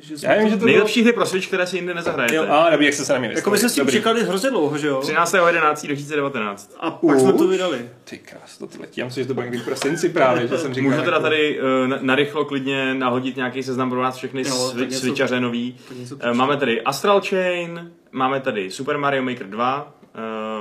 [0.00, 0.66] Že jsme Já vím, že to bylo...
[0.66, 2.34] nejlepší hry pro Switch, které si jinde nezahrajete.
[2.34, 2.46] Jo.
[2.48, 4.78] A, dobrý, jak jste se na mě Jako my jsme s tím čekali hrozně dlouho,
[4.78, 5.00] že jo?
[5.00, 6.56] 13.11.2019.
[6.80, 7.50] A pak jsme to Už?
[7.50, 7.90] vydali.
[8.04, 9.00] Ty krás, to letí.
[9.00, 10.90] Já myslím, že to bude někdy v prosinci právě, že jsem říkal.
[10.90, 14.76] Můžu teda jako- tady uh, narychlo klidně nahodit nějaký seznam pro vás všechny Jo, tak
[14.76, 15.76] svi- něco- switchaře nový.
[16.20, 19.94] Eh, Máme tady Astral Chain, máme tady Super Mario Maker 2,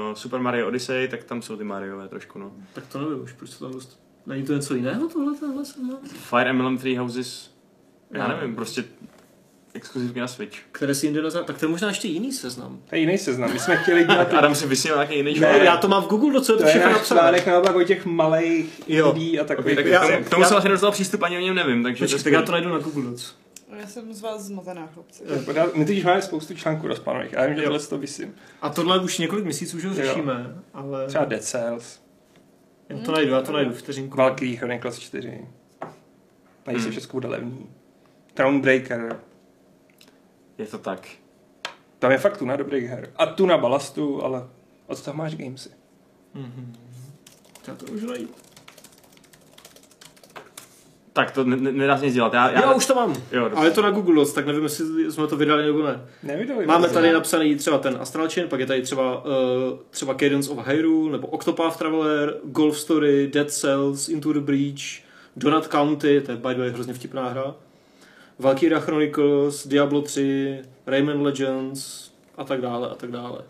[0.10, 2.52] uh, Super Mario Odyssey, tak tam jsou ty Mariové trošku, no.
[2.74, 4.00] Tak to nevím už, proč to tam dost...
[4.26, 5.98] Není to něco jiného tohle, tohle seznam?
[6.14, 7.52] Fire Emblem Three Houses,
[8.12, 8.84] já nevím, prostě
[9.74, 10.58] exkluzivky na Switch.
[10.72, 11.44] Které si jinde nezná...
[11.44, 12.80] Tak to je možná ještě jiný seznam.
[12.90, 13.54] To je jiný seznam.
[13.54, 14.34] My jsme chtěli dělat...
[14.38, 15.60] Adam si vysněl nějaký jiný Ne.
[15.64, 17.20] Já to mám v Google, do co je to To je všechno náš napsané.
[17.22, 19.10] článek naopak o těch malých Jo.
[19.14, 19.76] indí a takových.
[19.76, 22.18] Tak Já- k tomu, já- jsem vlastně nedostal přístup, ani o něm nevím, takže Počkej,
[22.20, 23.36] to tak já je to najdu na Google Docs.
[23.80, 25.24] Já jsem z vás zmatená, chlapci.
[25.76, 27.34] My teď máme spoustu článků rozpanovaných.
[27.34, 28.36] Já vím, že tohle to vysím.
[28.62, 31.08] A tohle už několik měsíců už ho řešíme, ale...
[31.08, 32.00] Třeba Dead Cells,
[32.90, 34.18] Já to najdu, já to najdu, vteřinku.
[34.18, 35.42] Valkyrie Chronicles 4.
[36.64, 36.92] Tady se Hmm.
[36.92, 37.70] všechno bude levný.
[38.34, 39.20] Thronebreaker.
[40.62, 41.08] Je to tak.
[42.00, 43.10] Tam je fakt tuna dobrých her.
[43.16, 44.48] A tuna balastu, ale
[44.88, 45.70] od toho máš gamesy.
[46.34, 46.74] Mhm.
[47.68, 48.30] Já to už najdu.
[51.14, 52.34] Tak to ne- ne- nedá se nic dělat.
[52.34, 53.16] Já, já, Já už to mám.
[53.32, 53.56] Jo, dobře.
[53.58, 56.02] Ale je to na Google Docs, tak nevím, jestli jsme to vydali nebo ne.
[56.24, 56.66] Nevydali.
[56.66, 59.32] Máme tady napsaný třeba ten Astral Chain, pak je tady třeba, uh,
[59.90, 64.82] třeba Cadence of Hyrule, nebo Octopath Traveler, Golf Story, Dead Cells, Into the Breach,
[65.36, 67.56] Donut County, to je by the way hrozně vtipná hra,
[68.42, 73.42] Valkyria Chronicles, Diablo 3, Rayman Legends a tak dále a tak dále.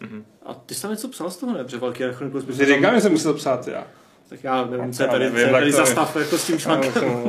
[0.00, 0.24] Mhm.
[0.46, 1.64] A ty jsi tam něco psal z toho, ne?
[1.64, 2.44] Protože Valkyria Chronicles...
[2.56, 3.86] Jsi říkal, že jsem musel psát já.
[4.28, 5.86] Tak já nevím, co je tady, nevím, co je jak tady to za je.
[5.86, 7.04] stav jako s tím článkem.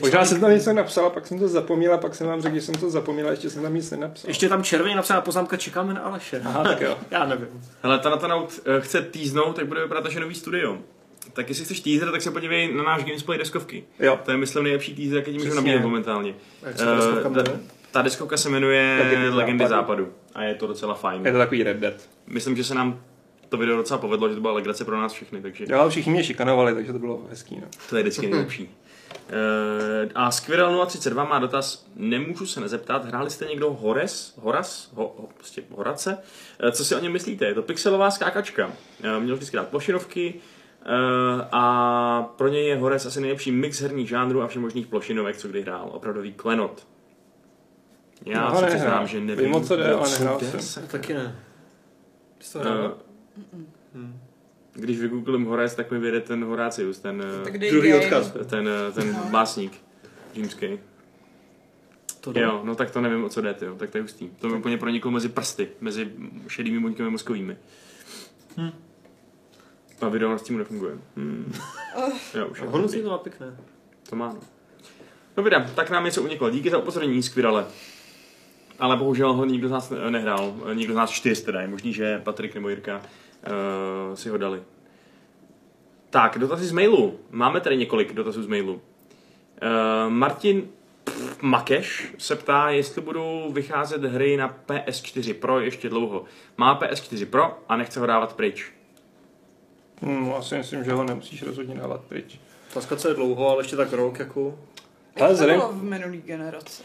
[0.00, 2.54] Možná článek- jsem tam něco napsal, pak jsem to zapomněl a pak jsem vám řekl,
[2.54, 4.30] že jsem to zapomněl a ještě jsem tam nic nenapsal.
[4.30, 6.42] Ještě je tam červeně napsaná poznámka čekáme na Aleše.
[6.44, 6.98] Aha, tak jo.
[7.10, 7.48] Já nevím.
[7.82, 10.78] Hele, ta Natanaut eh, chce týznout, tak bude vypadat naše nový studio.
[11.34, 13.84] Tak jestli chceš teaser, tak se podívej na náš Gamesplay deskovky.
[14.00, 14.18] Jo.
[14.24, 16.34] To je, myslím, nejlepší teaser, jaký můžu nabídnout momentálně.
[16.60, 17.52] To dneska Eh, ta,
[17.90, 20.04] ta deskovka se jmenuje Legendy Legendy, západu.
[20.04, 20.12] západu.
[20.34, 21.26] A je to docela fajn.
[21.26, 21.94] Je to takový Red Dead.
[22.26, 23.00] Myslím, že se nám
[23.48, 26.24] to video docela povedlo, že to byla legrace pro nás všechny, takže Jo, všichni mě
[26.24, 27.56] šikanovali, takže to bylo hezký.
[27.60, 27.66] No.
[27.90, 28.68] to je vždycky nejlepší.
[29.30, 35.02] Eh, a Squirrel 032 má dotaz, nemůžu se nezeptat, hráli jste někdo Hores, Horas, ho,
[35.02, 36.18] ho, prostě Horace?
[36.60, 37.44] Eh, Co si o něm myslíte?
[37.46, 38.72] Je to pixelová skákačka.
[39.02, 40.34] Eh, Měl vždycky dát plošinovky
[41.52, 45.62] a pro něj je Hores asi nejlepší mix herních žánrů a všemožných plošinovek, co kdy
[45.62, 45.90] hrál.
[45.92, 46.86] Opravdový klenot.
[48.26, 49.44] Já No, se přiznám, že nevím.
[49.44, 50.60] Vím, o co jde, ale nehrál jsem.
[50.60, 50.80] se.
[50.82, 51.36] Taky ne.
[52.38, 52.96] Ty jsi to Eh, hrál?
[54.72, 57.22] Když vygooglím Horace, tak mi vyjde ten Horácius, ten,
[57.54, 58.32] eh, Druhý odkaz.
[58.46, 59.24] ten, eh, ten No.
[59.30, 59.72] básník
[60.34, 60.66] římský.
[62.20, 62.40] To jde.
[62.40, 63.74] Jo, no tak to nevím, o co jde, jo.
[63.76, 64.28] tak to je hustý.
[64.40, 66.12] To mi úplně proniklo mezi prsty, mezi
[66.48, 67.56] šedými buňkami mozkovými.
[68.56, 68.70] Hm.
[70.00, 70.94] A video s tím nefunguje.
[71.16, 71.52] Hm.
[72.34, 73.56] Jo, už je Hodnocí to, to má pěkné.
[74.10, 74.28] to má.
[74.28, 74.40] No.
[75.36, 76.50] No vidím, tak nám něco uniklo.
[76.50, 77.66] Díky za upozornění, Squirale.
[78.78, 80.54] Ale bohužel ho nikdo z nás ne- nehrál.
[80.74, 81.60] Nikdo z nás čtyř teda.
[81.60, 84.62] Je možný, že Patrik nebo Jirka uh, si ho dali.
[86.10, 87.20] Tak, dotazy z mailu.
[87.30, 88.74] Máme tady několik dotazů z mailu.
[88.74, 88.80] Uh,
[90.12, 90.68] Martin
[91.04, 96.24] pff, Makeš se ptá, jestli budou vycházet hry na PS4 Pro ještě dlouho.
[96.56, 98.72] Má PS4 Pro a nechce ho dávat pryč.
[100.04, 102.40] Hmm, asi myslím, že ho nemusíš rozhodně dávat pryč.
[102.70, 104.58] Otázka, co je dlouho, ale ještě tak rok, jako...
[105.20, 106.82] Ale Jak to bylo v minulý generaci?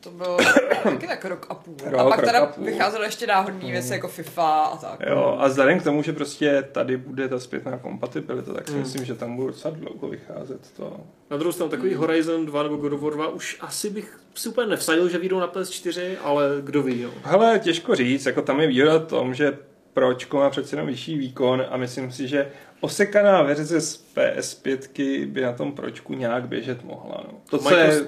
[0.00, 0.36] To bylo
[0.82, 1.74] taky tak rok a půl.
[1.84, 5.00] Rok, a pak teda a vycházely ještě náhodné věci jako FIFA a tak.
[5.06, 8.82] Jo, a vzhledem k tomu, že prostě tady bude ta zpětná kompatibilita, tak si Hmm.
[8.82, 10.96] myslím, že tam budou docela dlouho vycházet to.
[11.30, 14.48] Na druhou stranu takový Horizon 2 nebo God of War 2 už asi bych si
[14.48, 17.10] úplně nevsadil, že vyjdou na PS4, ale kdo ví, jo.
[17.22, 19.58] Hele, těžko říct, jako tam je výhoda v tom, že
[19.94, 22.50] Pročko má přece jenom vyšší výkon a myslím si, že
[22.80, 27.24] osekaná verze z PS5 by na tom Pročku nějak běžet mohla.
[27.32, 27.38] No.
[27.50, 28.00] To, co je,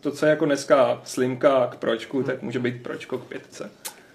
[0.00, 3.70] to, co je jako dneska slimka k Pročku, tak může být Pročko k pětce.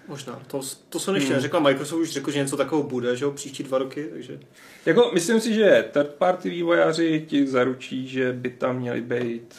[0.08, 0.40] možná.
[0.46, 1.36] To, to jsem ještě Hmm.
[1.36, 4.38] neřekl, Microsoft už řekl, že něco takového bude, že jo, příští dva roky, takže...
[4.86, 9.54] Jako, myslím si, že third party vývojáři ti zaručí, že by tam měly být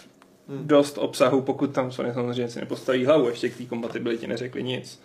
[0.49, 0.67] Hmm.
[0.67, 5.01] dost obsahu, pokud tam Sony samozřejmě si nepostaví hlavu, ještě k té kompatibilitě neřekli nic.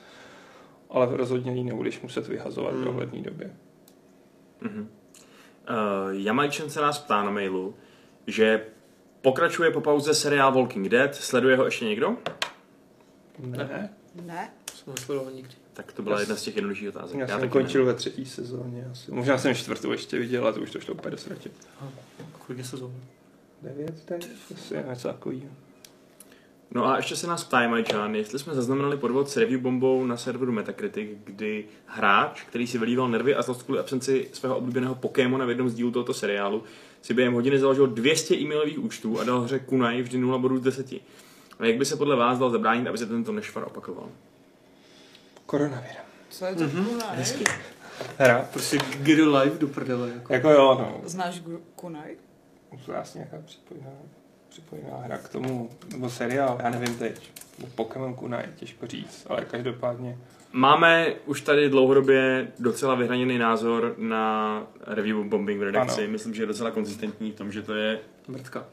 [0.94, 2.84] Ale rozhodně ji nebudeš muset vyhazovat v Hmm.
[2.84, 3.50] dohledné době.
[4.64, 4.80] Uh,
[6.12, 7.74] Jamajčen se nás ptá na mailu,
[8.26, 8.66] že
[9.22, 11.14] pokračuje po pauze seriál Walking Dead.
[11.14, 12.16] Sleduje ho ještě někdo?
[13.38, 13.90] Ne.
[14.22, 14.52] Ne?
[14.74, 15.54] Jsem nesledoval nikdy.
[15.72, 17.18] Tak to byla Já jedna z těch jednodušších otázek.
[17.18, 18.88] Já, jsem taky končil ve třetí sezóně.
[18.92, 19.12] Asi.
[19.12, 21.50] Možná jsem čtvrtou ještě viděl, ale to už to šlo úplně do sratě.
[22.46, 22.94] Kolik je sezón?
[23.62, 25.46] Devět, teď asi něco takového.
[26.74, 30.16] No a ještě se nás ptá Jamajčan, jestli jsme zaznamenali podvod s review bombou na
[30.16, 35.44] serveru Metacritic, kdy hráč, který si vylíval nervy a zlost kvůli absenci svého oblíbeného Pokémona
[35.44, 36.62] v jednom z dílů tohoto seriálu,
[37.02, 40.62] si během hodiny založil 200 e-mailových účtů a dal hře Kunai vždy 0 bodů z
[40.62, 40.92] 10.
[41.58, 44.08] A jak by se podle vás dal zabránit, aby se tento nešvar opakoval?
[45.46, 46.04] Koronavirem.
[46.30, 47.02] Co je to mm-hmm.
[47.10, 47.44] Hezky.
[48.18, 48.48] Hra.
[48.52, 50.10] Prostě get a life do prdele.
[50.14, 50.32] Jako.
[50.32, 51.00] Jako jo, no.
[51.04, 51.42] Znáš
[52.88, 53.90] je asi nějaká připojená,
[54.54, 57.30] připojená hra k tomu, nebo seriál, já nevím teď.
[57.74, 60.18] Pokémon Kuna je těžko říct, ale každopádně
[60.52, 66.02] Máme už tady dlouhodobě docela vyhraněný názor na review bombing v redakci.
[66.02, 66.12] Ano.
[66.12, 68.00] Myslím, že je docela konzistentní v tom, že to je...
[68.28, 68.64] Mrtka.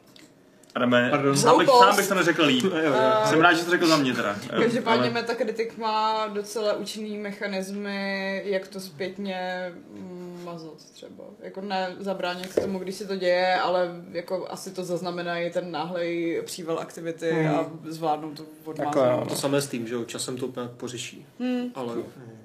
[0.74, 1.36] Adame, Pardon.
[1.36, 2.64] sám bych, sám bych to neřekl líp.
[2.72, 2.94] Jo, jo.
[2.94, 4.36] A- Jsem rád, že to řekl za mě teda.
[4.62, 11.24] Každopádně Ale- Metacritic má docela účinný mechanismy, jak to zpětně mm, mazat třeba.
[11.42, 16.42] Jako ne zabránit tomu, když se to děje, ale jako asi to zaznamenají ten náhlej
[16.44, 17.54] příval aktivity Hmm.
[17.54, 19.04] a zvládnou to odmáznout.
[19.06, 19.26] jo.
[19.28, 21.26] To samé s tím, že jo, časem to nějak pořeší.
[21.40, 21.62] Hmm.
[21.74, 21.94] Ale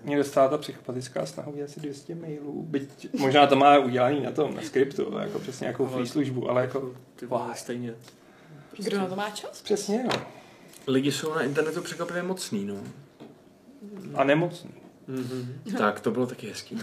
[0.03, 4.31] mě dostala ta psychopatická snaha udělat si 200 mailů, byť možná to má udělaný na
[4.31, 7.41] tom, na skriptu, jako přesně nějakou Ale- free službu, ale jako ty vole,
[8.73, 8.89] Stejně.
[8.89, 9.61] Kdo na to má čas?
[9.61, 10.21] přesně no.
[10.87, 12.83] Lidi jsou na internetu překvapivě mocný, no.
[14.15, 14.71] A nemocný.
[15.07, 15.61] Mhm.
[15.77, 16.77] Tak, to bylo taky hezký.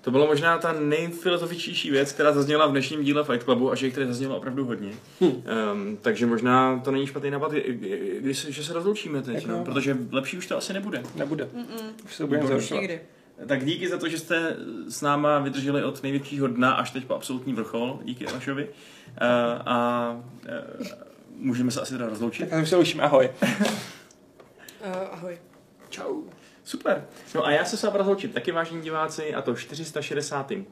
[0.00, 3.86] To bylo možná ta nejfilozofičtější věc, která zazněla v dnešním díle Fight Clubu a že
[3.86, 4.92] jich tady zaznělo opravdu hodně.
[5.20, 7.52] Um, takže možná to není špatný nápad,
[8.20, 11.02] když se, že se rozloučíme teď, no, protože lepší už to asi nebude.
[11.14, 11.44] Nebude.
[11.44, 12.04] Mm-mm.
[12.04, 13.00] Už se budeme Výborně.
[13.46, 14.56] Tak díky za to, že jste
[14.88, 18.00] s náma vydrželi od největšího dna až teď po absolutní vrchol.
[18.02, 18.64] Díky Alešovi.
[18.64, 18.72] Uh,
[19.66, 20.10] a
[20.80, 20.86] uh,
[21.36, 22.50] můžeme se asi teda rozloučit.
[22.50, 23.30] Tak už se loučíme, ahoj.
[23.42, 25.38] Uh, ahoj.
[25.88, 26.22] Čau.
[26.64, 27.06] Super.
[27.34, 30.64] No a já se s vámi rozloučím taky, vážení diváci, a to 465.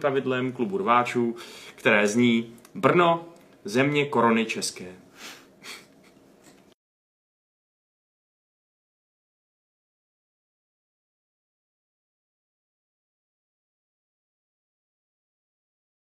[0.00, 1.36] pravidlem klubu rváčů,
[1.74, 3.28] které zní Brno,
[3.64, 5.03] země korony české.